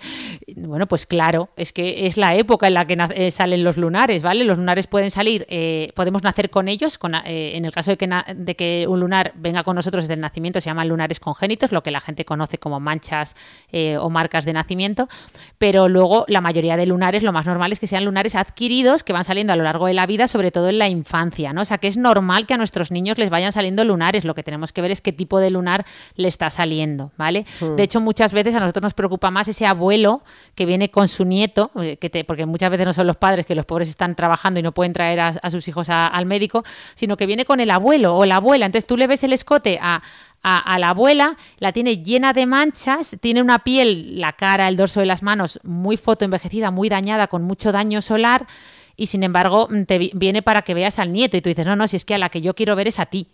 Bueno, 0.56 0.88
pues 0.88 1.06
claro, 1.06 1.50
es 1.58 1.74
que 1.74 2.08
es 2.08 2.16
la 2.16 2.34
época 2.36 2.68
en 2.68 2.74
la 2.74 2.88
que 2.88 2.98
eh, 3.16 3.32
salen 3.32 3.66
los 3.66 3.76
lunares, 3.76 4.24
¿vale? 4.24 4.46
Los 4.46 4.58
lunares 4.58 4.88
pueden 4.88 5.12
salir, 5.12 5.46
eh, 5.50 5.92
podemos 5.94 6.24
nacer 6.24 6.50
con 6.50 6.70
ellos. 6.70 6.98
Eh, 7.26 7.52
en 7.56 7.66
el 7.66 7.74
caso 7.74 7.92
de 7.92 7.98
que, 7.98 8.08
na- 8.08 8.26
de 8.34 8.56
que 8.56 8.86
un 8.88 9.02
lunar 9.02 9.34
venga 9.36 9.64
con 9.64 9.76
nosotros 9.76 10.06
desde 10.06 10.14
el 10.14 10.22
nacimiento, 10.22 10.62
se 10.62 10.70
llaman 10.70 10.88
lunares 10.88 11.20
congénitos, 11.20 11.74
lo 11.74 11.84
que 11.84 11.92
la 11.92 12.00
gente 12.00 12.24
conoce 12.24 12.60
como 12.60 12.80
manchas 12.80 13.36
eh, 13.74 13.98
o 13.98 14.10
marcas 14.10 14.46
de 14.46 14.54
nacimiento. 14.54 15.10
Pero 15.58 15.90
luego 15.90 16.24
la 16.30 16.40
mayoría 16.40 16.78
de 16.78 16.86
lunares, 16.86 17.24
lo 17.24 17.34
más 17.34 17.46
normal 17.46 17.74
es 17.74 17.82
que 17.82 17.88
sean 17.88 18.06
lunares 18.06 18.36
adquiridos 18.36 19.04
que 19.04 19.12
van 19.12 19.26
saliendo 19.26 19.52
a 19.52 19.58
lo 19.58 19.64
largo 19.64 19.88
de 19.88 19.94
la 19.96 20.06
vida, 20.06 20.30
sobre 20.30 20.52
todo 20.52 20.70
en 20.70 20.80
la 20.80 20.88
infancia, 20.88 21.52
¿no? 21.52 21.60
O 21.64 21.66
sea, 21.66 21.78
que 21.78 21.88
es 21.90 21.98
normal 21.98 22.46
que 22.46 22.54
a 22.54 22.58
nuestros 22.58 22.90
niños 22.90 23.18
les 23.18 23.30
vayan 23.30 23.52
saliendo 23.52 23.84
lunares. 23.84 24.24
Lo 24.24 24.34
que 24.34 24.44
tenemos 24.44 24.72
que 24.72 24.82
ver 24.82 24.92
es 24.92 25.02
qué 25.02 25.12
tipo 25.12 25.40
de 25.42 25.50
lunar 25.52 25.86
le 26.16 26.30
está 26.30 26.50
saliendo, 26.50 27.12
¿vale? 27.18 27.46
De 27.76 27.84
hecho, 27.84 28.00
muchas 28.00 28.34
veces 28.34 28.54
a 28.56 28.60
nosotros 28.60 28.84
nos 28.84 28.94
preocupa 28.94 29.32
más 29.32 29.48
ese 29.48 29.66
abuelo 29.66 30.24
que 30.56 30.66
viene 30.66 30.90
con 30.92 31.08
su 31.08 31.26
nieto, 31.26 31.72
eh, 31.82 31.98
que 31.98 32.10
te- 32.10 32.24
porque 32.24 32.46
muchas 32.46 32.70
veces 32.70 32.86
no 32.86 32.94
son 32.94 33.08
los 33.08 33.18
padres, 33.18 33.46
que 33.46 33.56
los 33.56 33.66
pobres 33.66 33.90
están 33.90 34.16
trabajando 34.16 34.60
y 34.60 34.64
no 34.64 34.72
pueden 34.74 34.94
traer 34.94 35.20
a, 35.20 35.28
a 35.42 35.50
sus 35.50 35.68
hijos 35.68 35.90
a- 35.90 36.08
al 36.08 36.26
médico, 36.26 36.64
sino 36.96 37.18
que 37.18 37.26
viene 37.26 37.46
con 37.46 37.60
el 37.60 37.72
abuelo 37.72 38.16
o 38.16 38.26
la 38.26 38.36
abuela. 38.38 38.66
Entonces 38.66 38.88
tú 38.88 38.98
le 38.98 39.08
ves 39.08 39.24
el 39.24 39.34
escote 39.34 39.80
a, 39.82 40.02
a- 40.44 40.58
a 40.74 40.80
la 40.80 40.90
abuela, 40.90 41.36
la 41.60 41.72
tiene 41.74 42.04
llena 42.04 42.34
de 42.34 42.46
manchas, 42.46 43.18
tiene 43.20 43.42
una 43.42 43.60
piel, 43.60 44.20
la 44.20 44.34
cara, 44.34 44.68
el 44.68 44.78
dorso 44.78 45.00
de 45.00 45.06
las 45.06 45.22
manos 45.24 45.60
muy 45.64 45.98
fotoenvejecida, 45.98 46.72
muy 46.72 46.90
dañada, 46.90 47.28
con 47.28 47.44
mucho 47.44 47.72
daño 47.72 48.02
solar. 48.02 48.48
Y 48.96 49.08
sin 49.08 49.24
embargo, 49.24 49.68
mm, 49.70 49.84
te 49.84 49.98
vi- 49.98 50.12
viene 50.14 50.42
para 50.42 50.62
que 50.62 50.74
veas 50.74 51.00
al 51.00 51.12
nieto 51.14 51.38
y 51.38 51.42
tú 51.42 51.48
dices, 51.50 51.66
no, 51.66 51.76
no, 51.76 51.88
si 51.88 51.96
es 51.96 52.04
que 52.06 52.16
a 52.16 52.18
la 52.18 52.30
que 52.30 52.42
yo 52.42 52.54
quiero 52.54 52.76
ver 52.76 52.88
es 52.90 53.00
a 53.00 53.06
ti, 53.06 53.28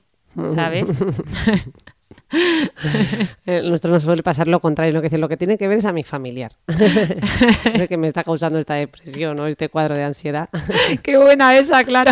¿sabes? 0.53 0.89
Eh, 3.47 3.61
nosotros 3.63 3.93
nos 3.93 4.03
suele 4.03 4.23
pasar 4.23 4.47
lo 4.47 4.59
contrario, 4.59 4.91
lo 4.91 5.01
que 5.01 5.09
dice, 5.09 5.19
lo 5.19 5.29
que 5.29 5.37
tiene 5.37 5.57
que 5.57 5.67
ver 5.67 5.77
es 5.77 5.85
a 5.85 5.93
mi 5.93 6.03
familiar. 6.03 6.51
es 6.67 7.79
el 7.79 7.87
que 7.87 7.97
me 7.97 8.07
está 8.07 8.23
causando 8.23 8.57
esta 8.57 8.73
depresión 8.73 9.39
o 9.39 9.45
este 9.45 9.69
cuadro 9.69 9.93
de 9.93 10.03
ansiedad. 10.03 10.49
Qué 11.03 11.17
buena 11.17 11.55
esa, 11.55 11.83
claro. 11.83 12.11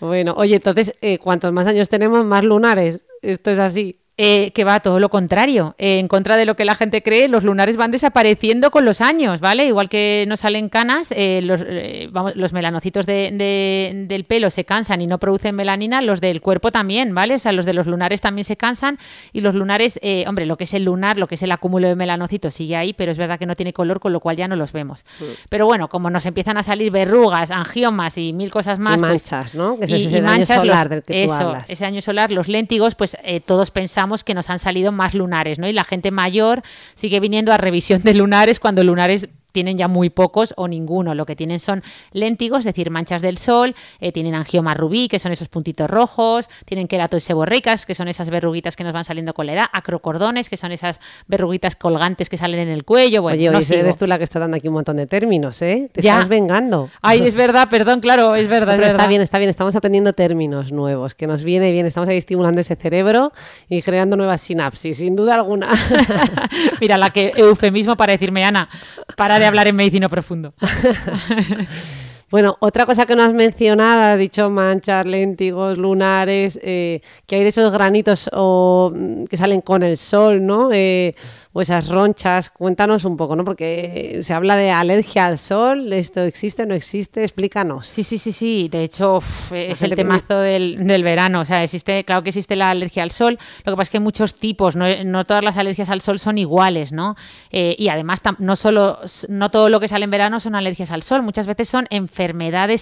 bueno, 0.00 0.34
oye, 0.36 0.56
entonces, 0.56 0.94
eh, 1.00 1.18
cuantos 1.18 1.52
más 1.54 1.66
años 1.66 1.88
tenemos, 1.88 2.22
más 2.24 2.44
lunares. 2.44 3.06
Esto 3.22 3.50
es 3.50 3.58
así. 3.58 3.98
Eh, 4.18 4.50
que 4.52 4.64
va 4.64 4.80
todo 4.80 4.98
lo 4.98 5.10
contrario. 5.10 5.74
Eh, 5.76 5.98
en 5.98 6.08
contra 6.08 6.38
de 6.38 6.46
lo 6.46 6.56
que 6.56 6.64
la 6.64 6.74
gente 6.74 7.02
cree, 7.02 7.28
los 7.28 7.44
lunares 7.44 7.76
van 7.76 7.90
desapareciendo 7.90 8.70
con 8.70 8.86
los 8.86 9.02
años, 9.02 9.40
¿vale? 9.40 9.66
Igual 9.66 9.90
que 9.90 10.24
nos 10.26 10.40
salen 10.40 10.70
canas, 10.70 11.12
eh, 11.14 11.40
los, 11.42 11.60
eh, 11.66 12.08
vamos, 12.10 12.34
los 12.34 12.54
melanocitos 12.54 13.04
de- 13.04 13.30
de- 13.34 14.06
del 14.08 14.24
pelo 14.24 14.48
se 14.48 14.64
cansan 14.64 15.02
y 15.02 15.06
no 15.06 15.18
producen 15.18 15.54
melanina, 15.54 16.00
los 16.00 16.22
del 16.22 16.40
cuerpo 16.40 16.72
también, 16.72 17.14
¿vale? 17.14 17.34
O 17.34 17.38
sea, 17.38 17.52
los 17.52 17.66
de 17.66 17.74
los 17.74 17.86
lunares 17.86 18.22
también 18.22 18.46
se 18.46 18.56
cansan 18.56 18.96
y 19.34 19.42
los 19.42 19.54
lunares, 19.54 19.98
eh, 20.02 20.24
hombre, 20.26 20.46
lo 20.46 20.56
que 20.56 20.64
es 20.64 20.72
el 20.72 20.84
lunar, 20.84 21.18
lo 21.18 21.26
que 21.26 21.34
es 21.34 21.42
el 21.42 21.52
acúmulo 21.52 21.86
de 21.86 21.94
melanocitos 21.94 22.54
sigue 22.54 22.74
ahí, 22.74 22.94
pero 22.94 23.12
es 23.12 23.18
verdad 23.18 23.38
que 23.38 23.44
no 23.44 23.54
tiene 23.54 23.74
color, 23.74 24.00
con 24.00 24.14
lo 24.14 24.20
cual 24.20 24.36
ya 24.38 24.48
no 24.48 24.56
los 24.56 24.72
vemos. 24.72 25.04
Pero 25.50 25.66
bueno, 25.66 25.88
como 25.88 26.08
nos 26.08 26.24
empiezan 26.24 26.56
a 26.56 26.62
salir 26.62 26.90
verrugas, 26.90 27.50
angiomas 27.50 28.16
y 28.16 28.32
mil 28.32 28.50
cosas 28.50 28.78
más. 28.78 28.96
Y 28.96 29.00
pues- 29.00 29.30
manchas, 29.30 29.54
¿no? 29.54 29.78
Que 29.78 29.84
ese 29.84 29.98
y- 29.98 30.06
es 30.06 30.22
daño 30.22 30.46
solar 30.46 30.86
los- 30.86 30.90
del 30.90 31.02
que 31.02 31.12
tú 31.26 31.32
eso, 31.34 31.48
hablas. 31.48 31.68
ese 31.68 31.84
año 31.84 32.00
solar, 32.00 32.32
los 32.32 32.48
léntigos, 32.48 32.94
pues 32.94 33.14
todos 33.44 33.70
pensamos 33.70 34.05
que 34.24 34.34
nos 34.34 34.50
han 34.50 34.58
salido 34.58 34.92
más 34.92 35.14
lunares, 35.14 35.58
¿no? 35.58 35.68
Y 35.68 35.72
la 35.72 35.84
gente 35.84 36.10
mayor 36.10 36.62
sigue 36.94 37.20
viniendo 37.20 37.52
a 37.52 37.56
revisión 37.56 38.02
de 38.02 38.14
lunares 38.14 38.60
cuando 38.60 38.82
lunares 38.84 39.28
tienen 39.56 39.78
ya 39.78 39.88
muy 39.88 40.10
pocos 40.10 40.52
o 40.58 40.68
ninguno. 40.68 41.14
Lo 41.14 41.24
que 41.24 41.34
tienen 41.34 41.60
son 41.60 41.82
léntigos, 42.12 42.58
es 42.58 42.64
decir, 42.66 42.90
manchas 42.90 43.22
del 43.22 43.38
sol, 43.38 43.74
eh, 44.00 44.12
tienen 44.12 44.34
angioma 44.34 44.74
rubí, 44.74 45.08
que 45.08 45.18
son 45.18 45.32
esos 45.32 45.48
puntitos 45.48 45.88
rojos, 45.88 46.46
tienen 46.66 46.88
queratos 46.88 47.22
seborreicas, 47.24 47.86
que 47.86 47.94
son 47.94 48.06
esas 48.08 48.28
verruguitas 48.28 48.76
que 48.76 48.84
nos 48.84 48.92
van 48.92 49.04
saliendo 49.06 49.32
con 49.32 49.46
la 49.46 49.54
edad, 49.54 49.64
acrocordones, 49.72 50.50
que 50.50 50.58
son 50.58 50.72
esas 50.72 51.00
verruguitas 51.26 51.74
colgantes 51.74 52.28
que 52.28 52.36
salen 52.36 52.60
en 52.60 52.68
el 52.68 52.84
cuello. 52.84 53.22
Bueno, 53.22 53.38
Oye, 53.38 53.50
no 53.50 53.58
eres 53.60 53.96
tú 53.96 54.06
la 54.06 54.18
que 54.18 54.24
está 54.24 54.38
dando 54.40 54.58
aquí 54.58 54.68
un 54.68 54.74
montón 54.74 54.98
de 54.98 55.06
términos, 55.06 55.62
¿eh? 55.62 55.88
Te 55.90 56.02
Ya. 56.02 56.12
estás 56.16 56.28
vengando. 56.28 56.90
Ay, 57.00 57.22
es 57.26 57.34
verdad, 57.34 57.70
perdón, 57.70 58.00
claro, 58.00 58.34
es 58.34 58.48
verdad, 58.48 58.74
es 58.74 58.76
Pero 58.80 58.86
está 58.88 58.96
verdad. 58.98 59.08
bien, 59.08 59.22
está 59.22 59.38
bien, 59.38 59.48
estamos 59.48 59.74
aprendiendo 59.74 60.12
términos 60.12 60.70
nuevos, 60.70 61.14
que 61.14 61.26
nos 61.26 61.44
viene 61.44 61.72
bien, 61.72 61.86
estamos 61.86 62.10
ahí 62.10 62.18
estimulando 62.18 62.60
ese 62.60 62.76
cerebro 62.76 63.32
y 63.70 63.80
creando 63.80 64.18
nuevas 64.18 64.42
sinapsis, 64.42 64.98
sin 64.98 65.16
duda 65.16 65.34
alguna. 65.36 65.68
Mira, 66.80 66.98
la 66.98 67.08
que 67.08 67.32
eufemismo 67.36 67.96
para 67.96 68.12
decirme, 68.12 68.44
Ana, 68.44 68.68
para 69.14 69.38
de 69.38 69.46
hablar 69.46 69.68
en 69.68 69.76
medicina 69.76 70.08
profundo. 70.08 70.54
Bueno, 72.28 72.56
otra 72.58 72.86
cosa 72.86 73.06
que 73.06 73.14
no 73.14 73.22
has 73.22 73.32
mencionado, 73.32 74.02
has 74.02 74.18
dicho 74.18 74.50
manchas, 74.50 75.06
léntigos, 75.06 75.78
lunares, 75.78 76.58
eh, 76.60 77.00
que 77.24 77.36
hay 77.36 77.42
de 77.44 77.50
esos 77.50 77.72
granitos 77.72 78.28
o, 78.32 78.92
mm, 78.92 79.24
que 79.26 79.36
salen 79.36 79.60
con 79.60 79.84
el 79.84 79.96
sol, 79.96 80.44
¿no? 80.44 80.70
Eh, 80.72 81.14
o 81.52 81.60
esas 81.60 81.88
ronchas. 81.88 82.50
Cuéntanos 82.50 83.04
un 83.04 83.16
poco, 83.16 83.36
¿no? 83.36 83.44
Porque 83.44 84.18
se 84.22 84.34
habla 84.34 84.56
de 84.56 84.72
alergia 84.72 85.24
al 85.26 85.38
sol, 85.38 85.92
¿esto 85.92 86.22
existe, 86.22 86.66
no 86.66 86.74
existe? 86.74 87.22
Explícanos. 87.22 87.86
Sí, 87.86 88.02
sí, 88.02 88.18
sí, 88.18 88.32
sí. 88.32 88.68
De 88.72 88.82
hecho, 88.82 89.18
uf, 89.18 89.52
es 89.52 89.80
el 89.82 89.94
temazo 89.94 90.40
del, 90.40 90.84
del 90.84 91.04
verano. 91.04 91.42
O 91.42 91.44
sea, 91.44 91.62
existe, 91.62 92.04
claro 92.04 92.24
que 92.24 92.30
existe 92.30 92.56
la 92.56 92.70
alergia 92.70 93.04
al 93.04 93.12
sol. 93.12 93.38
Lo 93.64 93.72
que 93.72 93.76
pasa 93.76 93.82
es 93.82 93.90
que 93.90 93.96
hay 93.98 94.02
muchos 94.02 94.34
tipos. 94.34 94.74
No, 94.74 94.84
no 95.04 95.24
todas 95.24 95.44
las 95.44 95.56
alergias 95.58 95.90
al 95.90 96.00
sol 96.00 96.18
son 96.18 96.38
iguales, 96.38 96.90
¿no? 96.90 97.14
Eh, 97.52 97.76
y 97.78 97.88
además, 97.88 98.20
no 98.40 98.56
solo, 98.56 98.98
no 99.28 99.48
todo 99.48 99.68
lo 99.68 99.78
que 99.78 99.86
sale 99.86 100.04
en 100.04 100.10
verano 100.10 100.40
son 100.40 100.56
alergias 100.56 100.90
al 100.90 101.04
sol. 101.04 101.22
Muchas 101.22 101.46
veces 101.46 101.68
son 101.68 101.86
enfermedades 101.88 102.15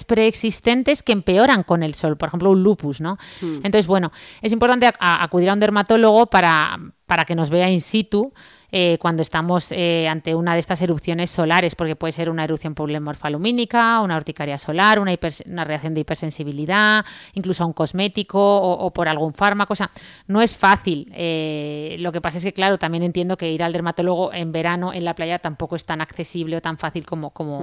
preexistentes 0.04 1.02
que 1.02 1.12
empeoran 1.12 1.62
con 1.62 1.82
el 1.82 1.94
sol. 1.94 2.16
Por 2.16 2.28
ejemplo, 2.28 2.50
un 2.50 2.62
lupus, 2.62 3.00
¿no? 3.00 3.16
Entonces, 3.42 3.86
bueno, 3.86 4.10
es 4.42 4.52
importante 4.52 4.86
a- 4.86 4.94
a- 4.98 5.22
acudir 5.24 5.50
a 5.50 5.52
un 5.52 5.60
dermatólogo 5.60 6.26
para, 6.26 6.78
para 7.06 7.24
que 7.24 7.34
nos 7.34 7.50
vea 7.50 7.68
in 7.70 7.80
situ 7.80 8.32
eh, 8.76 8.98
cuando 9.00 9.22
estamos 9.22 9.70
eh, 9.70 10.08
ante 10.08 10.34
una 10.34 10.54
de 10.54 10.58
estas 10.60 10.82
erupciones 10.82 11.30
solares, 11.30 11.76
porque 11.76 11.94
puede 11.94 12.10
ser 12.12 12.28
una 12.28 12.42
erupción 12.42 12.74
polimorfalumínica, 12.74 14.00
una 14.00 14.16
urticaria 14.16 14.58
solar, 14.58 14.98
una, 14.98 15.12
hiper- 15.12 15.46
una 15.48 15.64
reacción 15.64 15.94
de 15.94 16.00
hipersensibilidad, 16.00 17.04
incluso 17.34 17.62
a 17.62 17.66
un 17.66 17.72
cosmético 17.72 18.38
o, 18.40 18.72
o 18.86 18.92
por 18.92 19.06
algún 19.08 19.32
fármaco. 19.32 19.74
O 19.74 19.76
sea, 19.76 19.90
no 20.26 20.40
es 20.42 20.56
fácil. 20.56 21.08
Eh, 21.14 21.96
lo 22.00 22.10
que 22.10 22.20
pasa 22.20 22.38
es 22.38 22.44
que, 22.44 22.52
claro, 22.52 22.76
también 22.78 23.04
entiendo 23.04 23.36
que 23.36 23.52
ir 23.52 23.62
al 23.62 23.72
dermatólogo 23.72 24.32
en 24.32 24.50
verano 24.50 24.92
en 24.92 25.04
la 25.04 25.14
playa 25.14 25.38
tampoco 25.38 25.76
es 25.76 25.84
tan 25.84 26.00
accesible 26.00 26.56
o 26.56 26.60
tan 26.60 26.76
fácil 26.76 27.06
como, 27.06 27.30
como 27.30 27.60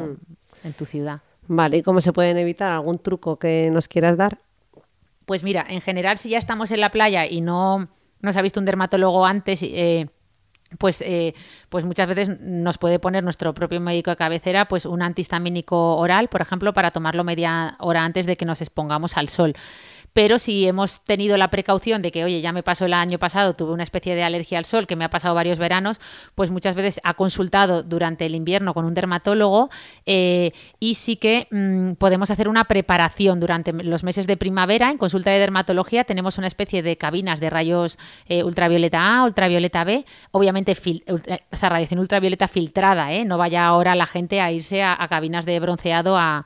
en 0.64 0.74
tu 0.74 0.86
ciudad. 0.86 1.20
Vale, 1.54 1.76
¿y 1.76 1.82
cómo 1.82 2.00
se 2.00 2.14
pueden 2.14 2.38
evitar? 2.38 2.72
¿Algún 2.72 2.98
truco 2.98 3.38
que 3.38 3.70
nos 3.72 3.90
quieras 3.90 4.16
dar? 4.16 4.40
Pues 5.26 5.44
mira, 5.44 5.66
en 5.68 5.82
general, 5.82 6.18
si 6.18 6.30
ya 6.30 6.38
estamos 6.38 6.72
en 6.72 6.80
la 6.80 6.92
playa 6.92 7.26
y 7.26 7.42
no 7.42 7.90
nos 8.22 8.38
ha 8.38 8.42
visto 8.42 8.62
un 8.62 8.66
dermatólogo 8.66 9.26
antes, 9.26 9.62
eh, 9.62 10.08
pues, 10.78 11.02
eh, 11.02 11.34
pues 11.68 11.84
muchas 11.84 12.08
veces 12.08 12.40
nos 12.40 12.78
puede 12.78 13.00
poner 13.00 13.26
nuestro 13.26 13.54
propio 13.54 13.82
médico 13.82 14.12
de 14.12 14.16
cabecera 14.16 14.64
pues 14.64 14.86
un 14.86 15.02
antihistamínico 15.02 15.98
oral, 15.98 16.30
por 16.30 16.40
ejemplo, 16.40 16.72
para 16.72 16.90
tomarlo 16.90 17.26
media 17.26 17.76
hora 17.80 18.06
antes 18.06 18.26
de 18.26 18.38
que 18.38 18.46
nos 18.46 18.62
expongamos 18.62 19.18
al 19.18 19.28
sol. 19.28 19.54
Pero 20.14 20.40
si 20.40 20.68
hemos 20.68 21.02
tenido 21.02 21.38
la 21.38 21.50
precaución 21.50 22.02
de 22.02 22.12
que, 22.12 22.24
oye, 22.24 22.42
ya 22.42 22.52
me 22.52 22.64
pasó 22.64 22.86
el 22.86 22.94
año 22.94 23.20
pasado, 23.20 23.54
tuve 23.54 23.72
una 23.72 23.84
especie 23.84 24.16
de 24.16 24.24
alergia 24.24 24.58
al 24.58 24.66
sol 24.66 24.88
que 24.88 24.96
me 24.96 25.06
ha 25.06 25.10
pasado 25.10 25.36
varios 25.36 25.58
veranos, 25.58 26.00
pues 26.36 26.52
muchas 26.52 26.76
veces 26.76 27.00
ha 27.04 27.14
consultado 27.14 27.84
durante 27.84 28.26
el 28.26 28.36
invierno 28.36 28.74
con 28.74 28.86
un 28.86 28.94
dermatólogo 28.94 29.70
eh, 30.06 30.52
y 30.80 30.96
sí 30.96 31.16
que 31.16 31.48
mm, 31.52 31.94
podemos 31.94 32.30
hacer 32.30 32.48
una 32.48 32.66
preparación 32.66 33.40
durante 33.40 33.72
los 33.72 34.04
meses 34.04 34.28
de 34.28 34.38
primavera. 34.38 34.92
En 34.92 34.98
consulta 34.98 35.32
de 35.32 35.40
dermatología 35.40 36.04
tenemos 36.04 36.38
una 36.38 36.48
especie 36.48 36.84
de 36.84 36.98
cabinas 36.98 37.40
de 37.40 37.50
rayos 37.50 37.98
eh, 38.28 38.44
ultravioleta 38.44 39.20
A, 39.20 39.24
ultravioleta 39.24 39.84
B, 39.84 40.06
obviamente 40.32 40.76
esa 41.52 41.70
radiación 41.70 42.00
ultravioleta 42.00 42.48
filtrada, 42.48 43.14
¿eh? 43.14 43.24
no 43.26 43.38
vaya 43.38 43.66
ahora 43.66 43.96
la 43.96 44.06
gente 44.06 44.42
a 44.42 44.52
irse 44.52 44.84
a, 44.84 44.98
cabinas 45.10 45.46
de 45.46 45.60
bronceado 45.60 46.18
a, 46.18 46.46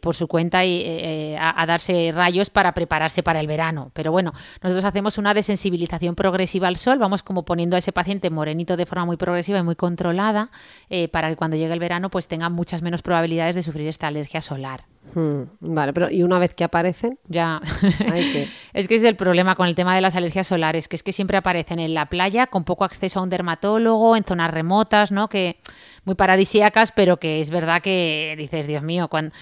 por 0.00 0.14
su 0.14 0.28
cuenta 0.28 0.64
y 0.64 1.36
a 1.38 1.66
darse 1.66 2.12
rayos 2.14 2.48
para 2.48 2.72
prepararse 2.98 3.22
para 3.22 3.38
el 3.38 3.46
verano. 3.46 3.90
Pero 3.94 4.10
bueno, 4.10 4.32
nosotros 4.60 4.84
hacemos 4.84 5.18
una 5.18 5.32
desensibilización 5.32 6.16
progresiva 6.16 6.66
al 6.66 6.76
sol, 6.76 6.98
vamos 6.98 7.22
como 7.22 7.44
poniendo 7.44 7.76
a 7.76 7.78
ese 7.78 7.92
paciente 7.92 8.28
morenito 8.28 8.76
de 8.76 8.86
forma 8.86 9.04
muy 9.04 9.16
progresiva 9.16 9.60
y 9.60 9.62
muy 9.62 9.76
controlada 9.76 10.50
eh, 10.90 11.06
para 11.06 11.28
que 11.28 11.36
cuando 11.36 11.56
llegue 11.56 11.72
el 11.72 11.78
verano 11.78 12.10
pues 12.10 12.26
tenga 12.26 12.48
muchas 12.48 12.82
menos 12.82 13.02
probabilidades 13.02 13.54
de 13.54 13.62
sufrir 13.62 13.86
esta 13.86 14.08
alergia 14.08 14.40
solar. 14.40 14.80
Hmm, 15.14 15.42
vale, 15.60 15.92
pero 15.92 16.10
¿y 16.10 16.22
una 16.22 16.38
vez 16.38 16.54
que 16.54 16.64
aparecen? 16.64 17.18
Ya. 17.28 17.60
es 18.72 18.88
que 18.88 18.94
es 18.94 19.02
el 19.02 19.16
problema 19.16 19.54
con 19.54 19.66
el 19.68 19.74
tema 19.74 19.94
de 19.94 20.00
las 20.00 20.16
alergias 20.16 20.46
solares, 20.46 20.88
que 20.88 20.96
es 20.96 21.02
que 21.02 21.12
siempre 21.12 21.36
aparecen 21.36 21.78
en 21.78 21.94
la 21.94 22.06
playa 22.06 22.46
con 22.46 22.64
poco 22.64 22.84
acceso 22.84 23.20
a 23.20 23.22
un 23.22 23.30
dermatólogo, 23.30 24.16
en 24.16 24.24
zonas 24.24 24.50
remotas, 24.50 25.10
¿no? 25.10 25.28
Que 25.28 25.58
muy 26.04 26.14
paradisíacas, 26.14 26.92
pero 26.92 27.18
que 27.18 27.40
es 27.40 27.50
verdad 27.50 27.80
que 27.82 28.34
dices, 28.38 28.66
Dios 28.66 28.82
mío, 28.82 29.08
cuando... 29.08 29.32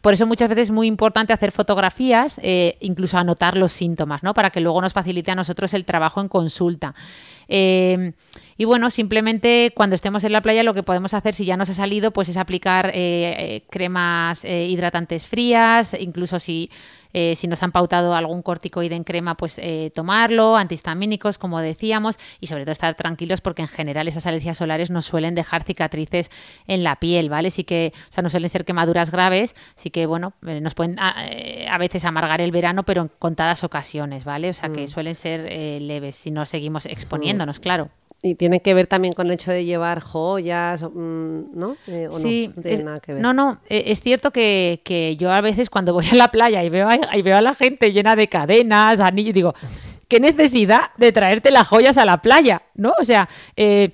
Por 0.00 0.14
eso 0.14 0.26
muchas 0.26 0.48
veces 0.48 0.64
es 0.64 0.70
muy 0.72 0.88
importante 0.88 1.32
hacer 1.32 1.52
fotografías, 1.52 2.40
eh, 2.42 2.76
incluso 2.80 3.18
anotar 3.18 3.56
los 3.56 3.70
síntomas, 3.72 4.24
¿no? 4.24 4.34
Para 4.34 4.50
que 4.50 4.60
luego 4.60 4.80
nos 4.80 4.92
facilite 4.92 5.30
a 5.30 5.36
nosotros 5.36 5.74
el 5.74 5.84
trabajo 5.84 6.20
en 6.20 6.26
consulta. 6.26 6.92
Eh, 7.46 8.12
y 8.62 8.64
bueno, 8.64 8.92
simplemente 8.92 9.72
cuando 9.74 9.96
estemos 9.96 10.22
en 10.22 10.30
la 10.30 10.40
playa 10.40 10.62
lo 10.62 10.72
que 10.72 10.84
podemos 10.84 11.14
hacer, 11.14 11.34
si 11.34 11.44
ya 11.44 11.56
nos 11.56 11.68
ha 11.68 11.74
salido, 11.74 12.12
pues 12.12 12.28
es 12.28 12.36
aplicar 12.36 12.92
eh, 12.94 13.64
cremas 13.70 14.44
hidratantes 14.44 15.26
frías, 15.26 15.96
incluso 15.98 16.38
si 16.38 16.70
eh, 17.12 17.34
si 17.36 17.46
nos 17.46 17.62
han 17.62 17.72
pautado 17.72 18.14
algún 18.14 18.42
corticoide 18.42 18.94
en 18.94 19.04
crema, 19.04 19.36
pues 19.36 19.58
eh, 19.58 19.90
tomarlo, 19.94 20.56
antihistamínicos, 20.56 21.38
como 21.38 21.60
decíamos, 21.60 22.18
y 22.40 22.46
sobre 22.46 22.64
todo 22.64 22.72
estar 22.72 22.94
tranquilos 22.94 23.40
porque 23.40 23.62
en 23.62 23.68
general 23.68 24.08
esas 24.08 24.26
alergias 24.26 24.58
solares 24.58 24.90
nos 24.90 25.04
suelen 25.04 25.34
dejar 25.34 25.62
cicatrices 25.62 26.30
en 26.66 26.82
la 26.82 26.96
piel, 26.96 27.28
¿vale? 27.28 27.50
Sí 27.50 27.64
que, 27.64 27.92
o 27.94 28.12
sea, 28.12 28.22
no 28.22 28.30
suelen 28.30 28.48
ser 28.48 28.64
quemaduras 28.64 29.10
graves, 29.10 29.54
sí 29.74 29.90
que, 29.90 30.06
bueno, 30.06 30.32
eh, 30.46 30.60
nos 30.60 30.74
pueden 30.74 30.98
a, 30.98 31.78
veces 31.78 32.04
amargar 32.04 32.40
el 32.40 32.52
verano, 32.52 32.84
pero 32.84 33.02
en 33.02 33.10
contadas 33.18 33.64
ocasiones, 33.64 34.24
¿vale? 34.24 34.50
O 34.50 34.54
sea, 34.54 34.70
que 34.70 34.84
mm. 34.84 34.88
suelen 34.88 35.14
ser 35.14 35.80
leves 35.82 36.16
si 36.16 36.30
no 36.30 36.46
seguimos 36.46 36.86
exponiéndonos, 36.86 37.58
mm. 37.58 37.62
claro. 37.62 37.90
Y 38.24 38.36
tiene 38.36 38.62
que 38.62 38.72
ver 38.72 38.86
también 38.86 39.14
con 39.14 39.26
el 39.26 39.32
hecho 39.32 39.50
de 39.50 39.64
llevar 39.64 40.00
joyas, 40.00 40.82
mm, 40.82 41.58
¿no? 41.58 41.76
Eh, 41.88 42.08
sí, 42.12 42.52
no, 42.54 42.62
tiene 42.62 42.84
nada 42.84 43.00
que 43.00 43.14
ver. 43.14 43.22
no, 43.22 43.34
no, 43.34 43.60
eh, 43.68 43.82
es 43.86 44.00
cierto 44.00 44.30
que, 44.30 44.80
que, 44.84 45.16
yo 45.16 45.32
a 45.32 45.40
veces 45.40 45.68
cuando 45.68 45.92
voy 45.92 46.06
a 46.12 46.14
la 46.14 46.30
playa 46.30 46.62
y 46.62 46.70
veo 46.70 46.88
a, 46.88 47.16
y 47.16 47.22
veo 47.22 47.36
a 47.36 47.40
la 47.40 47.54
gente 47.56 47.92
llena 47.92 48.14
de 48.14 48.28
cadenas, 48.28 49.00
anillos, 49.00 49.34
digo, 49.34 49.54
¿qué 50.06 50.20
necesidad 50.20 50.92
de 50.98 51.10
traerte 51.10 51.50
las 51.50 51.66
joyas 51.66 51.98
a 51.98 52.04
la 52.04 52.22
playa? 52.22 52.62
¿No? 52.74 52.94
O 52.96 53.04
sea, 53.04 53.28
eh, 53.56 53.90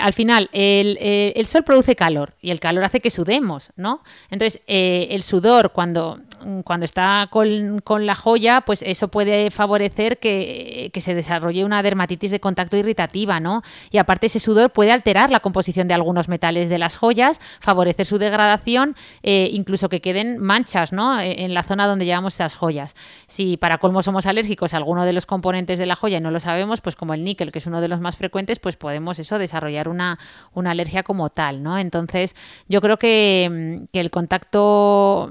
al 0.00 0.12
final 0.12 0.48
el, 0.52 0.96
el, 1.00 1.44
sol 1.46 1.64
produce 1.64 1.96
calor 1.96 2.34
y 2.40 2.52
el 2.52 2.60
calor 2.60 2.84
hace 2.84 3.00
que 3.00 3.10
sudemos, 3.10 3.72
¿no? 3.74 4.04
Entonces, 4.30 4.62
el 4.66 5.22
sudor 5.24 5.72
cuando 5.72 6.20
cuando 6.64 6.84
está 6.84 7.28
con, 7.30 8.06
la 8.06 8.14
joya, 8.14 8.62
pues 8.62 8.82
eso 8.82 9.08
puede 9.08 9.50
favorecer 9.50 10.18
que, 10.18 10.90
se 11.02 11.14
desarrolle 11.14 11.64
una 11.64 11.82
dermatitis 11.82 12.30
de 12.30 12.40
contacto 12.40 12.76
irritativa, 12.76 13.40
¿no? 13.40 13.62
Y 13.90 13.98
aparte 13.98 14.26
ese 14.26 14.38
sudor 14.38 14.70
puede 14.70 14.92
alterar 14.92 15.30
la 15.30 15.40
composición 15.40 15.88
de 15.88 15.94
algunos 15.94 16.28
metales 16.28 16.68
de 16.68 16.78
las 16.78 16.96
joyas, 16.96 17.40
favorecer 17.60 18.06
su 18.06 18.18
degradación, 18.18 18.94
eh, 19.22 19.48
incluso 19.52 19.88
que 19.88 20.00
queden 20.00 20.38
manchas, 20.38 20.92
¿no? 20.92 21.18
E, 21.20 21.44
en 21.44 21.54
la 21.54 21.62
zona 21.64 21.86
donde 21.86 22.04
llevamos 22.04 22.34
esas 22.34 22.54
joyas. 22.54 22.94
Si 23.26 23.56
para 23.56 23.78
colmo 23.78 24.02
somos 24.02 24.26
alérgicos 24.26 24.74
a 24.74 24.76
alguno 24.76 25.04
de 25.04 25.12
los 25.12 25.26
componentes 25.26 25.78
de 25.78 25.86
la 25.86 25.96
joya 25.96 26.18
y 26.18 26.20
no 26.20 26.30
lo 26.30 26.40
sabemos, 26.40 26.80
pues 26.80 26.94
como 26.94 27.14
el 27.14 27.24
níquel, 27.24 27.50
que 27.50 27.58
es 27.58 27.66
uno 27.66 27.80
de 27.80 27.88
los 27.88 28.00
más 28.00 28.16
frecuentes, 28.16 28.58
pues 28.60 28.76
podemos 28.76 29.18
eso 29.18 29.38
desarrollar 29.38 29.88
una, 29.88 30.18
una 30.54 30.70
alergia 30.70 31.02
como 31.02 31.30
tal, 31.30 31.62
¿no? 31.62 31.78
Entonces, 31.78 32.36
yo 32.68 32.80
creo 32.80 32.98
que, 32.98 33.86
que 33.92 34.00
el 34.00 34.10
contacto 34.10 35.30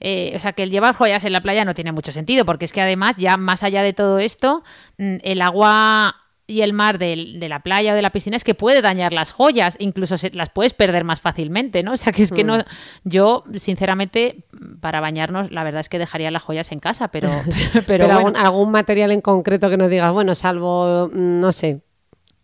eh, 0.00 0.32
o 0.34 0.38
sea, 0.38 0.52
que 0.52 0.62
el 0.62 0.70
llevar 0.70 0.94
joyas 0.94 1.24
en 1.24 1.32
la 1.32 1.40
playa 1.40 1.64
no 1.64 1.74
tiene 1.74 1.92
mucho 1.92 2.12
sentido, 2.12 2.44
porque 2.44 2.64
es 2.64 2.72
que 2.72 2.80
además, 2.80 3.16
ya 3.16 3.36
más 3.36 3.62
allá 3.62 3.82
de 3.82 3.92
todo 3.92 4.18
esto, 4.18 4.62
mm, 4.98 5.16
el 5.22 5.42
agua 5.42 6.16
y 6.50 6.62
el 6.62 6.72
mar 6.72 6.98
de, 6.98 7.36
la 7.46 7.60
playa 7.60 7.92
o 7.92 7.94
de 7.94 8.00
la 8.00 8.10
piscina 8.10 8.34
es 8.34 8.42
que 8.42 8.54
puede 8.54 8.80
dañar 8.80 9.12
las 9.12 9.32
joyas, 9.32 9.76
incluso 9.80 10.16
se, 10.16 10.30
las 10.30 10.48
puedes 10.48 10.72
perder 10.72 11.04
más 11.04 11.20
fácilmente, 11.20 11.82
¿no? 11.82 11.92
O 11.92 11.96
sea, 11.98 12.12
que 12.12 12.22
es 12.22 12.32
que 12.32 12.42
no, 12.42 12.56
mm. 12.56 12.62
yo, 13.04 13.44
sinceramente, 13.54 14.46
para 14.80 15.00
bañarnos, 15.00 15.52
la 15.52 15.62
verdad 15.62 15.80
es 15.80 15.90
que 15.90 15.98
dejaría 15.98 16.30
las 16.30 16.42
joyas 16.42 16.72
en 16.72 16.80
casa, 16.80 17.08
pero... 17.08 17.28
Pero, 17.86 18.10
algún, 18.10 18.36
algún 18.36 18.70
material 18.70 19.12
en 19.12 19.20
concreto 19.20 19.68
que 19.68 19.76
nos 19.76 19.90
digas, 19.90 20.12
bueno, 20.12 20.34
salvo, 20.34 21.10
mm, 21.12 21.40
no 21.40 21.52
sé, 21.52 21.82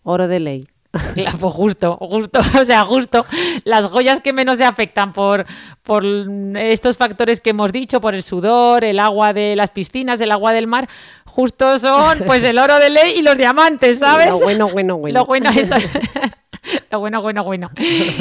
oro 0.03 0.29
de 0.29 0.41
ley. 0.41 0.69
Claro, 1.15 1.39
pues 1.39 1.55
justo, 1.55 1.97
justo, 2.01 2.41
o 2.61 2.65
sea, 2.65 2.85
justo 2.85 3.25
las 3.65 3.87
joyas 3.87 4.21
que 4.21 4.33
menos 4.33 4.59
se 4.59 4.65
afectan 4.65 5.13
por, 5.13 5.45
por 5.83 6.05
estos 6.57 6.97
factores 6.97 7.41
que 7.41 7.51
hemos 7.51 7.73
dicho, 7.73 8.01
por 8.01 8.15
el 8.15 8.23
sudor, 8.23 8.85
el 8.85 8.99
agua 8.99 9.33
de 9.33 9.57
las 9.57 9.71
piscinas, 9.71 10.21
el 10.21 10.33
agua 10.33 10.53
del 10.53 10.67
mar, 10.67 10.89
justo 11.25 11.79
son 11.79 12.19
pues 12.27 12.45
el 12.45 12.59
oro 12.59 12.79
de 12.79 12.91
ley 12.91 13.19
y 13.19 13.23
los 13.23 13.37
diamantes, 13.37 13.99
¿sabes? 14.01 14.31
Lo 14.31 14.41
bueno, 14.41 14.69
bueno, 14.69 14.97
bueno. 14.97 15.21
Lo 15.21 15.27
bueno 15.27 15.51
es 15.51 15.71
bueno, 16.91 17.23
bueno, 17.23 17.45
bueno. 17.45 17.71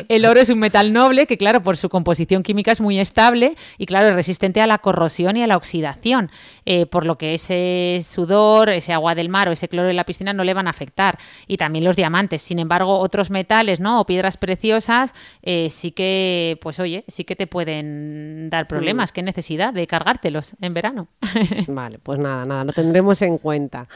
El 0.08 0.26
oro 0.26 0.40
es 0.40 0.50
un 0.50 0.60
metal 0.60 0.94
noble 0.94 1.26
que, 1.28 1.38
claro, 1.38 1.62
por 1.62 1.78
su 1.78 1.90
composición 1.90 2.44
química 2.44 2.72
es 2.72 2.82
muy 2.82 3.00
estable 3.00 3.56
y, 3.78 3.86
claro, 3.86 4.08
es 4.08 4.16
resistente 4.16 4.62
a 4.62 4.68
la 4.68 4.80
corrosión 4.80 5.38
y 5.38 5.44
a 5.44 5.48
la 5.48 5.58
oxidación, 5.58 6.32
eh, 6.66 6.86
por 6.86 7.06
lo 7.06 7.18
que 7.18 7.34
ese 7.34 8.02
sudor, 8.08 8.70
ese 8.70 8.94
agua 8.94 9.16
del 9.16 9.30
mar 9.30 9.50
o 9.50 9.52
ese 9.52 9.68
cloro 9.68 9.88
de 9.88 9.94
la 9.94 10.06
piscina 10.06 10.34
no 10.34 10.44
le 10.44 10.54
van 10.54 10.68
a 10.68 10.72
afectar. 10.72 11.18
Y 11.48 11.58
también 11.58 11.86
los 11.86 11.96
diamantes. 11.96 12.42
Sin 12.42 12.60
embargo, 12.60 13.00
otros 13.00 13.30
metales, 13.30 13.80
¿no? 13.80 14.02
O 14.02 14.06
piedras 14.06 14.38
preciosas, 14.38 15.14
eh, 15.42 15.70
sí 15.70 15.92
que, 15.92 16.58
pues 16.62 16.80
oye, 16.80 17.04
sí 17.08 17.24
que 17.24 17.36
te 17.36 17.48
pueden 17.48 18.50
dar 18.50 18.68
problemas. 18.68 19.12
Mm. 19.12 19.14
¿Qué 19.14 19.24
necesidad 19.24 19.74
de 19.74 19.88
cargártelos 19.88 20.56
en 20.62 20.74
verano? 20.74 21.08
Vale, 21.68 22.00
pues 22.00 22.20
nada, 22.20 22.46
nada, 22.46 22.64
lo 22.66 22.74
tendremos 22.74 23.22
en 23.22 23.38
cuenta. 23.38 23.88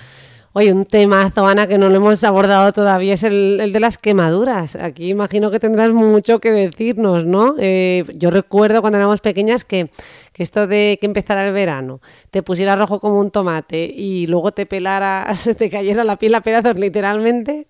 Oye, 0.60 0.74
un 0.74 0.86
temazo, 0.86 1.45
Ana, 1.45 1.68
que 1.68 1.78
no 1.78 1.88
lo 1.88 1.97
hemos 1.97 2.24
abordado 2.24 2.74
todavía 2.74 3.14
es 3.14 3.22
el, 3.22 3.70
de 3.72 3.80
las 3.80 3.99
quemaduras. 3.99 4.76
Aquí 4.76 5.10
imagino 5.10 5.51
que 5.51 5.60
tendrás 5.60 5.91
mucho 5.91 6.39
que 6.39 6.49
decirnos, 6.49 7.26
¿no? 7.26 7.53
Eh, 7.60 8.03
yo 8.16 8.32
recuerdo 8.32 8.82
cuando 8.82 8.97
éramos 8.97 9.22
pequeñas 9.22 9.64
que, 9.64 9.91
esto 10.36 10.66
de 10.66 10.97
que 10.99 11.05
empezara 11.05 11.45
el 11.47 11.53
verano, 11.53 12.01
te 12.32 12.41
pusiera 12.41 12.76
rojo 12.76 12.99
como 12.99 13.20
un 13.20 13.30
tomate 13.30 13.86
y 13.86 14.26
luego 14.26 14.51
te 14.51 14.66
pelara, 14.66 15.28
te 15.60 15.70
cayera 15.70 16.03
la 16.03 16.16
piel 16.16 16.34
a 16.34 16.41
pedazos 16.41 16.80
literalmente, 16.80 17.68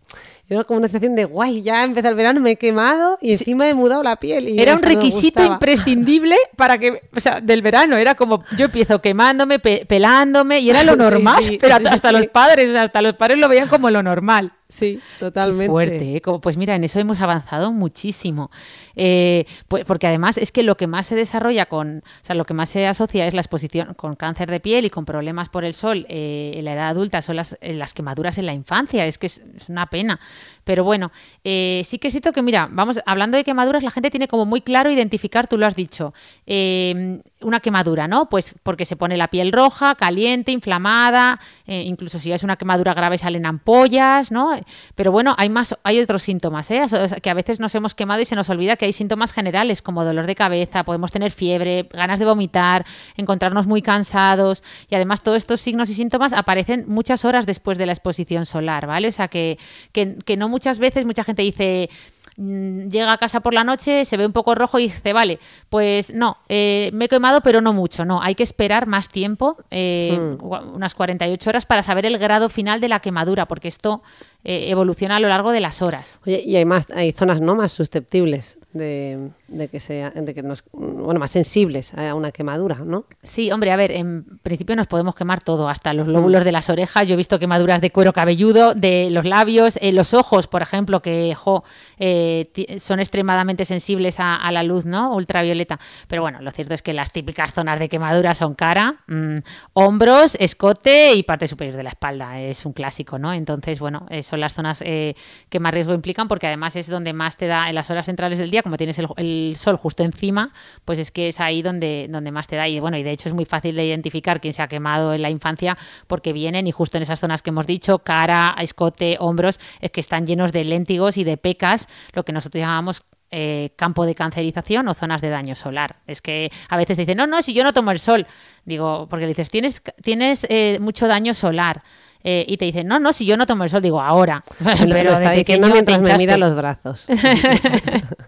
era 0.49 0.63
como 0.63 0.79
una 0.79 0.87
sensación 0.87 1.15
de 1.15 1.25
guay, 1.25 1.61
ya 1.61 1.83
empezó 1.83 2.07
el 2.07 2.15
verano, 2.15 2.39
me 2.39 2.51
he 2.51 2.55
quemado 2.55 3.17
y 3.21 3.31
encima 3.31 3.67
he 3.67 3.73
mudado 3.73 4.01
la 4.01 4.15
piel. 4.15 4.47
Y 4.47 4.59
era 4.59 4.75
un 4.75 4.81
requisito 4.81 5.43
imprescindible 5.43 6.37
para 6.55 6.77
que, 6.77 7.01
o 7.13 7.19
sea, 7.19 7.41
del 7.41 7.61
verano, 7.61 7.97
era 7.97 8.15
como 8.15 8.43
yo 8.57 8.65
empiezo 8.65 9.01
quemándome, 9.01 9.59
pelándome 9.59 10.59
y 10.59 10.69
era 10.69 10.83
lo 10.83 10.95
normal, 10.97 11.57
pero 11.59 11.75
hasta 11.89 12.11
los 12.13 12.27
padres, 12.27 12.73
hasta 12.75 13.01
los 13.01 13.13
padres 13.13 13.39
lo 13.39 13.49
veían 13.49 13.67
como 13.67 13.89
lo 13.89 14.01
normal. 14.01 14.53
Sí, 14.69 14.99
totalmente. 15.17 15.67
fuerte, 15.67 16.17
¿eh? 16.17 16.21
pues 16.41 16.57
mira, 16.57 16.75
en 16.75 16.83
eso 16.83 16.99
hemos 16.99 17.21
avanzado 17.21 17.71
muchísimo. 17.71 18.51
Eh, 18.97 19.45
pues 19.69 19.85
porque 19.85 20.07
además 20.07 20.37
es 20.37 20.51
que 20.51 20.61
lo 20.61 20.75
que 20.75 20.87
más 20.87 21.05
se 21.05 21.15
desarrolla 21.15 21.67
con, 21.67 21.99
o 21.99 22.25
sea, 22.25 22.35
lo 22.35 22.43
que 22.43 22.53
más 22.53 22.69
se 22.69 22.85
asocia 22.85 23.25
es 23.27 23.33
la 23.33 23.39
exposición 23.39 23.93
con 23.93 24.17
cáncer 24.17 24.51
de 24.51 24.59
piel 24.59 24.83
y 24.83 24.89
con 24.89 25.05
problemas 25.05 25.47
por 25.47 25.63
el 25.63 25.73
sol 25.73 26.05
eh, 26.09 26.53
en 26.55 26.65
la 26.65 26.73
edad 26.73 26.89
adulta, 26.89 27.21
son 27.21 27.37
las, 27.37 27.57
las, 27.61 27.93
quemaduras 27.93 28.37
en 28.39 28.45
la 28.45 28.53
infancia, 28.53 29.05
es 29.05 29.17
que 29.17 29.27
es, 29.27 29.41
una 29.69 29.85
pena. 29.85 30.19
Pero 30.65 30.83
bueno, 30.83 31.13
sí 31.43 31.97
que 31.97 32.07
es 32.07 32.13
cierto 32.13 32.33
que, 32.33 32.41
mira, 32.41 32.67
vamos, 32.69 32.99
hablando 33.05 33.37
de 33.37 33.45
quemaduras, 33.45 33.83
la 33.83 33.91
gente 33.91 34.11
tiene 34.11 34.27
como 34.27 34.45
muy 34.45 34.59
claro 34.59 34.91
identificar, 34.91 35.47
tú 35.47 35.57
lo 35.57 35.65
has 35.65 35.77
dicho, 35.77 36.13
una 36.45 37.59
quemadura, 37.61 38.09
¿no? 38.09 38.27
Pues 38.27 38.53
porque 38.63 38.83
se 38.83 38.97
pone 38.97 39.15
la 39.15 39.29
piel 39.29 39.53
roja, 39.53 39.95
caliente, 39.95 40.51
inflamada, 40.51 41.39
incluso 41.67 42.19
si 42.19 42.33
es 42.33 42.43
una 42.43 42.57
quemadura 42.57 42.93
grave 42.93 43.17
salen 43.17 43.45
ampollas, 43.45 44.29
¿no? 44.29 44.56
Pero 44.95 45.11
bueno, 45.11 45.35
hay 45.37 45.49
más, 45.49 45.75
hay 45.83 45.99
otros 45.99 46.23
síntomas, 46.23 46.69
¿eh? 46.71 46.83
que 47.21 47.29
a 47.29 47.33
veces 47.33 47.59
nos 47.59 47.73
hemos 47.75 47.95
quemado 47.95 48.21
y 48.21 48.25
se 48.25 48.35
nos 48.35 48.49
olvida 48.49 48.75
que 48.75 48.85
hay 48.85 48.93
síntomas 48.93 49.31
generales 49.31 49.81
como 49.81 50.03
dolor 50.03 50.27
de 50.27 50.35
cabeza, 50.35 50.83
podemos 50.83 51.11
tener 51.11 51.31
fiebre, 51.31 51.87
ganas 51.91 52.19
de 52.19 52.25
vomitar, 52.25 52.85
encontrarnos 53.15 53.67
muy 53.67 53.81
cansados 53.81 54.63
y 54.89 54.95
además 54.95 55.23
todos 55.23 55.37
estos 55.37 55.61
signos 55.61 55.89
y 55.89 55.93
síntomas 55.93 56.33
aparecen 56.33 56.85
muchas 56.87 57.25
horas 57.25 57.45
después 57.45 57.77
de 57.77 57.85
la 57.85 57.93
exposición 57.93 58.45
solar, 58.45 58.87
¿vale? 58.87 59.07
O 59.07 59.11
sea 59.11 59.27
que, 59.27 59.57
que, 59.91 60.15
que 60.25 60.37
no 60.37 60.49
muchas 60.49 60.79
veces 60.79 61.05
mucha 61.05 61.23
gente 61.23 61.41
dice 61.41 61.89
llega 62.37 63.11
a 63.11 63.17
casa 63.17 63.39
por 63.39 63.53
la 63.53 63.63
noche, 63.63 64.05
se 64.05 64.15
ve 64.15 64.25
un 64.25 64.31
poco 64.31 64.53
rojo 64.53 64.77
y 64.77 64.83
dice, 64.83 65.11
vale, 65.11 65.39
pues 65.69 66.13
no, 66.13 66.37
eh, 66.49 66.91
me 66.93 67.05
he 67.05 67.09
quemado, 67.09 67.41
pero 67.41 67.61
no 67.61 67.73
mucho, 67.73 68.05
no, 68.05 68.21
hay 68.21 68.35
que 68.35 68.43
esperar 68.43 68.85
más 68.85 69.09
tiempo, 69.09 69.57
eh, 69.71 70.17
Mm. 70.17 70.75
unas 70.75 70.93
48 70.93 71.49
horas, 71.49 71.65
para 71.65 71.81
saber 71.83 72.05
el 72.05 72.17
grado 72.17 72.49
final 72.49 72.79
de 72.79 72.89
la 72.89 72.99
quemadura, 72.99 73.47
porque 73.47 73.67
esto 73.67 74.03
eh, 74.43 74.69
evoluciona 74.69 75.15
a 75.15 75.19
lo 75.19 75.27
largo 75.27 75.51
de 75.51 75.61
las 75.61 75.81
horas. 75.81 76.19
Oye, 76.25 76.41
y 76.45 76.55
hay 76.55 76.65
más, 76.65 76.89
hay 76.91 77.11
zonas 77.11 77.41
no 77.41 77.55
más 77.55 77.71
susceptibles 77.71 78.57
de, 78.71 79.29
de 79.47 79.67
que 79.67 79.79
sea, 79.79 80.11
de 80.11 80.33
que 80.33 80.43
nos, 80.43 80.63
bueno, 80.71 81.19
más 81.19 81.31
sensibles 81.31 81.93
a 81.93 82.13
una 82.13 82.31
quemadura, 82.31 82.75
¿no? 82.75 83.05
Sí, 83.23 83.51
hombre, 83.51 83.71
a 83.71 83.75
ver, 83.75 83.91
en 83.91 84.23
principio 84.43 84.75
nos 84.75 84.87
podemos 84.87 85.15
quemar 85.15 85.41
todo, 85.41 85.69
hasta 85.69 85.93
los 85.93 86.07
lóbulos 86.07 86.43
de 86.43 86.51
las 86.51 86.69
orejas. 86.69 87.07
Yo 87.07 87.13
he 87.13 87.17
visto 87.17 87.39
quemaduras 87.39 87.81
de 87.81 87.91
cuero 87.91 88.13
cabelludo, 88.13 88.73
de 88.73 89.09
los 89.09 89.25
labios, 89.25 89.77
eh, 89.81 89.93
los 89.93 90.13
ojos, 90.13 90.47
por 90.47 90.61
ejemplo, 90.61 91.01
que 91.01 91.33
jo, 91.35 91.63
eh, 91.97 92.49
son 92.79 92.99
extremadamente 92.99 93.65
sensibles 93.65 94.19
a, 94.19 94.35
a 94.35 94.51
la 94.51 94.63
luz, 94.63 94.85
¿no? 94.85 95.15
Ultravioleta. 95.15 95.79
Pero 96.07 96.21
bueno, 96.21 96.41
lo 96.41 96.51
cierto 96.51 96.73
es 96.73 96.81
que 96.81 96.93
las 96.93 97.11
típicas 97.11 97.53
zonas 97.53 97.79
de 97.79 97.89
quemadura 97.89 98.35
son 98.35 98.55
cara, 98.55 98.97
mm, 99.07 99.37
hombros, 99.73 100.35
escote 100.39 101.13
y 101.13 101.23
parte 101.23 101.47
superior 101.47 101.77
de 101.77 101.83
la 101.83 101.89
espalda. 101.89 102.39
Es 102.39 102.65
un 102.65 102.73
clásico, 102.73 103.17
¿no? 103.19 103.33
Entonces, 103.33 103.79
bueno, 103.79 104.05
eh, 104.09 104.23
son 104.23 104.39
las 104.39 104.53
zonas 104.53 104.81
eh, 104.85 105.15
que 105.49 105.59
más 105.59 105.73
riesgo 105.73 105.93
implican 105.93 106.27
porque 106.27 106.47
además 106.47 106.75
es 106.75 106.87
donde 106.87 107.13
más 107.13 107.37
te 107.37 107.47
da 107.47 107.69
en 107.69 107.75
las 107.75 107.89
horas 107.89 108.05
centrales 108.05 108.39
del 108.39 108.51
día, 108.51 108.63
como 108.63 108.77
tienes 108.77 108.99
el, 108.99 109.07
el 109.17 109.36
sol 109.55 109.77
justo 109.77 110.03
encima, 110.03 110.51
pues 110.85 110.99
es 110.99 111.11
que 111.11 111.29
es 111.29 111.39
ahí 111.39 111.61
donde, 111.61 112.07
donde 112.09 112.31
más 112.31 112.47
te 112.47 112.55
da. 112.55 112.67
Y 112.67 112.79
bueno, 112.79 112.97
y 112.97 113.03
de 113.03 113.11
hecho 113.11 113.29
es 113.29 113.33
muy 113.33 113.45
fácil 113.45 113.75
de 113.75 113.85
identificar 113.85 114.41
quién 114.41 114.53
se 114.53 114.61
ha 114.61 114.67
quemado 114.67 115.13
en 115.13 115.21
la 115.21 115.29
infancia 115.29 115.77
porque 116.07 116.33
vienen 116.33 116.67
y 116.67 116.71
justo 116.71 116.97
en 116.97 117.03
esas 117.03 117.19
zonas 117.19 117.41
que 117.41 117.49
hemos 117.49 117.67
dicho, 117.67 117.99
cara, 117.99 118.55
escote, 118.59 119.17
hombros, 119.19 119.59
es 119.81 119.91
que 119.91 119.99
están 119.99 120.25
llenos 120.25 120.51
de 120.51 120.63
léntigos 120.63 121.17
y 121.17 121.23
de 121.23 121.37
pecas, 121.37 121.87
lo 122.13 122.23
que 122.23 122.33
nosotros 122.33 122.59
llamamos 122.59 123.03
eh, 123.29 123.71
campo 123.75 124.05
de 124.05 124.15
cancerización 124.15 124.87
o 124.87 124.93
zonas 124.93 125.19
de 125.19 125.29
daño 125.29 125.53
solar. 125.53 125.97
Es 126.07 126.21
que 126.21 126.49
a 126.69 126.77
veces 126.77 126.95
te 126.95 127.01
dicen, 127.01 127.17
no, 127.17 127.27
no, 127.27 127.41
si 127.41 127.53
yo 127.53 127.65
no 127.65 127.73
tomo 127.73 127.91
el 127.91 127.99
sol. 127.99 128.25
Digo, 128.63 129.07
porque 129.09 129.25
le 129.25 129.29
dices, 129.29 129.49
tienes, 129.49 129.81
tienes 130.01 130.47
eh, 130.49 130.77
mucho 130.79 131.07
daño 131.07 131.33
solar. 131.33 131.83
Eh, 132.23 132.45
y 132.47 132.57
te 132.57 132.65
dicen, 132.65 132.87
no, 132.87 132.99
no, 132.99 133.13
si 133.13 133.25
yo 133.25 133.35
no 133.37 133.45
tomo 133.45 133.65
el 133.65 133.69
sol, 133.69 133.81
digo, 133.81 134.01
ahora. 134.01 134.43
Lo, 134.85 135.03
lo 135.03 135.13
está 135.13 135.31
diciendo 135.31 135.67
mientras 135.67 135.99
me 135.99 136.17
mira 136.17 136.37
los 136.37 136.55
brazos. 136.55 137.07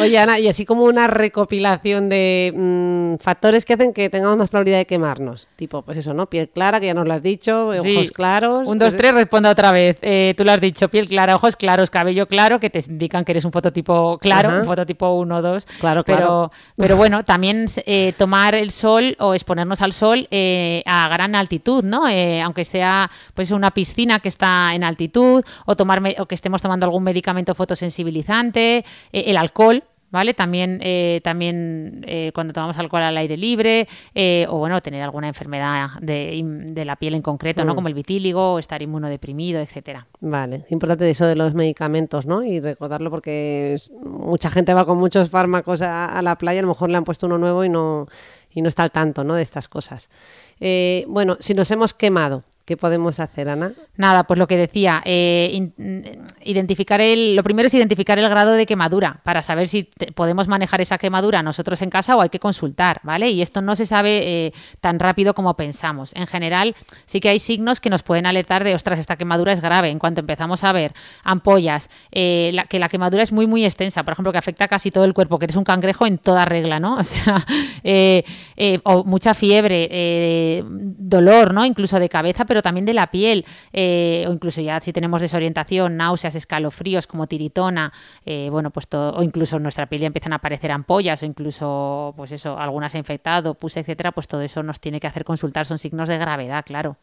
Oye, 0.00 0.18
Ana, 0.18 0.38
y 0.38 0.48
así 0.48 0.64
como 0.64 0.84
una 0.84 1.06
recopilación 1.06 2.08
de 2.08 2.52
mm, 2.56 3.22
factores 3.22 3.64
que 3.64 3.74
hacen 3.74 3.92
que 3.92 4.10
tengamos 4.10 4.36
más 4.36 4.48
probabilidad 4.50 4.78
de 4.78 4.86
quemarnos. 4.86 5.48
Tipo, 5.56 5.82
pues 5.82 5.98
eso, 5.98 6.14
¿no? 6.14 6.26
Piel 6.28 6.48
clara, 6.48 6.80
que 6.80 6.86
ya 6.86 6.94
nos 6.94 7.06
lo 7.06 7.14
has 7.14 7.22
dicho, 7.22 7.72
Sí. 7.82 7.96
ojos 7.96 8.10
claros. 8.10 8.66
Un, 8.66 8.78
dos, 8.78 8.90
pues- 8.94 9.00
tres, 9.02 9.14
responda 9.14 9.50
otra 9.50 9.72
vez. 9.72 9.96
Eh, 10.02 10.34
tú 10.36 10.44
lo 10.44 10.52
has 10.52 10.60
dicho, 10.60 10.88
piel 10.88 11.06
clara, 11.06 11.36
ojos 11.36 11.56
claros, 11.56 11.90
cabello 11.90 12.26
claro, 12.26 12.58
que 12.60 12.70
te 12.70 12.82
indican 12.88 13.24
que 13.24 13.32
eres 13.32 13.44
un 13.44 13.52
fototipo 13.52 14.18
claro, 14.18 14.48
Ajá. 14.48 14.58
un 14.60 14.64
fototipo 14.64 15.10
1 15.14 15.42
2. 15.42 15.66
Claro, 15.80 16.04
pero, 16.04 16.18
claro. 16.18 16.50
Pero 16.76 16.96
bueno, 16.96 17.24
también 17.24 17.66
eh, 17.86 18.12
tomar 18.18 18.54
el 18.54 18.70
sol 18.70 19.16
o 19.20 19.34
exponernos 19.34 19.82
al 19.82 19.92
sol 19.92 20.26
eh, 20.30 20.82
a 20.86 21.08
gran 21.08 21.34
altitud, 21.34 21.84
¿no? 21.84 22.08
Eh, 22.08 22.40
aunque 22.40 22.64
sea 22.64 23.10
pues 23.34 23.50
una 23.50 23.70
piscina 23.72 24.18
que 24.20 24.28
está 24.28 24.74
en 24.74 24.84
altitud 24.84 25.42
o, 25.66 25.76
tomar 25.76 26.02
o 26.18 26.26
que 26.26 26.34
estemos 26.34 26.62
tomando 26.62 26.86
algún 26.86 27.02
medicamento 27.04 27.54
fotosensibilizante, 27.54 28.84
eh, 29.12 29.24
el 29.26 29.36
alcohol. 29.36 29.84
¿Vale? 30.12 30.34
También, 30.34 30.80
eh, 30.82 31.20
también 31.22 32.04
eh, 32.04 32.32
cuando 32.34 32.52
tomamos 32.52 32.76
alcohol 32.78 33.02
al 33.02 33.16
aire 33.16 33.36
libre 33.36 33.86
eh, 34.12 34.44
o 34.48 34.58
bueno, 34.58 34.80
tener 34.80 35.04
alguna 35.04 35.28
enfermedad 35.28 35.90
de, 36.00 36.82
la 36.84 36.96
piel 36.96 37.14
en 37.14 37.22
concreto, 37.22 37.64
¿no? 37.64 37.74
Mm. 37.74 37.76
Como 37.76 37.86
el 37.86 37.94
vitíligo, 37.94 38.54
o 38.54 38.58
estar 38.58 38.82
inmunodeprimido, 38.82 39.60
etcétera. 39.60 40.08
Vale, 40.18 40.64
es 40.66 40.72
importante 40.72 41.08
eso 41.08 41.26
de 41.26 41.36
los 41.36 41.54
medicamentos, 41.54 42.26
¿no? 42.26 42.42
Y 42.42 42.58
recordarlo 42.58 43.08
porque 43.08 43.76
mucha 44.02 44.50
gente 44.50 44.74
va 44.74 44.84
con 44.84 44.98
muchos 44.98 45.30
fármacos 45.30 45.80
a, 45.80 46.06
a 46.06 46.22
la 46.22 46.36
playa, 46.36 46.58
a 46.58 46.62
lo 46.62 46.68
mejor 46.68 46.90
le 46.90 46.96
han 46.96 47.04
puesto 47.04 47.26
uno 47.26 47.38
nuevo 47.38 47.64
y 47.64 47.68
no, 47.68 48.08
y 48.52 48.62
no 48.62 48.68
está 48.68 48.82
al 48.82 48.90
tanto, 48.90 49.24
¿no? 49.24 49.34
De 49.34 49.42
estas 49.42 49.68
cosas. 49.68 50.10
Eh, 50.60 51.04
bueno, 51.08 51.36
si 51.40 51.54
nos 51.54 51.70
hemos 51.70 51.94
quemado, 51.94 52.44
¿qué 52.70 52.76
podemos 52.76 53.18
hacer, 53.18 53.48
Ana? 53.48 53.72
Nada, 53.96 54.22
pues 54.22 54.38
lo 54.38 54.46
que 54.46 54.56
decía, 54.56 55.02
eh, 55.04 55.72
identificar 56.44 57.00
el, 57.00 57.34
lo 57.34 57.42
primero 57.42 57.66
es 57.66 57.74
identificar 57.74 58.16
el 58.16 58.28
grado 58.28 58.52
de 58.52 58.64
quemadura 58.64 59.18
para 59.24 59.42
saber 59.42 59.66
si 59.66 59.90
podemos 60.14 60.46
manejar 60.46 60.80
esa 60.80 60.96
quemadura 60.96 61.42
nosotros 61.42 61.82
en 61.82 61.90
casa 61.90 62.14
o 62.14 62.20
hay 62.20 62.28
que 62.28 62.38
consultar, 62.38 63.00
¿vale? 63.02 63.28
Y 63.28 63.42
esto 63.42 63.60
no 63.60 63.74
se 63.74 63.86
sabe 63.86 64.46
eh, 64.46 64.52
tan 64.80 65.00
rápido 65.00 65.34
como 65.34 65.56
pensamos. 65.56 66.12
En 66.14 66.28
general, 66.28 66.76
sí 67.06 67.18
que 67.18 67.30
hay 67.30 67.40
signos 67.40 67.80
que 67.80 67.90
nos 67.90 68.04
pueden 68.04 68.24
alertar 68.24 68.62
de, 68.62 68.76
ostras, 68.76 69.00
esta 69.00 69.16
quemadura 69.16 69.52
es 69.52 69.60
grave. 69.60 69.90
En 69.90 69.98
cuanto 69.98 70.20
empezamos 70.20 70.62
a 70.62 70.70
ver 70.70 70.92
ampollas, 71.24 71.90
eh, 72.12 72.56
que 72.68 72.78
la 72.78 72.88
quemadura 72.88 73.24
es 73.24 73.32
muy, 73.32 73.48
muy 73.48 73.64
extensa, 73.64 74.04
por 74.04 74.12
ejemplo, 74.12 74.30
que 74.30 74.38
afecta 74.38 74.68
casi 74.68 74.92
todo 74.92 75.04
el 75.04 75.12
cuerpo, 75.12 75.40
que 75.40 75.46
eres 75.46 75.56
un 75.56 75.64
cangrejo 75.64 76.06
en 76.06 76.18
toda 76.18 76.44
regla, 76.44 76.78
¿no? 76.78 76.98
O 77.00 77.04
sea, 77.04 77.44
o 78.84 79.04
mucha 79.04 79.34
fiebre, 79.34 80.62
dolor, 80.64 81.52
¿no? 81.52 81.64
Incluso 81.64 81.98
de 81.98 82.08
cabeza, 82.08 82.44
pero 82.44 82.59
también 82.62 82.86
de 82.86 82.94
la 82.94 83.10
piel, 83.10 83.44
eh, 83.72 84.24
o 84.28 84.32
incluso 84.32 84.60
ya 84.60 84.80
si 84.80 84.92
tenemos 84.92 85.20
desorientación, 85.20 85.96
náuseas, 85.96 86.34
escalofríos 86.34 87.06
como 87.06 87.26
tiritona, 87.26 87.92
eh, 88.24 88.48
bueno, 88.50 88.70
pues 88.70 88.88
todo, 88.88 89.14
o 89.14 89.22
incluso 89.22 89.56
en 89.56 89.62
nuestra 89.62 89.86
piel 89.86 90.02
ya 90.02 90.06
empiezan 90.06 90.32
a 90.32 90.36
aparecer 90.36 90.72
ampollas, 90.72 91.22
o 91.22 91.26
incluso, 91.26 92.14
pues 92.16 92.32
eso, 92.32 92.58
algunas 92.58 92.94
ha 92.94 92.98
infectado, 92.98 93.54
pus, 93.54 93.76
etcétera, 93.76 94.12
pues 94.12 94.28
todo 94.28 94.42
eso 94.42 94.62
nos 94.62 94.80
tiene 94.80 95.00
que 95.00 95.06
hacer 95.06 95.24
consultar, 95.24 95.66
son 95.66 95.78
signos 95.78 96.08
de 96.08 96.18
gravedad, 96.18 96.64
claro. 96.64 96.96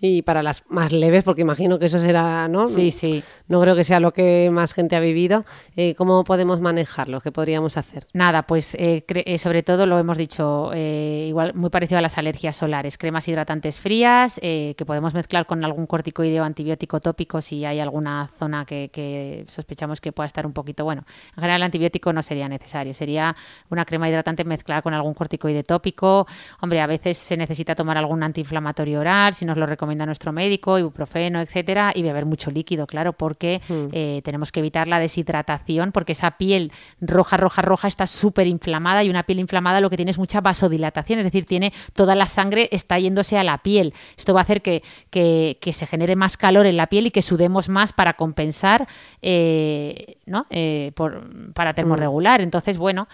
Y 0.00 0.22
para 0.22 0.42
las 0.42 0.64
más 0.68 0.92
leves, 0.92 1.24
porque 1.24 1.42
imagino 1.42 1.78
que 1.78 1.86
eso 1.86 1.98
será, 1.98 2.48
¿no? 2.48 2.68
Sí, 2.68 2.90
sí. 2.90 3.22
No 3.48 3.60
creo 3.60 3.74
que 3.74 3.84
sea 3.84 4.00
lo 4.00 4.12
que 4.12 4.50
más 4.52 4.72
gente 4.72 4.96
ha 4.96 5.00
vivido. 5.00 5.44
Eh, 5.76 5.94
¿Cómo 5.94 6.24
podemos 6.24 6.60
manejarlo? 6.60 7.20
¿Qué 7.20 7.32
podríamos 7.32 7.76
hacer? 7.76 8.06
Nada, 8.12 8.42
pues 8.42 8.74
eh, 8.74 9.04
eh, 9.08 9.38
sobre 9.38 9.62
todo 9.62 9.86
lo 9.86 9.98
hemos 9.98 10.16
dicho, 10.16 10.70
eh, 10.74 11.26
igual 11.28 11.54
muy 11.54 11.70
parecido 11.70 11.98
a 11.98 12.02
las 12.02 12.18
alergias 12.18 12.56
solares, 12.56 12.98
cremas 12.98 13.26
hidratantes 13.28 13.78
frías 13.78 14.38
eh, 14.42 14.74
que 14.76 14.84
podemos 14.84 15.14
mezclar 15.14 15.46
con 15.46 15.64
algún 15.64 15.86
corticoide 15.86 16.40
o 16.40 16.44
antibiótico 16.44 17.00
tópico 17.00 17.40
si 17.40 17.64
hay 17.64 17.80
alguna 17.80 18.28
zona 18.38 18.64
que, 18.64 18.90
que 18.92 19.44
sospechamos 19.48 20.00
que 20.00 20.12
pueda 20.12 20.26
estar 20.26 20.46
un 20.46 20.52
poquito 20.52 20.84
bueno. 20.84 21.04
En 21.30 21.34
general 21.36 21.56
el 21.56 21.62
antibiótico 21.64 22.12
no 22.12 22.22
sería 22.22 22.48
necesario, 22.48 22.94
sería 22.94 23.34
una 23.70 23.84
crema 23.84 24.08
hidratante 24.08 24.44
mezclada 24.44 24.82
con 24.82 24.94
algún 24.94 25.14
corticoide 25.14 25.62
tópico. 25.62 26.26
Hombre, 26.60 26.80
a 26.80 26.86
veces 26.86 27.18
se 27.18 27.36
necesita 27.36 27.74
tomar 27.74 27.96
algún 27.96 28.22
antiinflamatorio 28.22 29.00
oral, 29.00 29.27
si 29.34 29.44
nos 29.44 29.56
lo 29.56 29.66
recomienda 29.66 30.06
nuestro 30.06 30.32
médico, 30.32 30.78
ibuprofeno, 30.78 31.40
etcétera, 31.40 31.92
y 31.94 32.02
beber 32.02 32.26
mucho 32.26 32.50
líquido, 32.50 32.86
claro, 32.86 33.12
porque 33.12 33.60
eh, 33.92 34.20
tenemos 34.24 34.52
que 34.52 34.60
evitar 34.60 34.88
la 34.88 34.98
deshidratación, 35.00 35.92
porque 35.92 36.12
esa 36.12 36.32
piel 36.32 36.72
roja, 37.00 37.36
roja, 37.36 37.62
roja 37.62 37.88
está 37.88 38.06
súper 38.06 38.46
inflamada 38.46 39.04
y 39.04 39.10
una 39.10 39.22
piel 39.24 39.40
inflamada 39.40 39.80
lo 39.80 39.90
que 39.90 39.96
tiene 39.96 40.10
es 40.10 40.18
mucha 40.18 40.40
vasodilatación, 40.40 41.18
es 41.20 41.24
decir, 41.24 41.44
tiene 41.44 41.72
toda 41.92 42.14
la 42.14 42.26
sangre 42.26 42.68
está 42.72 42.98
yéndose 42.98 43.38
a 43.38 43.44
la 43.44 43.58
piel. 43.58 43.94
Esto 44.16 44.34
va 44.34 44.40
a 44.40 44.42
hacer 44.42 44.62
que, 44.62 44.82
que- 45.10 45.58
que 45.60 45.72
se 45.72 45.86
genere 45.86 46.16
más 46.16 46.36
calor 46.36 46.66
en 46.66 46.76
la 46.76 46.86
piel 46.88 47.06
y 47.06 47.10
que 47.10 47.22
sudemos 47.22 47.68
más 47.68 47.92
para 47.92 48.12
compensar, 48.14 48.86
eh, 49.22 50.16
¿no? 50.26 50.46
Eh, 50.50 50.92
por- 50.94 51.52
para 51.52 51.74
termorregular. 51.74 52.40
Entonces, 52.40 52.78
bueno, 52.78 53.08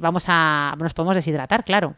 vamos 0.00 0.24
a, 0.28 0.74
nos 0.78 0.94
podemos 0.94 1.16
deshidratar, 1.16 1.64
claro. 1.64 1.94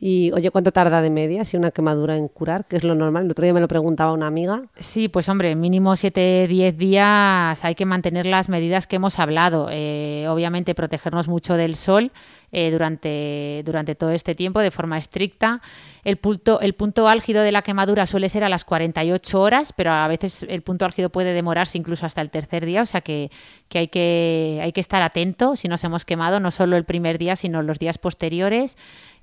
Y, 0.00 0.30
oye, 0.32 0.50
¿cuánto 0.50 0.72
tarda 0.72 1.02
de 1.02 1.10
media 1.10 1.44
si 1.44 1.56
una 1.56 1.70
quemadura 1.70 2.16
en 2.16 2.28
curar? 2.28 2.66
Que 2.66 2.76
es 2.76 2.84
lo 2.84 2.94
normal. 2.94 3.24
El 3.24 3.32
otro 3.32 3.44
día 3.44 3.52
me 3.52 3.60
lo 3.60 3.68
preguntaba 3.68 4.12
una 4.12 4.26
amiga. 4.26 4.62
Sí, 4.76 5.08
pues 5.08 5.28
hombre, 5.28 5.56
mínimo 5.56 5.92
7-10 5.92 6.76
días 6.76 7.64
hay 7.64 7.74
que 7.74 7.84
mantener 7.84 8.26
las 8.26 8.48
medidas 8.48 8.86
que 8.86 8.96
hemos 8.96 9.18
hablado. 9.18 9.68
Eh, 9.70 10.26
obviamente 10.28 10.74
protegernos 10.74 11.26
mucho 11.26 11.54
del 11.54 11.74
sol 11.74 12.12
eh, 12.52 12.70
durante, 12.70 13.62
durante 13.66 13.94
todo 13.94 14.10
este 14.10 14.34
tiempo 14.34 14.60
de 14.60 14.70
forma 14.70 14.98
estricta. 14.98 15.60
El 16.04 16.16
punto, 16.16 16.60
el 16.60 16.74
punto 16.74 17.08
álgido 17.08 17.42
de 17.42 17.52
la 17.52 17.62
quemadura 17.62 18.06
suele 18.06 18.28
ser 18.28 18.44
a 18.44 18.48
las 18.48 18.64
48 18.64 19.40
horas, 19.40 19.74
pero 19.74 19.90
a 19.90 20.08
veces 20.08 20.46
el 20.48 20.62
punto 20.62 20.84
álgido 20.84 21.10
puede 21.10 21.34
demorarse 21.34 21.76
incluso 21.76 22.06
hasta 22.06 22.22
el 22.22 22.30
tercer 22.30 22.64
día, 22.64 22.80
o 22.82 22.86
sea 22.86 23.02
que, 23.02 23.30
que 23.68 23.78
hay 23.80 23.88
que 23.88 24.60
hay 24.62 24.72
que 24.72 24.80
estar 24.80 25.02
atento 25.02 25.56
si 25.56 25.68
nos 25.68 25.84
hemos 25.84 26.04
quemado, 26.04 26.40
no 26.40 26.50
solo 26.50 26.76
el 26.76 26.84
primer 26.84 27.18
día, 27.18 27.36
sino 27.36 27.62
los 27.62 27.78
días 27.78 27.98
posteriores. 27.98 28.76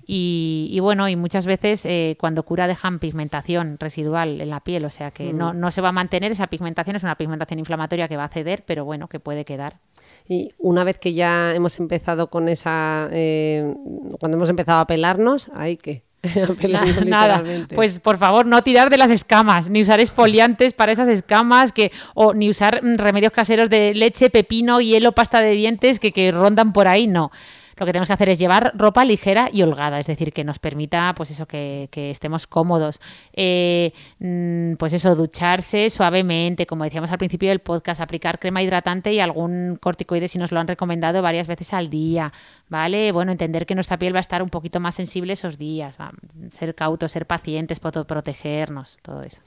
Y, 0.07 0.69
y 0.71 0.79
bueno, 0.81 1.09
y 1.09 1.15
muchas 1.15 1.45
veces 1.47 1.85
eh, 1.85 2.15
cuando 2.19 2.43
cura 2.43 2.67
dejan 2.67 2.99
pigmentación 2.99 3.77
residual 3.79 4.39
en 4.39 4.49
la 4.49 4.59
piel, 4.59 4.85
o 4.85 4.89
sea 4.89 5.09
que 5.11 5.33
no, 5.33 5.53
no 5.53 5.71
se 5.71 5.81
va 5.81 5.89
a 5.89 5.91
mantener 5.91 6.31
esa 6.31 6.47
pigmentación, 6.47 6.95
es 6.95 7.03
una 7.03 7.15
pigmentación 7.15 7.57
inflamatoria 7.59 8.07
que 8.07 8.17
va 8.17 8.25
a 8.25 8.29
ceder, 8.29 8.63
pero 8.65 8.85
bueno, 8.85 9.07
que 9.07 9.19
puede 9.19 9.45
quedar. 9.45 9.79
Y 10.27 10.53
una 10.59 10.83
vez 10.83 10.97
que 10.97 11.13
ya 11.13 11.53
hemos 11.53 11.79
empezado 11.79 12.29
con 12.29 12.49
esa. 12.49 13.09
eh, 13.11 13.73
cuando 14.19 14.37
hemos 14.37 14.49
empezado 14.49 14.79
a 14.79 14.87
pelarnos, 14.87 15.49
hay 15.55 15.77
que. 15.77 16.03
Nada, 17.05 17.43
pues 17.75 17.99
por 17.99 18.17
favor 18.17 18.47
no 18.47 18.63
tirar 18.63 18.89
de 18.89 18.97
las 18.97 19.11
escamas, 19.11 19.69
ni 19.69 19.81
usar 19.81 19.99
exfoliantes 19.99 20.73
para 20.73 20.91
esas 20.91 21.07
escamas, 21.07 21.71
que, 21.71 21.91
o 22.15 22.33
ni 22.33 22.49
usar 22.49 22.83
mm, 22.83 22.95
remedios 22.97 23.31
caseros 23.31 23.69
de 23.69 23.93
leche, 23.93 24.31
pepino, 24.31 24.81
hielo, 24.81 25.11
pasta 25.11 25.41
de 25.41 25.51
dientes 25.51 25.99
que, 25.99 26.11
que 26.11 26.31
rondan 26.31 26.73
por 26.73 26.87
ahí, 26.87 27.05
no. 27.05 27.31
Lo 27.77 27.85
que 27.85 27.91
tenemos 27.91 28.07
que 28.07 28.13
hacer 28.13 28.29
es 28.29 28.39
llevar 28.39 28.71
ropa 28.75 29.03
ligera 29.03 29.49
y 29.51 29.61
holgada, 29.61 29.99
es 29.99 30.07
decir, 30.07 30.31
que 30.31 30.43
nos 30.43 30.59
permita, 30.59 31.13
pues 31.15 31.31
eso, 31.31 31.45
que, 31.45 31.89
que 31.91 32.09
estemos 32.09 32.47
cómodos. 32.47 33.01
Eh, 33.33 33.91
mm, 34.19 34.75
pues 34.75 34.93
eso, 34.93 35.15
ducharse 35.15 35.89
suavemente, 35.89 36.65
como 36.65 36.83
decíamos 36.83 37.11
al 37.11 37.17
principio 37.17 37.49
del 37.49 37.59
podcast, 37.59 38.01
aplicar 38.01 38.39
crema 38.39 38.61
hidratante 38.61 39.13
y 39.13 39.19
algún 39.19 39.77
corticoide 39.81 40.27
si 40.27 40.39
nos 40.39 40.51
lo 40.51 40.59
han 40.59 40.67
recomendado 40.67 41.21
varias 41.21 41.47
veces 41.47 41.73
al 41.73 41.89
día, 41.89 42.31
¿vale? 42.69 43.11
Bueno, 43.11 43.31
entender 43.31 43.65
que 43.65 43.75
nuestra 43.75 43.97
piel 43.97 44.13
va 44.13 44.19
a 44.19 44.21
estar 44.21 44.41
un 44.41 44.49
poquito 44.49 44.79
más 44.79 44.95
sensible 44.95 45.33
esos 45.33 45.57
días, 45.57 45.95
¿va? 45.99 46.11
ser 46.49 46.75
cautos, 46.75 47.11
ser 47.11 47.25
pacientes, 47.25 47.79
protegernos, 47.79 48.97
todo 49.01 49.21
eso. 49.21 49.41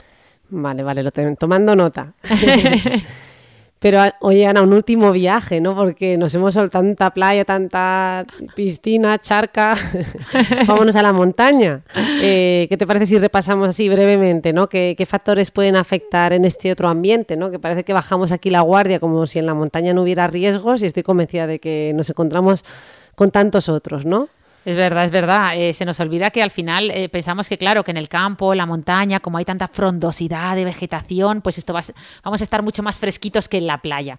Vale, 0.50 0.82
vale, 0.82 1.02
lo 1.02 1.10
tengo 1.10 1.34
tomando 1.36 1.76
nota. 1.76 2.14
Pero 3.80 4.00
oye, 4.20 4.46
Ana, 4.46 4.62
un 4.62 4.72
último 4.72 5.12
viaje, 5.12 5.60
¿no? 5.60 5.76
Porque 5.76 6.16
nos 6.18 6.34
hemos 6.34 6.54
soltado 6.54 6.82
tanta 6.82 7.10
playa, 7.10 7.44
tanta 7.44 8.26
piscina, 8.56 9.18
charca. 9.18 9.76
Vámonos 10.66 10.96
a 10.96 11.02
la 11.02 11.12
montaña. 11.12 11.82
Eh, 12.20 12.66
¿Qué 12.68 12.76
te 12.76 12.86
parece 12.86 13.06
si 13.06 13.18
repasamos 13.18 13.68
así 13.68 13.88
brevemente, 13.88 14.52
¿no? 14.52 14.68
¿Qué, 14.68 14.94
¿Qué, 14.98 15.06
factores 15.06 15.50
pueden 15.50 15.76
afectar 15.76 16.32
en 16.32 16.44
este 16.44 16.72
otro 16.72 16.88
ambiente, 16.88 17.36
¿no? 17.36 17.50
Que 17.50 17.58
parece 17.58 17.84
que 17.84 17.92
bajamos 17.92 18.32
aquí 18.32 18.50
la 18.50 18.62
guardia 18.62 18.98
como 18.98 19.26
si 19.26 19.38
en 19.38 19.46
la 19.46 19.54
montaña 19.54 19.94
no 19.94 20.02
hubiera 20.02 20.26
riesgos 20.26 20.82
y 20.82 20.86
estoy 20.86 21.04
convencida 21.04 21.46
de 21.46 21.60
que 21.60 21.92
nos 21.94 22.10
encontramos 22.10 22.64
con 23.14 23.30
tantos 23.30 23.68
otros, 23.68 24.04
¿no? 24.04 24.28
Es 24.64 24.76
verdad, 24.76 25.04
es 25.04 25.10
verdad. 25.10 25.56
Eh, 25.56 25.72
se 25.72 25.84
nos 25.84 25.98
olvida 26.00 26.30
que 26.30 26.42
al 26.42 26.50
final 26.50 26.90
eh, 26.90 27.08
pensamos 27.08 27.48
que, 27.48 27.56
claro, 27.56 27.84
que 27.84 27.90
en 27.90 27.96
el 27.96 28.08
campo, 28.08 28.52
en 28.52 28.58
la 28.58 28.66
montaña, 28.66 29.20
como 29.20 29.38
hay 29.38 29.44
tanta 29.44 29.68
frondosidad 29.68 30.56
de 30.56 30.64
vegetación, 30.64 31.40
pues 31.40 31.58
esto 31.58 31.72
va, 31.72 31.80
vamos 32.22 32.40
a 32.40 32.44
estar 32.44 32.62
mucho 32.62 32.82
más 32.82 32.98
fresquitos 32.98 33.48
que 33.48 33.58
en 33.58 33.66
la 33.66 33.78
playa. 33.78 34.18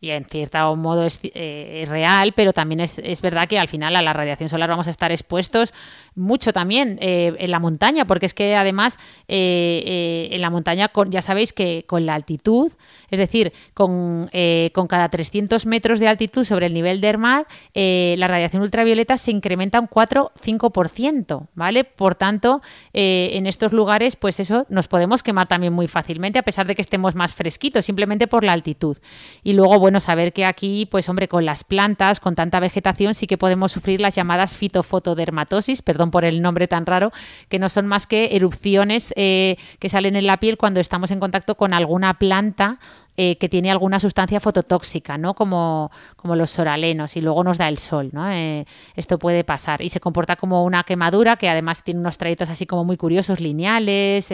Y 0.00 0.10
en 0.10 0.24
cierto 0.24 0.74
modo 0.76 1.04
es, 1.04 1.20
eh, 1.22 1.82
es 1.82 1.88
real, 1.88 2.32
pero 2.34 2.52
también 2.52 2.80
es, 2.80 2.98
es, 2.98 3.20
verdad 3.20 3.46
que 3.46 3.58
al 3.58 3.68
final 3.68 3.94
a 3.96 4.02
la 4.02 4.12
radiación 4.14 4.48
solar 4.48 4.70
vamos 4.70 4.86
a 4.86 4.90
estar 4.90 5.12
expuestos 5.12 5.74
mucho 6.14 6.52
también 6.52 6.98
eh, 7.00 7.34
en 7.38 7.50
la 7.50 7.58
montaña, 7.58 8.04
porque 8.04 8.26
es 8.26 8.34
que 8.34 8.56
además 8.56 8.98
eh, 9.28 9.82
eh, 9.86 10.28
en 10.32 10.40
la 10.40 10.50
montaña 10.50 10.88
con, 10.88 11.10
ya 11.10 11.22
sabéis 11.22 11.52
que 11.52 11.84
con 11.86 12.06
la 12.06 12.14
altitud, 12.14 12.72
es 13.10 13.18
decir, 13.18 13.52
con, 13.74 14.30
con 14.72 14.86
cada 14.86 15.08
300 15.08 15.66
metros 15.66 16.00
de 16.00 16.08
altitud 16.08 16.44
sobre 16.44 16.66
el 16.66 16.74
nivel 16.74 17.00
del 17.00 17.18
mar, 17.18 17.46
la 17.74 18.28
radiación 18.28 18.62
ultravioleta 18.62 19.16
se 19.16 19.30
incrementa 19.30 19.80
un 19.80 19.88
4-5%, 19.88 21.48
¿vale? 21.54 21.84
Por 21.84 22.14
tanto, 22.14 22.60
en 22.92 23.46
estos 23.46 23.72
lugares, 23.72 24.16
pues 24.16 24.40
eso, 24.40 24.66
nos 24.68 24.88
podemos 24.88 25.22
quemar 25.22 25.48
también 25.48 25.72
muy 25.72 25.88
fácilmente, 25.88 26.38
a 26.38 26.42
pesar 26.42 26.66
de 26.66 26.74
que 26.74 26.82
estemos 26.82 27.14
más 27.14 27.34
fresquitos, 27.34 27.84
simplemente 27.84 28.26
por 28.26 28.44
la 28.44 28.52
altitud. 28.52 28.98
Y 29.42 29.54
luego, 29.54 29.78
bueno, 29.78 30.00
saber 30.00 30.32
que 30.32 30.44
aquí, 30.44 30.86
pues 30.90 31.08
hombre, 31.08 31.28
con 31.28 31.44
las 31.44 31.64
plantas, 31.64 32.20
con 32.20 32.34
tanta 32.34 32.60
vegetación, 32.60 33.14
sí 33.14 33.26
que 33.26 33.38
podemos 33.38 33.72
sufrir 33.72 34.00
las 34.00 34.14
llamadas 34.14 34.56
fitofotodermatosis, 34.56 35.82
perdón 35.82 35.99
por 36.08 36.24
el 36.24 36.40
nombre 36.40 36.66
tan 36.66 36.86
raro, 36.86 37.12
que 37.50 37.58
no 37.58 37.68
son 37.68 37.86
más 37.86 38.06
que 38.06 38.36
erupciones 38.36 39.12
eh, 39.16 39.56
que 39.78 39.88
salen 39.90 40.16
en 40.16 40.26
la 40.26 40.38
piel 40.38 40.56
cuando 40.56 40.80
estamos 40.80 41.10
en 41.10 41.20
contacto 41.20 41.56
con 41.56 41.74
alguna 41.74 42.14
planta 42.14 42.78
eh, 43.16 43.36
que 43.36 43.50
tiene 43.50 43.70
alguna 43.70 44.00
sustancia 44.00 44.40
fototóxica, 44.40 45.18
¿no? 45.18 45.34
Como, 45.34 45.90
como, 46.16 46.36
los 46.36 46.50
soralenos, 46.50 47.16
y 47.16 47.20
luego 47.20 47.44
nos 47.44 47.58
da 47.58 47.68
el 47.68 47.76
sol, 47.76 48.08
¿no? 48.12 48.30
Eh, 48.30 48.64
esto 48.96 49.18
puede 49.18 49.44
pasar. 49.44 49.82
Y 49.82 49.90
se 49.90 50.00
comporta 50.00 50.36
como 50.36 50.64
una 50.64 50.84
quemadura 50.84 51.36
que 51.36 51.50
además 51.50 51.84
tiene 51.84 52.00
unos 52.00 52.16
trayectos 52.16 52.48
así 52.48 52.64
como 52.64 52.84
muy 52.84 52.96
curiosos, 52.96 53.40
lineales. 53.40 54.32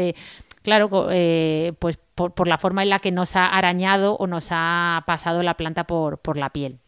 claro, 0.62 0.89
pues 0.89 1.99
por, 2.14 2.33
por, 2.33 2.47
la 2.47 2.59
forma 2.59 2.85
en 2.85 2.91
la 2.91 3.01
que 3.01 3.11
nos 3.11 3.35
ha 3.35 3.47
arañado 3.47 4.17
o 4.17 4.27
nos 4.29 4.49
ha 4.53 5.03
pasado 5.07 5.43
la 5.43 5.57
planta 5.57 5.85
por, 5.85 6.19
por 6.19 6.37
la 6.37 6.51
piel. 6.51 6.79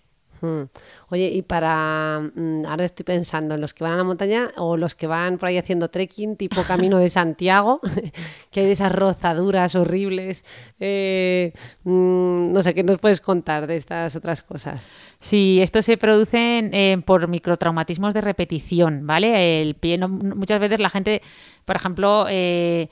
Hmm. 0.40 0.64
Oye, 1.10 1.28
y 1.28 1.42
para. 1.42 2.30
Mm, 2.34 2.64
ahora 2.66 2.84
estoy 2.84 3.04
pensando 3.04 3.54
en 3.54 3.60
los 3.60 3.74
que 3.74 3.84
van 3.84 3.94
a 3.94 3.96
la 3.96 4.04
montaña 4.04 4.50
o 4.56 4.76
los 4.76 4.94
que 4.94 5.06
van 5.06 5.38
por 5.38 5.48
ahí 5.48 5.58
haciendo 5.58 5.88
trekking, 5.88 6.36
tipo 6.36 6.62
camino 6.62 6.98
de 6.98 7.10
Santiago, 7.10 7.80
que 8.50 8.60
hay 8.60 8.66
de 8.66 8.72
esas 8.72 8.92
rozaduras 8.92 9.74
horribles. 9.74 10.44
Eh, 10.80 11.52
mm, 11.84 12.52
no 12.52 12.62
sé, 12.62 12.74
¿qué 12.74 12.84
nos 12.84 12.98
puedes 12.98 13.20
contar 13.20 13.66
de 13.66 13.76
estas 13.76 14.14
otras 14.16 14.42
cosas? 14.42 14.88
Sí, 15.18 15.60
esto 15.60 15.82
se 15.82 15.96
produce 15.96 16.70
eh, 16.72 17.02
por 17.04 17.26
microtraumatismos 17.28 18.14
de 18.14 18.20
repetición, 18.20 19.06
¿vale? 19.06 19.62
El 19.62 19.74
pie, 19.74 19.98
muchas 19.98 20.60
veces 20.60 20.80
la 20.80 20.90
gente, 20.90 21.22
por 21.64 21.76
ejemplo, 21.76 22.26
eh, 22.28 22.88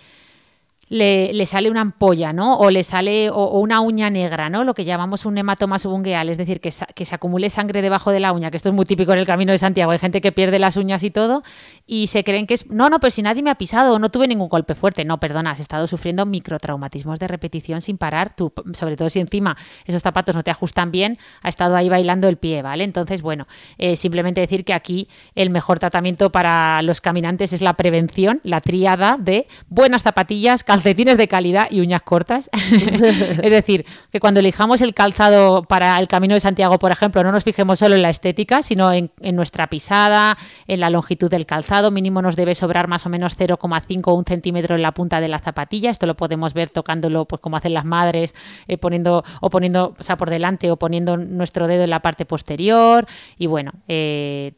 le, 0.89 1.32
le, 1.32 1.47
sale 1.47 1.70
una 1.70 1.80
ampolla, 1.80 2.32
¿no? 2.32 2.59
O 2.59 2.70
le 2.70 2.84
sale 2.84 3.30
o, 3.30 3.59
una 3.59 3.80
uña 3.80 4.11
negra, 4.11 4.49
¿no? 4.49 4.64
Lo 4.64 4.74
que 4.74 4.84
llamamos 4.84 5.26
un 5.26 5.37
hematoma 5.37 5.78
subungueal, 5.78 6.28
es 6.28 6.39
decir, 6.39 6.61
que, 6.61 6.72
que, 6.95 7.05
se 7.05 7.14
acumule 7.14 7.51
sangre 7.51 7.82
debajo 7.82 8.12
de 8.12 8.20
la 8.20 8.32
uña, 8.32 8.51
que 8.51 8.57
esto 8.57 8.68
es 8.68 8.74
muy 8.74 8.84
típico 8.84 9.12
en 9.12 9.18
el 9.18 9.26
Camino 9.26 9.53
de 9.53 9.59
Santiago. 9.59 9.93
Hay 9.93 9.99
gente 9.99 10.20
que 10.20 10.32
pierde 10.32 10.59
las 10.59 10.76
uñas 10.76 11.03
y 11.03 11.11
todo 11.11 11.43
y 11.87 12.07
se 12.07 12.24
creen 12.24 12.47
que 12.47 12.55
es, 12.55 12.70
no, 12.70 12.89
no, 12.89 13.01
pero 13.01 13.11
si 13.11 13.22
nadie 13.22 13.43
me 13.43 13.51
ha 13.51 13.57
pisado 13.57 13.99
no 13.99 14.11
tuve 14.11 14.28
ningún 14.28 14.49
golpe 14.49 14.74
fuerte. 14.74 15.05
No, 15.05 15.18
perdona, 15.18 15.53
has 15.53 15.61
estado 15.61 15.87
sufriendo 15.87 16.26
microtraumatismos 16.26 17.18
de 17.18 17.28
repetición 17.28 17.80
sin 17.80 17.99
parar, 17.99 18.34
tú, 18.37 18.53
sobre 18.72 18.97
todo 18.97 19.11
si 19.11 19.20
encima 19.20 19.57
esos 19.87 20.03
zapatos 20.03 20.34
no 20.34 20.43
te 20.43 20.51
ajustan 20.51 20.91
bien, 20.91 21.18
ha 21.43 21.49
estado 21.49 21.76
ahí 21.76 21.89
bailando 21.89 22.28
el 22.28 22.37
pie, 22.37 22.62
¿vale? 22.62 22.84
Entonces, 22.84 23.22
bueno, 23.22 23.47
eh, 23.78 23.97
simplemente 23.97 24.41
decir 24.41 24.64
que 24.64 24.72
aquí 24.72 25.09
el 25.34 25.51
mejor 25.51 25.78
tratamiento 25.78 26.30
para 26.30 26.80
los 26.82 27.01
caminantes 27.01 27.53
es 27.53 27.61
la 27.61 27.74
prevención, 27.74 28.41
la 28.43 28.61
tríada 28.61 29.16
de 29.18 29.47
buenas 29.68 30.03
zapatillas, 30.03 30.64
calcetines 30.77 31.16
de 31.16 31.29
calidad 31.29 31.66
y 31.70 31.81
uñas 31.81 32.03
cortas. 32.03 32.51
es 32.72 33.51
decir, 33.51 33.87
que 34.11 34.20
cuando 34.20 34.41
elijamos 34.41 34.81
el 34.81 34.95
calzado 34.95 35.62
para 35.62 35.99
el 35.99 36.09
Camino 36.09 36.35
de 36.35 36.41
Santiago, 36.41 36.79
por 36.79 36.91
ejemplo, 36.93 37.22
no 37.22 37.33
nos 37.33 37.45
fijemos 37.45 37.79
solo 37.79 37.95
en 37.95 38.03
la 38.03 38.11
estética, 38.11 38.62
sino 38.62 38.93
en, 38.93 39.11
nuestra 39.35 39.66
pisada, 39.68 40.37
en 40.66 40.81
la 40.81 40.91
longitud 40.91 41.31
del 41.31 41.47
calzado. 41.47 41.91
Mínimo 41.91 42.22
nos 42.22 42.37
debe 42.37 42.55
sobrar 42.55 42.89
más 42.89 43.07
o 43.07 43.09
menos 43.09 43.39
0,5 43.39 44.03
o 44.07 44.14
1 44.14 44.24
centímetro 44.27 44.74
en 44.74 44.83
la 44.83 44.93
punta 44.93 45.20
de 45.20 45.29
la 45.29 45.39
zapatilla. 45.39 45.91
Esto 45.91 46.07
lo 46.07 46.14
podemos 46.14 46.55
ver 46.55 46.70
tocándolo, 46.70 47.24
pues 47.24 47.41
como 47.41 47.57
hacen 47.57 47.74
las 47.74 47.85
madres, 47.85 48.35
eh, 48.68 48.79
poniendo 48.79 49.24
o 49.41 49.51
poniendo, 49.51 49.95
o 49.99 50.03
sea, 50.03 50.16
por 50.16 50.31
delante 50.31 50.70
o 50.70 50.77
poniendo 50.77 51.16
nuestro 51.16 51.66
dedo 51.66 51.85
en 51.85 51.91
la 51.91 52.01
parte 52.01 52.24
posterior. 52.24 53.07
Y 53.39 53.47
bueno, 53.47 53.72
eh, 53.89 54.53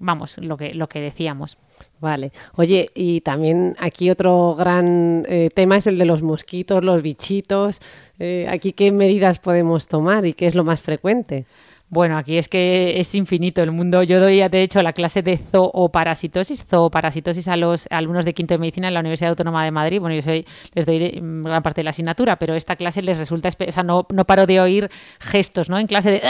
vamos, 0.00 0.38
lo 0.38 0.56
que, 0.56 0.74
lo 0.74 0.88
que 0.88 1.00
decíamos. 1.00 1.58
Vale. 2.00 2.32
Oye, 2.56 2.90
y 2.94 3.20
también 3.20 3.76
aquí 3.78 4.10
otro 4.10 4.54
gran 4.54 5.24
eh, 5.28 5.50
tema 5.54 5.76
es 5.76 5.86
el 5.86 5.98
de 5.98 6.04
los 6.04 6.22
mosquitos, 6.22 6.84
los 6.84 7.02
bichitos. 7.02 7.80
Eh, 8.18 8.46
aquí, 8.48 8.72
¿qué 8.72 8.92
medidas 8.92 9.38
podemos 9.38 9.88
tomar 9.88 10.26
y 10.26 10.32
qué 10.32 10.46
es 10.46 10.54
lo 10.54 10.64
más 10.64 10.80
frecuente? 10.80 11.46
Bueno, 11.90 12.18
aquí 12.18 12.36
es 12.36 12.48
que 12.48 13.00
es 13.00 13.14
infinito 13.14 13.62
el 13.62 13.72
mundo. 13.72 14.02
Yo 14.02 14.20
doy, 14.20 14.46
de 14.46 14.62
hecho, 14.62 14.82
la 14.82 14.92
clase 14.92 15.22
de 15.22 15.38
zooparasitosis, 15.38 16.66
zooparasitosis 16.66 17.48
a 17.48 17.56
los 17.56 17.86
alumnos 17.90 18.26
de 18.26 18.34
quinto 18.34 18.52
de 18.52 18.58
medicina 18.58 18.88
en 18.88 18.94
la 18.94 19.00
Universidad 19.00 19.30
Autónoma 19.30 19.64
de 19.64 19.70
Madrid. 19.70 19.98
Bueno, 19.98 20.14
yo 20.14 20.20
soy, 20.20 20.44
les 20.74 20.84
doy 20.84 21.18
gran 21.22 21.62
parte 21.62 21.80
de 21.80 21.84
la 21.84 21.90
asignatura, 21.90 22.36
pero 22.36 22.54
esta 22.54 22.76
clase 22.76 23.00
les 23.00 23.18
resulta, 23.18 23.48
o 23.48 23.72
sea, 23.72 23.82
no, 23.82 24.06
no 24.10 24.26
paro 24.26 24.46
de 24.46 24.60
oír 24.60 24.90
gestos, 25.18 25.70
¿no? 25.70 25.78
En 25.78 25.86
clase 25.86 26.10
de. 26.10 26.22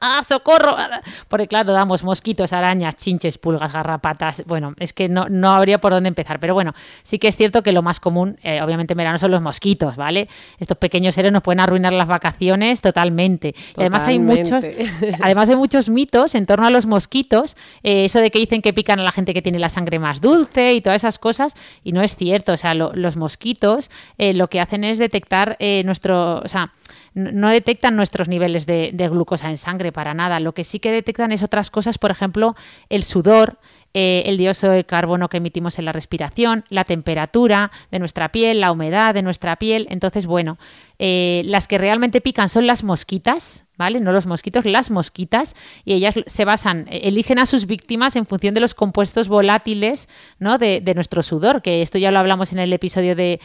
¡ah, 0.00 0.22
socorro! 0.22 0.76
Porque 1.28 1.48
claro, 1.48 1.72
damos 1.72 2.04
mosquitos, 2.04 2.52
arañas, 2.52 2.94
chinches, 2.94 3.38
pulgas, 3.38 3.72
garrapatas. 3.72 4.44
Bueno, 4.46 4.74
es 4.78 4.92
que 4.92 5.08
no, 5.08 5.28
no 5.28 5.50
habría 5.50 5.80
por 5.80 5.92
dónde 5.92 6.08
empezar. 6.08 6.38
Pero 6.38 6.54
bueno, 6.54 6.74
sí 7.02 7.18
que 7.18 7.26
es 7.26 7.36
cierto 7.36 7.64
que 7.64 7.72
lo 7.72 7.82
más 7.82 7.98
común, 7.98 8.38
eh, 8.44 8.62
obviamente 8.62 8.92
en 8.92 8.98
verano, 8.98 9.18
son 9.18 9.32
los 9.32 9.42
mosquitos, 9.42 9.96
¿vale? 9.96 10.28
Estos 10.60 10.76
pequeños 10.76 11.16
seres 11.16 11.32
nos 11.32 11.42
pueden 11.42 11.58
arruinar 11.58 11.92
las 11.92 12.06
vacaciones 12.06 12.80
totalmente. 12.80 13.52
totalmente. 13.52 13.54
Y 13.76 13.80
además 13.80 14.06
hay 14.06 14.18
muchos 14.20 14.64
Además 15.20 15.48
hay 15.48 15.56
muchos 15.56 15.88
mitos 15.88 16.34
en 16.34 16.46
torno 16.46 16.66
a 16.66 16.70
los 16.70 16.86
mosquitos, 16.86 17.56
eh, 17.82 18.04
eso 18.04 18.20
de 18.20 18.30
que 18.30 18.38
dicen 18.38 18.62
que 18.62 18.72
pican 18.72 19.00
a 19.00 19.02
la 19.02 19.12
gente 19.12 19.34
que 19.34 19.42
tiene 19.42 19.58
la 19.58 19.68
sangre 19.68 19.98
más 19.98 20.20
dulce 20.20 20.72
y 20.72 20.80
todas 20.80 20.96
esas 20.96 21.18
cosas, 21.18 21.54
y 21.82 21.92
no 21.92 22.02
es 22.02 22.16
cierto. 22.16 22.52
O 22.52 22.56
sea, 22.56 22.74
lo, 22.74 22.92
los 22.94 23.16
mosquitos 23.16 23.90
eh, 24.18 24.34
lo 24.34 24.48
que 24.48 24.60
hacen 24.60 24.84
es 24.84 24.98
detectar 24.98 25.56
eh, 25.58 25.82
nuestro, 25.84 26.38
o 26.38 26.48
sea, 26.48 26.72
no 27.14 27.48
detectan 27.50 27.96
nuestros 27.96 28.28
niveles 28.28 28.66
de, 28.66 28.90
de, 28.92 29.08
glucosa 29.08 29.48
en 29.48 29.56
sangre 29.56 29.92
para 29.92 30.12
nada. 30.12 30.38
Lo 30.40 30.52
que 30.52 30.64
sí 30.64 30.80
que 30.80 30.92
detectan 30.92 31.32
es 31.32 31.42
otras 31.42 31.70
cosas, 31.70 31.96
por 31.98 32.10
ejemplo, 32.10 32.54
el 32.90 33.02
sudor, 33.02 33.58
eh, 33.98 34.24
el 34.26 34.36
dióxido 34.36 34.72
de 34.72 34.84
carbono 34.84 35.30
que 35.30 35.38
emitimos 35.38 35.78
en 35.78 35.86
la 35.86 35.92
respiración, 35.92 36.66
la 36.68 36.84
temperatura 36.84 37.70
de 37.90 37.98
nuestra 37.98 38.30
piel, 38.30 38.60
la 38.60 38.70
humedad 38.70 39.14
de 39.14 39.22
nuestra 39.22 39.56
piel. 39.56 39.86
Entonces, 39.88 40.26
bueno, 40.26 40.58
eh, 40.98 41.42
las 41.46 41.66
que 41.66 41.78
realmente 41.78 42.20
pican 42.20 42.50
son 42.50 42.66
las 42.66 42.82
mosquitas, 42.82 43.64
¿vale? 43.76 44.00
No 44.00 44.12
los 44.12 44.26
mosquitos, 44.26 44.64
las 44.64 44.90
mosquitas, 44.90 45.54
y 45.84 45.92
ellas 45.92 46.14
se 46.26 46.44
basan, 46.46 46.86
eh, 46.88 47.00
eligen 47.04 47.38
a 47.38 47.46
sus 47.46 47.66
víctimas 47.66 48.16
en 48.16 48.24
función 48.24 48.54
de 48.54 48.60
los 48.60 48.72
compuestos 48.74 49.28
volátiles, 49.28 50.08
¿no? 50.38 50.58
De, 50.58 50.82
nuestro 50.94 51.22
sudor, 51.22 51.60
que 51.60 51.82
esto 51.82 51.98
ya 51.98 52.10
lo 52.10 52.18
hablamos 52.18 52.52
en 52.52 52.58
el 52.58 52.72
episodio 52.72 53.14
de, 53.14 53.40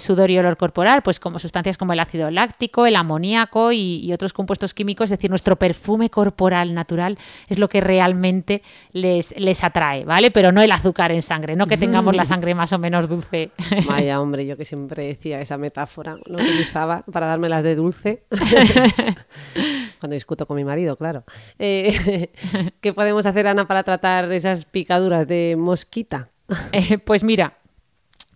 sudor 0.00 0.30
y 0.32 0.38
olor 0.38 0.56
corporal, 0.56 1.02
pues 1.02 1.20
como 1.20 1.38
sustancias 1.38 1.78
como 1.78 1.92
el 1.92 2.00
ácido 2.00 2.30
láctico, 2.30 2.86
el 2.86 2.96
amoníaco 2.96 3.70
y, 3.70 4.00
y, 4.04 4.12
otros 4.12 4.32
compuestos 4.32 4.74
químicos, 4.74 5.04
es 5.04 5.18
decir, 5.18 5.30
nuestro 5.30 5.56
perfume 5.56 6.10
corporal 6.10 6.74
natural 6.74 7.18
es 7.48 7.60
lo 7.60 7.68
que 7.68 7.80
realmente 7.80 8.62
les, 8.92 9.38
les 9.38 9.62
atrae, 9.62 9.71
¿vale? 9.72 10.30
Pero 10.30 10.52
no 10.52 10.62
el 10.62 10.70
azúcar 10.70 11.12
en 11.12 11.22
sangre, 11.22 11.56
no 11.56 11.66
que 11.66 11.76
tengamos 11.76 12.14
la 12.14 12.24
sangre 12.26 12.54
más 12.54 12.72
o 12.72 12.78
menos 12.78 13.08
dulce. 13.08 13.50
Vaya, 13.86 14.20
hombre, 14.20 14.46
yo 14.46 14.56
que 14.56 14.64
siempre 14.64 15.06
decía 15.06 15.40
esa 15.40 15.58
metáfora, 15.58 16.16
lo 16.26 16.36
utilizaba 16.36 17.02
para 17.10 17.26
dármelas 17.26 17.62
de 17.62 17.74
dulce. 17.74 18.24
Cuando 20.00 20.14
discuto 20.14 20.46
con 20.46 20.56
mi 20.56 20.64
marido, 20.64 20.96
claro. 20.96 21.24
Eh, 21.58 22.30
¿Qué 22.80 22.92
podemos 22.92 23.24
hacer, 23.26 23.46
Ana, 23.46 23.68
para 23.68 23.82
tratar 23.84 24.30
esas 24.32 24.64
picaduras 24.64 25.26
de 25.28 25.54
mosquita? 25.56 26.28
Eh, 26.72 26.98
pues 26.98 27.22
mira, 27.22 27.56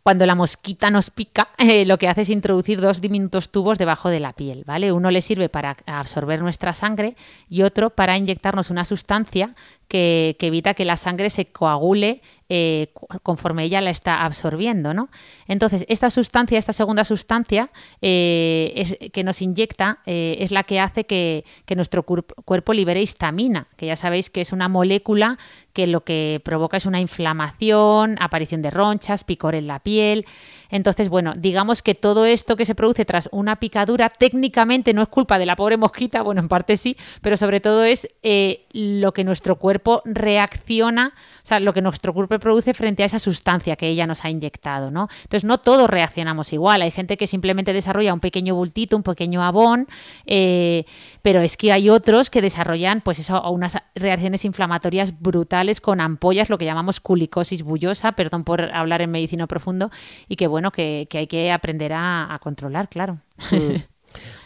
cuando 0.06 0.24
la 0.24 0.36
mosquita 0.36 0.88
nos 0.92 1.10
pica, 1.10 1.48
eh, 1.58 1.84
lo 1.84 1.98
que 1.98 2.06
hace 2.06 2.20
es 2.20 2.30
introducir 2.30 2.80
dos 2.80 3.00
diminutos 3.00 3.50
tubos 3.50 3.76
debajo 3.76 4.08
de 4.08 4.20
la 4.20 4.34
piel, 4.34 4.62
¿vale? 4.64 4.92
Uno 4.92 5.10
le 5.10 5.20
sirve 5.20 5.48
para 5.48 5.76
absorber 5.84 6.40
nuestra 6.40 6.72
sangre 6.74 7.16
y 7.48 7.62
otro 7.62 7.90
para 7.90 8.16
inyectarnos 8.16 8.70
una 8.70 8.84
sustancia 8.84 9.56
que, 9.88 10.36
evita 10.40 10.74
que 10.74 10.84
la 10.84 10.96
sangre 10.96 11.30
se 11.30 11.46
coagule 11.46 12.20
eh, 12.48 12.92
conforme 13.22 13.64
ella 13.64 13.80
la 13.80 13.90
está 13.90 14.24
absorbiendo, 14.24 14.94
¿no? 14.94 15.08
Entonces, 15.48 15.84
esta 15.88 16.10
sustancia, 16.10 16.58
esta 16.58 16.72
segunda 16.72 17.04
sustancia 17.04 17.70
eh, 18.00 19.10
que 19.12 19.24
nos 19.24 19.42
inyecta 19.42 19.98
eh, 20.06 20.36
es 20.38 20.52
la 20.52 20.62
que 20.62 20.78
hace 20.80 21.04
que, 21.04 21.44
que 21.64 21.76
nuestro 21.76 22.04
cuerpo 22.04 22.72
libere 22.72 23.02
histamina, 23.02 23.68
que 23.76 23.86
ya 23.86 23.96
sabéis 23.96 24.30
que 24.30 24.40
es 24.40 24.52
una 24.52 24.68
molécula 24.68 25.38
que 25.72 25.86
lo 25.86 26.04
que 26.04 26.40
provoca 26.44 26.76
es 26.76 26.86
una 26.86 27.00
inflamación, 27.00 28.16
aparición 28.20 28.62
de 28.62 28.70
ronchas, 28.70 29.24
picor 29.24 29.54
en 29.54 29.66
la 29.66 29.80
piel. 29.80 30.24
Entonces, 30.70 31.08
bueno, 31.08 31.32
digamos 31.36 31.82
que 31.82 31.94
todo 31.94 32.24
esto 32.24 32.56
que 32.56 32.64
se 32.64 32.74
produce 32.74 33.04
tras 33.04 33.28
una 33.32 33.56
picadura 33.56 34.08
técnicamente 34.08 34.94
no 34.94 35.02
es 35.02 35.08
culpa 35.08 35.38
de 35.38 35.46
la 35.46 35.56
pobre 35.56 35.76
mosquita, 35.76 36.22
bueno, 36.22 36.40
en 36.40 36.48
parte 36.48 36.76
sí, 36.76 36.96
pero 37.20 37.36
sobre 37.36 37.60
todo 37.60 37.84
es 37.84 38.08
eh, 38.22 38.66
lo 38.72 39.12
que 39.12 39.24
nuestro 39.24 39.56
cuerpo 39.56 40.02
reacciona, 40.04 41.12
o 41.42 41.46
sea, 41.46 41.60
lo 41.60 41.72
que 41.72 41.82
nuestro 41.82 42.12
cuerpo 42.12 42.38
produce 42.38 42.74
frente 42.74 43.02
a 43.02 43.06
esa 43.06 43.18
sustancia 43.18 43.76
que 43.76 43.88
ella 43.88 44.06
nos 44.06 44.24
ha 44.24 44.30
inyectado, 44.30 44.90
¿no? 44.90 45.08
Entonces, 45.22 45.44
no 45.44 45.58
todos 45.58 45.88
reaccionamos 45.88 46.52
igual. 46.52 46.82
Hay 46.82 46.90
gente 46.90 47.16
que 47.16 47.26
simplemente 47.26 47.72
desarrolla 47.72 48.12
un 48.12 48.20
pequeño 48.20 48.54
bultito, 48.54 48.96
un 48.96 49.02
pequeño 49.02 49.42
abón, 49.42 49.88
eh, 50.26 50.84
pero 51.22 51.40
es 51.40 51.56
que 51.56 51.72
hay 51.72 51.88
otros 51.90 52.30
que 52.30 52.42
desarrollan, 52.42 53.00
pues 53.00 53.18
eso, 53.18 53.42
unas 53.50 53.78
reacciones 53.94 54.44
inflamatorias 54.44 55.20
brutales 55.20 55.80
con 55.80 56.00
ampollas, 56.00 56.50
lo 56.50 56.58
que 56.58 56.64
llamamos 56.64 57.00
culicosis 57.00 57.62
bullosa, 57.62 58.12
perdón 58.12 58.44
por 58.44 58.62
hablar 58.74 59.02
en 59.02 59.10
medicina 59.10 59.46
profundo, 59.46 59.90
y 60.28 60.36
que 60.36 60.46
bueno, 60.46 60.55
que, 60.72 61.06
que 61.10 61.18
hay 61.18 61.26
que 61.26 61.52
aprender 61.52 61.92
a, 61.92 62.32
a 62.34 62.38
controlar, 62.38 62.88
claro. 62.88 63.18
Mm. 63.50 63.74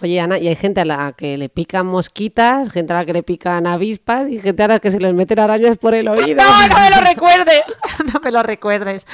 Oye, 0.03 0.19
Ana, 0.19 0.37
y 0.39 0.49
hay 0.49 0.57
gente 0.57 0.81
a 0.81 0.85
la 0.85 1.13
que 1.17 1.37
le 1.37 1.49
pican 1.49 1.87
mosquitas, 1.87 2.73
gente 2.73 2.93
a 2.93 2.97
la 2.97 3.05
que 3.05 3.13
le 3.13 3.23
pican 3.23 3.69
avispas 3.69 4.27
y 4.29 4.41
gente 4.41 4.65
a 4.65 4.69
la 4.69 4.79
que 4.81 4.91
se 4.91 4.99
les 4.99 5.15
meten 5.15 5.39
arañas 5.39 5.77
por 5.79 5.95
el 5.95 6.09
oído. 6.09 6.43
No, 6.43 6.67
no 6.69 6.75
me 6.81 6.91
lo 6.91 7.01
recuerdes. 7.01 7.63
No 8.13 8.19
me 8.25 8.31
lo 8.33 8.43
recuerdes. 8.43 9.07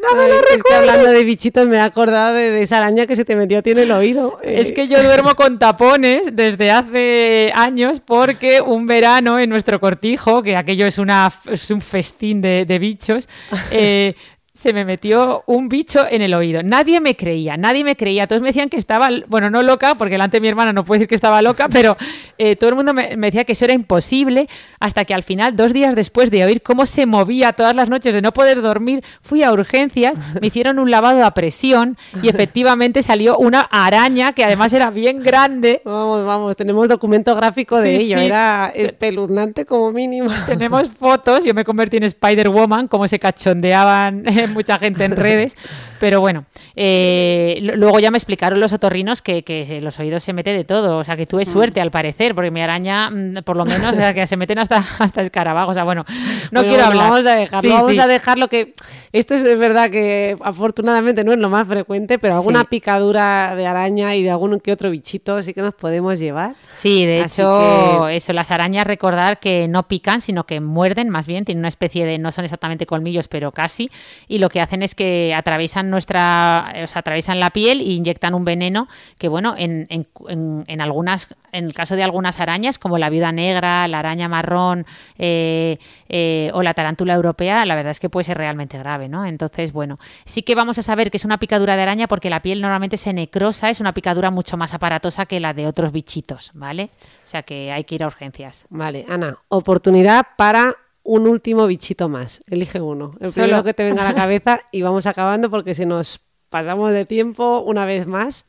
No 0.00 0.14
me 0.16 0.24
Ay, 0.24 0.28
lo 0.30 0.36
es 0.36 0.42
que 0.46 0.56
recuerdes. 0.56 0.78
hablando 0.90 1.10
de 1.10 1.24
bichitos 1.24 1.66
me 1.66 1.76
he 1.76 1.80
acordado 1.80 2.34
de, 2.34 2.50
de 2.50 2.62
esa 2.62 2.76
araña 2.76 3.06
que 3.06 3.16
se 3.16 3.24
te 3.24 3.34
metió 3.34 3.58
a 3.58 3.62
ti 3.62 3.70
en 3.70 3.78
el 3.78 3.90
oído. 3.90 4.38
Eh, 4.44 4.60
Es 4.60 4.70
que 4.70 4.86
yo 4.86 5.02
duermo 5.02 5.34
con 5.34 5.58
tapones 5.58 6.28
desde 6.36 6.70
hace 6.70 7.50
años 7.54 8.00
porque 8.00 8.60
un 8.60 8.86
verano 8.86 9.38
en 9.40 9.50
nuestro 9.50 9.80
cortijo, 9.80 10.42
que 10.42 10.56
aquello 10.56 10.86
es, 10.86 10.98
una, 10.98 11.28
es 11.46 11.70
un 11.70 11.80
festín 11.80 12.40
de, 12.40 12.64
de 12.64 12.78
bichos, 12.78 13.28
eh, 13.72 14.14
se 14.58 14.72
me 14.72 14.84
metió 14.84 15.44
un 15.46 15.68
bicho 15.68 16.04
en 16.10 16.20
el 16.20 16.34
oído. 16.34 16.64
Nadie 16.64 17.00
me 17.00 17.14
creía, 17.14 17.56
nadie 17.56 17.84
me 17.84 17.94
creía. 17.94 18.26
Todos 18.26 18.42
me 18.42 18.48
decían 18.48 18.68
que 18.68 18.76
estaba, 18.76 19.08
bueno, 19.28 19.50
no 19.50 19.62
loca, 19.62 19.94
porque 19.94 20.14
delante 20.14 20.38
de 20.38 20.40
mi 20.40 20.48
hermana 20.48 20.72
no 20.72 20.82
puedo 20.82 20.98
decir 20.98 21.06
que 21.08 21.14
estaba 21.14 21.40
loca, 21.42 21.68
pero 21.72 21.96
eh, 22.38 22.56
todo 22.56 22.70
el 22.70 22.74
mundo 22.74 22.92
me, 22.92 23.16
me 23.16 23.28
decía 23.28 23.44
que 23.44 23.52
eso 23.52 23.66
era 23.66 23.74
imposible, 23.74 24.48
hasta 24.80 25.04
que 25.04 25.14
al 25.14 25.22
final, 25.22 25.54
dos 25.54 25.72
días 25.72 25.94
después 25.94 26.32
de 26.32 26.44
oír 26.44 26.60
cómo 26.60 26.86
se 26.86 27.06
movía 27.06 27.52
todas 27.52 27.76
las 27.76 27.88
noches 27.88 28.12
de 28.12 28.20
no 28.20 28.32
poder 28.32 28.60
dormir, 28.60 29.04
fui 29.22 29.44
a 29.44 29.52
urgencias, 29.52 30.18
me 30.40 30.48
hicieron 30.48 30.80
un 30.80 30.90
lavado 30.90 31.24
a 31.24 31.30
presión 31.34 31.96
y 32.20 32.28
efectivamente 32.28 33.04
salió 33.04 33.38
una 33.38 33.60
araña 33.60 34.32
que 34.32 34.42
además 34.42 34.72
era 34.72 34.90
bien 34.90 35.22
grande. 35.22 35.82
Vamos, 35.84 36.26
vamos, 36.26 36.56
tenemos 36.56 36.88
documento 36.88 37.32
gráfico 37.36 37.78
de 37.78 37.96
Sí, 38.00 38.06
ello. 38.06 38.18
sí. 38.18 38.24
Era 38.26 38.72
espeluznante 38.74 39.64
como 39.64 39.92
mínimo. 39.92 40.30
Tenemos 40.46 40.88
fotos, 40.88 41.44
yo 41.44 41.54
me 41.54 41.64
convertí 41.64 41.98
en 41.98 42.02
Spider-Woman, 42.02 42.88
como 42.88 43.06
se 43.06 43.20
cachondeaban 43.20 44.24
mucha 44.54 44.78
gente 44.78 45.04
en 45.04 45.16
redes, 45.16 45.54
pero 46.00 46.20
bueno, 46.20 46.44
eh, 46.76 47.58
luego 47.76 47.98
ya 48.00 48.10
me 48.10 48.18
explicaron 48.18 48.60
los 48.60 48.72
otorrinos 48.72 49.22
que, 49.22 49.42
que 49.42 49.80
los 49.80 49.98
oídos 49.98 50.22
se 50.22 50.32
mete 50.32 50.50
de 50.52 50.64
todo, 50.64 50.98
o 50.98 51.04
sea 51.04 51.16
que 51.16 51.26
tuve 51.26 51.44
suerte 51.44 51.80
al 51.80 51.90
parecer, 51.90 52.34
porque 52.34 52.50
mi 52.50 52.60
araña, 52.60 53.10
mm, 53.10 53.42
por 53.44 53.56
lo 53.56 53.64
menos, 53.64 53.92
o 53.92 53.96
sea, 53.96 54.14
que 54.14 54.26
se 54.26 54.36
meten 54.36 54.58
hasta, 54.58 54.76
hasta 54.98 55.22
escarabajos, 55.22 55.72
o 55.72 55.74
sea, 55.74 55.84
bueno, 55.84 56.04
no 56.50 56.60
Bueno, 56.60 56.68
quiero 56.68 56.84
hablar. 56.84 57.10
Vamos 57.10 57.26
a 57.26 57.34
dejarlo, 57.34 57.68
Sí, 57.70 57.74
vamos 57.74 57.92
sí. 57.92 57.98
a 58.00 58.06
dejarlo 58.06 58.48
que 58.48 58.72
esto 59.12 59.34
es, 59.34 59.42
es 59.44 59.58
verdad 59.58 59.90
que 59.90 60.36
afortunadamente 60.42 61.24
no 61.24 61.32
es 61.32 61.38
lo 61.38 61.48
más 61.48 61.66
frecuente, 61.66 62.18
pero 62.18 62.34
alguna 62.36 62.60
Sí. 62.60 62.66
picadura 62.70 63.54
de 63.56 63.66
araña 63.66 64.14
y 64.14 64.22
de 64.22 64.30
algún 64.30 64.60
que 64.60 64.72
otro 64.72 64.90
bichito 64.90 65.42
sí 65.42 65.54
que 65.54 65.62
nos 65.62 65.74
podemos 65.74 66.18
llevar. 66.18 66.54
Sí, 66.72 67.04
de 67.06 67.20
Así 67.22 67.40
hecho, 67.40 68.04
que- 68.06 68.16
eso, 68.16 68.32
las 68.32 68.50
arañas 68.50 68.86
recordar 68.86 69.38
que 69.40 69.68
no 69.68 69.86
pican, 69.88 70.20
sino 70.20 70.44
que 70.44 70.60
muerden, 70.60 71.08
más 71.10 71.26
bien, 71.26 71.44
tienen 71.44 71.60
una 71.60 71.68
especie 71.68 72.04
de, 72.06 72.18
no 72.18 72.32
son 72.32 72.44
exactamente 72.44 72.86
colmillos, 72.86 73.28
pero 73.28 73.52
casi, 73.52 73.90
y 74.26 74.37
lo 74.38 74.48
que 74.48 74.60
hacen 74.60 74.82
es 74.82 74.94
que 74.94 75.34
atraviesan 75.36 75.90
nuestra, 75.90 76.72
sea, 76.86 77.00
atraviesan 77.00 77.40
la 77.40 77.50
piel 77.50 77.80
e 77.80 77.84
inyectan 77.92 78.34
un 78.34 78.44
veneno 78.44 78.88
que, 79.18 79.28
bueno, 79.28 79.54
en, 79.58 79.86
en, 79.90 80.06
en- 80.28 80.64
en 80.66 80.80
algunas, 80.80 81.28
en 81.52 81.64
el 81.66 81.74
caso 81.74 81.96
de 81.96 82.02
algunas 82.04 82.40
arañas, 82.40 82.78
como 82.78 82.98
la 82.98 83.10
viuda 83.10 83.32
negra, 83.32 83.86
la 83.88 83.98
araña 84.00 84.28
marrón 84.28 84.86
eh, 85.18 85.78
eh, 86.08 86.50
o 86.54 86.62
la 86.62 86.74
tarántula 86.74 87.14
europea, 87.14 87.64
la 87.66 87.74
verdad 87.74 87.90
es 87.90 88.00
que 88.00 88.08
puede 88.10 88.24
ser 88.24 88.38
realmente 88.38 88.78
grave, 88.78 89.08
¿no? 89.08 89.24
Entonces, 89.24 89.72
bueno, 89.72 89.98
sí 90.24 90.42
que 90.42 90.54
vamos 90.54 90.78
a 90.78 90.82
saber 90.82 91.10
que 91.10 91.16
es 91.16 91.24
una 91.24 91.38
picadura 91.38 91.76
de 91.76 91.82
araña 91.82 92.06
porque 92.08 92.30
la 92.30 92.40
piel 92.42 92.60
normalmente 92.60 92.96
se 92.96 93.12
necrosa, 93.12 93.70
es 93.70 93.80
una 93.80 93.92
picadura 93.92 94.30
mucho 94.30 94.56
más 94.56 94.74
aparatosa 94.74 95.26
que 95.26 95.40
la 95.40 95.54
de 95.54 95.66
otros 95.66 95.92
bichitos, 95.92 96.50
¿vale? 96.54 96.90
O 97.24 97.28
sea 97.28 97.42
que 97.42 97.72
hay 97.72 97.84
que 97.84 97.94
ir 97.96 98.02
a 98.04 98.06
urgencias. 98.06 98.66
Vale, 98.70 99.04
Ana, 99.08 99.36
oportunidad 99.48 100.26
para 100.36 100.74
un 101.08 101.26
último 101.26 101.66
bichito 101.66 102.08
más. 102.08 102.42
Elige 102.48 102.80
uno. 102.80 103.12
El 103.20 103.32
Solo- 103.32 103.44
primero 103.46 103.64
que 103.64 103.74
te 103.74 103.84
venga 103.84 104.02
a 104.02 104.12
la 104.12 104.14
cabeza 104.14 104.60
y 104.72 104.82
vamos 104.82 105.06
acabando 105.06 105.48
porque 105.50 105.74
se 105.74 105.86
nos 105.86 106.20
pasamos 106.50 106.92
de 106.92 107.04
tiempo 107.04 107.60
una 107.60 107.84
vez 107.84 108.06
más. 108.06 108.44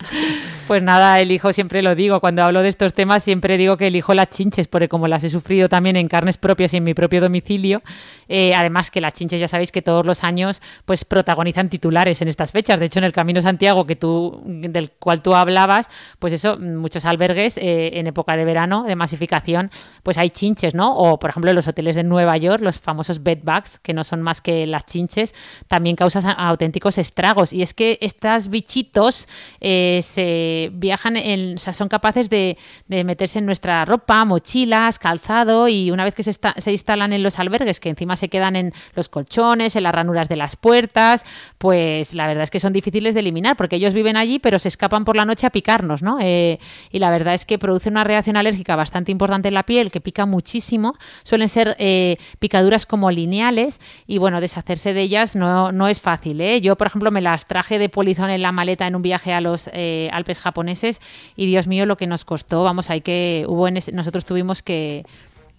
Pues 0.67 0.83
nada, 0.83 1.19
elijo, 1.19 1.51
siempre 1.51 1.81
lo 1.81 1.95
digo, 1.95 2.19
cuando 2.19 2.43
hablo 2.43 2.61
de 2.61 2.69
estos 2.69 2.93
temas 2.93 3.23
siempre 3.23 3.57
digo 3.57 3.75
que 3.75 3.87
elijo 3.87 4.13
las 4.13 4.29
chinches, 4.29 4.67
porque 4.67 4.87
como 4.87 5.07
las 5.07 5.23
he 5.23 5.29
sufrido 5.29 5.67
también 5.67 5.95
en 5.95 6.07
carnes 6.07 6.37
propias 6.37 6.73
y 6.73 6.77
en 6.77 6.83
mi 6.83 6.93
propio 6.93 7.21
domicilio, 7.21 7.81
eh, 8.27 8.53
además 8.53 8.91
que 8.91 9.01
las 9.01 9.13
chinches 9.13 9.41
ya 9.41 9.47
sabéis 9.47 9.71
que 9.71 9.81
todos 9.81 10.05
los 10.05 10.23
años 10.23 10.61
pues 10.85 11.05
protagonizan 11.05 11.69
titulares 11.69 12.21
en 12.21 12.27
estas 12.27 12.51
fechas. 12.51 12.79
De 12.79 12.85
hecho, 12.85 12.99
en 12.99 13.05
el 13.05 13.13
Camino 13.13 13.41
Santiago 13.41 13.87
que 13.87 13.95
tú, 13.95 14.41
del 14.45 14.91
cual 14.91 15.23
tú 15.23 15.33
hablabas, 15.33 15.89
pues 16.19 16.33
eso, 16.33 16.59
muchos 16.59 17.05
albergues 17.05 17.57
eh, 17.57 17.97
en 17.99 18.05
época 18.05 18.37
de 18.37 18.45
verano, 18.45 18.83
de 18.83 18.95
masificación, 18.95 19.71
pues 20.03 20.19
hay 20.19 20.29
chinches, 20.29 20.75
¿no? 20.75 20.95
O 20.95 21.17
por 21.17 21.31
ejemplo 21.31 21.49
en 21.49 21.55
los 21.55 21.67
hoteles 21.67 21.95
de 21.95 22.03
Nueva 22.03 22.37
York, 22.37 22.61
los 22.61 22.79
famosos 22.79 23.23
bedbugs, 23.23 23.79
que 23.79 23.93
no 23.93 24.03
son 24.03 24.21
más 24.21 24.39
que 24.39 24.67
las 24.67 24.85
chinches, 24.85 25.33
también 25.67 25.95
causan 25.95 26.25
auténticos 26.37 26.99
estragos. 26.99 27.53
Y 27.53 27.63
es 27.63 27.73
que 27.73 27.88
estos 28.01 28.49
bichitos 28.49 29.27
eh, 29.59 29.99
se 30.03 30.69
viajan, 30.73 31.17
en, 31.17 31.57
son 31.57 31.89
capaces 31.89 32.29
de, 32.29 32.57
meterse 32.87 33.39
en 33.39 33.45
nuestra 33.45 33.85
ropa, 33.85 34.25
mochilas, 34.25 34.99
calzado, 34.99 35.67
y 35.67 35.91
una 35.91 36.03
vez 36.03 36.15
que 36.15 36.23
se, 36.23 36.71
instalan 36.71 37.13
en 37.13 37.23
los 37.23 37.39
albergues, 37.39 37.79
que 37.79 37.89
encima 37.89 38.15
se 38.15 38.29
quedan 38.29 38.55
en 38.55 38.73
los 38.95 39.09
colchones, 39.09 39.75
en 39.75 39.83
las 39.83 39.93
ranuras 39.93 40.29
de 40.29 40.35
las 40.35 40.55
puertas, 40.55 41.25
pues 41.57 42.13
la 42.13 42.27
verdad 42.27 42.43
es 42.43 42.51
que 42.51 42.59
son 42.59 42.73
difíciles 42.73 43.13
de 43.13 43.21
eliminar, 43.21 43.55
porque 43.55 43.77
ellos 43.77 43.93
viven 43.93 44.17
allí, 44.17 44.39
pero 44.39 44.59
se 44.59 44.67
escapan 44.67 45.05
por 45.05 45.15
la 45.15 45.25
noche 45.25 45.47
a 45.47 45.49
picarnos, 45.49 46.01
¿no? 46.01 46.17
Eh, 46.21 46.59
y 46.91 46.99
la 46.99 47.09
verdad 47.09 47.33
es 47.33 47.45
que 47.45 47.57
producen 47.57 47.93
una 47.93 48.03
reacción 48.03 48.37
alérgica 48.37 48.75
bastante 48.75 49.11
importante 49.11 49.47
en 49.47 49.53
la 49.53 49.63
piel, 49.63 49.91
que 49.91 50.01
pica 50.01 50.25
muchísimo. 50.25 50.95
Suelen 51.23 51.49
ser 51.49 51.75
eh, 51.79 52.17
picaduras 52.39 52.85
como 52.85 53.11
lineales, 53.11 53.79
y 54.07 54.17
bueno, 54.17 54.41
deshacerse 54.41 54.93
de 54.93 55.01
ellas 55.01 55.35
no, 55.35 55.71
no 55.71 55.87
es 55.87 56.01
fácil. 56.01 56.39
Yo, 56.61 56.77
por 56.77 56.87
ejemplo, 56.87 57.11
me 57.11 57.21
las 57.21 57.45
traje 57.45 57.78
de 57.79 57.89
polizón 57.89 58.29
en 58.29 58.41
la 58.43 58.51
maleta 58.51 58.85
en 58.85 58.95
un 58.95 59.01
viaje 59.01 59.33
a 59.33 59.41
los 59.41 59.69
eh, 59.73 60.09
Alpes 60.13 60.39
japoneses, 60.39 60.99
y 61.35 61.47
Dios 61.47 61.65
mío, 61.65 61.85
lo 61.87 61.97
que 61.97 62.05
nos 62.05 62.25
costó, 62.25 62.63
vamos, 62.63 62.89
hay 62.91 63.01
que, 63.01 63.45
hubo 63.47 63.67
en 63.67 63.77
ese- 63.77 63.91
nosotros 63.91 64.25
tuvimos 64.25 64.61
que 64.61 65.03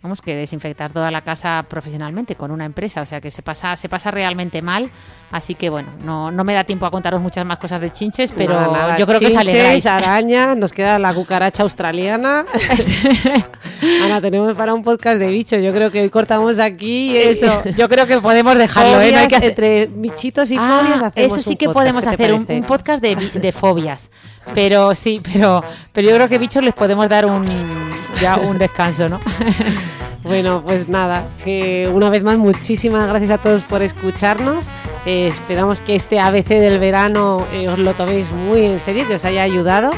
Vamos 0.03 0.22
que 0.22 0.34
desinfectar 0.34 0.90
toda 0.92 1.11
la 1.11 1.20
casa 1.20 1.62
profesionalmente 1.68 2.34
con 2.34 2.51
una 2.51 2.64
empresa, 2.64 3.03
o 3.03 3.07
sea 3.07 3.20
que 3.20 3.30
se 3.30 3.42
pasa, 3.42 3.76
se 3.76 3.88
pasa 3.90 4.11
realmente 4.11 4.62
mal. 4.62 4.88
Así 5.30 5.55
que 5.55 5.68
bueno, 5.68 5.88
no, 6.05 6.30
no 6.30 6.42
me 6.42 6.55
da 6.55 6.64
tiempo 6.64 6.86
a 6.86 6.90
contaros 6.90 7.20
muchas 7.20 7.44
más 7.44 7.59
cosas 7.59 7.82
de 7.82 7.92
chinches, 7.92 8.32
pero 8.32 8.55
Nada, 8.55 8.72
nada, 8.72 8.96
yo 8.96 9.07
creo 9.07 9.20
que 9.20 9.26
os 9.26 9.32
chinches, 9.34 9.53
alegráis. 9.53 9.86
araña, 9.86 10.55
nos 10.55 10.72
queda 10.72 10.98
la 10.98 11.12
cucaracha 11.12 11.62
australiana. 11.64 12.46
Ana, 14.05 14.20
tenemos 14.20 14.57
para 14.57 14.74
un 14.74 14.82
podcast 14.82 15.18
de 15.18 15.28
bichos. 15.28 15.62
Yo 15.62 15.72
creo 15.72 15.90
que 15.90 16.01
hoy 16.03 16.11
cortamos 16.11 16.59
aquí. 16.59 17.16
eh, 17.16 17.30
Eso, 17.30 17.62
yo 17.76 17.88
creo 17.88 18.07
que 18.07 18.20
podemos 18.20 18.57
dejarlo, 18.57 19.01
¿eh? 19.01 19.12
No 19.12 19.18
hay 19.18 19.28
que 19.28 19.36
fobias, 19.36 19.42
hacer- 19.42 19.51
entre 19.51 19.86
bichitos 19.86 20.51
y 20.51 20.57
Ah, 20.59 20.78
fobias 20.80 21.03
hacemos 21.03 21.38
eso 21.38 21.42
sí 21.51 21.57
que 21.57 21.66
podcast, 21.66 21.74
podemos 21.78 22.05
¿qué 22.05 22.16
te 22.16 22.24
hacer, 22.24 22.32
un, 22.34 22.46
un 22.48 22.62
podcast 22.64 23.03
de, 23.03 23.16
de 23.16 23.53
fobias. 23.53 24.11
Pero 24.55 24.94
sí, 24.94 25.20
pero, 25.32 25.61
pero 25.92 26.09
yo 26.09 26.14
creo 26.16 26.28
que 26.28 26.38
bichos 26.38 26.64
les 26.64 26.74
podemos 26.74 27.09
dar 27.09 27.26
un, 27.26 27.44
ya 28.21 28.37
un 28.37 28.59
descanso, 28.59 29.09
¿no? 29.09 29.21
Bueno, 30.23 30.62
pues 30.64 30.89
nada, 30.89 31.27
que 31.45 31.91
una 31.93 32.11
vez 32.11 32.23
más 32.23 32.37
muchísimas 32.37 33.09
gracias 33.09 33.31
a 33.31 33.39
todos 33.39 33.62
por 33.62 33.81
escucharnos. 33.81 34.66
Eh, 35.07 35.29
esperamos 35.29 35.81
que 35.81 35.97
este 35.97 36.21
ABC 36.21 36.49
del 36.49 36.79
verano 36.79 37.47
eh, 37.55 37.68
os 37.68 37.79
lo 37.79 37.95
toméis 37.95 38.31
muy 38.31 38.66
en 38.66 38.79
serio, 38.81 39.09
que 39.09 39.14
os 39.14 39.25
haya 39.25 39.43
ayudado. 39.43 39.93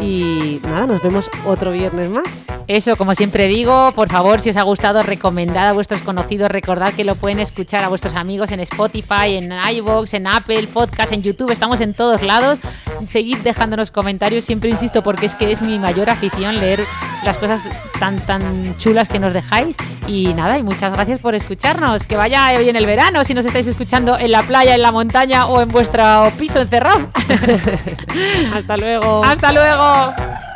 Y 0.00 0.60
nada, 0.62 0.86
nos 0.86 1.02
vemos 1.02 1.30
otro 1.46 1.72
viernes 1.72 2.10
más. 2.10 2.26
Eso, 2.68 2.96
como 2.96 3.14
siempre 3.14 3.46
digo, 3.46 3.92
por 3.92 4.08
favor, 4.08 4.40
si 4.40 4.50
os 4.50 4.56
ha 4.56 4.62
gustado, 4.62 5.04
recomendad 5.04 5.68
a 5.68 5.72
vuestros 5.72 6.00
conocidos, 6.02 6.50
recordad 6.50 6.92
que 6.92 7.04
lo 7.04 7.14
pueden 7.14 7.38
escuchar 7.38 7.84
a 7.84 7.88
vuestros 7.88 8.16
amigos 8.16 8.50
en 8.50 8.58
Spotify, 8.58 9.36
en 9.36 9.52
iVoox, 9.52 10.14
en 10.14 10.26
Apple 10.26 10.66
Podcast, 10.72 11.12
en 11.12 11.22
YouTube, 11.22 11.52
estamos 11.52 11.80
en 11.80 11.94
todos 11.94 12.22
lados. 12.22 12.58
Seguid 13.06 13.38
dejándonos 13.38 13.92
comentarios, 13.92 14.44
siempre 14.44 14.68
insisto, 14.68 15.02
porque 15.02 15.26
es 15.26 15.36
que 15.36 15.52
es 15.52 15.62
mi 15.62 15.78
mayor 15.78 16.10
afición 16.10 16.58
leer 16.58 16.84
las 17.24 17.38
cosas 17.38 17.68
tan 18.00 18.18
tan 18.20 18.76
chulas 18.78 19.08
que 19.08 19.20
nos 19.20 19.32
dejáis. 19.32 19.76
Y 20.08 20.34
nada, 20.34 20.58
y 20.58 20.62
muchas 20.62 20.92
gracias 20.92 21.20
por 21.20 21.34
escucharnos. 21.36 22.06
Que 22.06 22.16
vaya 22.16 22.58
bien 22.58 22.74
el 22.74 22.86
verano, 22.86 23.22
si 23.22 23.34
nos 23.34 23.46
estáis 23.46 23.66
escuchando 23.68 24.18
en 24.18 24.32
la 24.32 24.42
playa, 24.42 24.74
en 24.74 24.82
la 24.82 24.92
montaña 24.92 25.46
o 25.46 25.60
en 25.60 25.68
vuestro 25.68 26.32
piso 26.38 26.60
encerrado. 26.60 27.10
Hasta 28.54 28.76
luego. 28.76 29.24
Hasta 29.24 29.52
luego. 29.52 29.85
啊。 29.86 30.55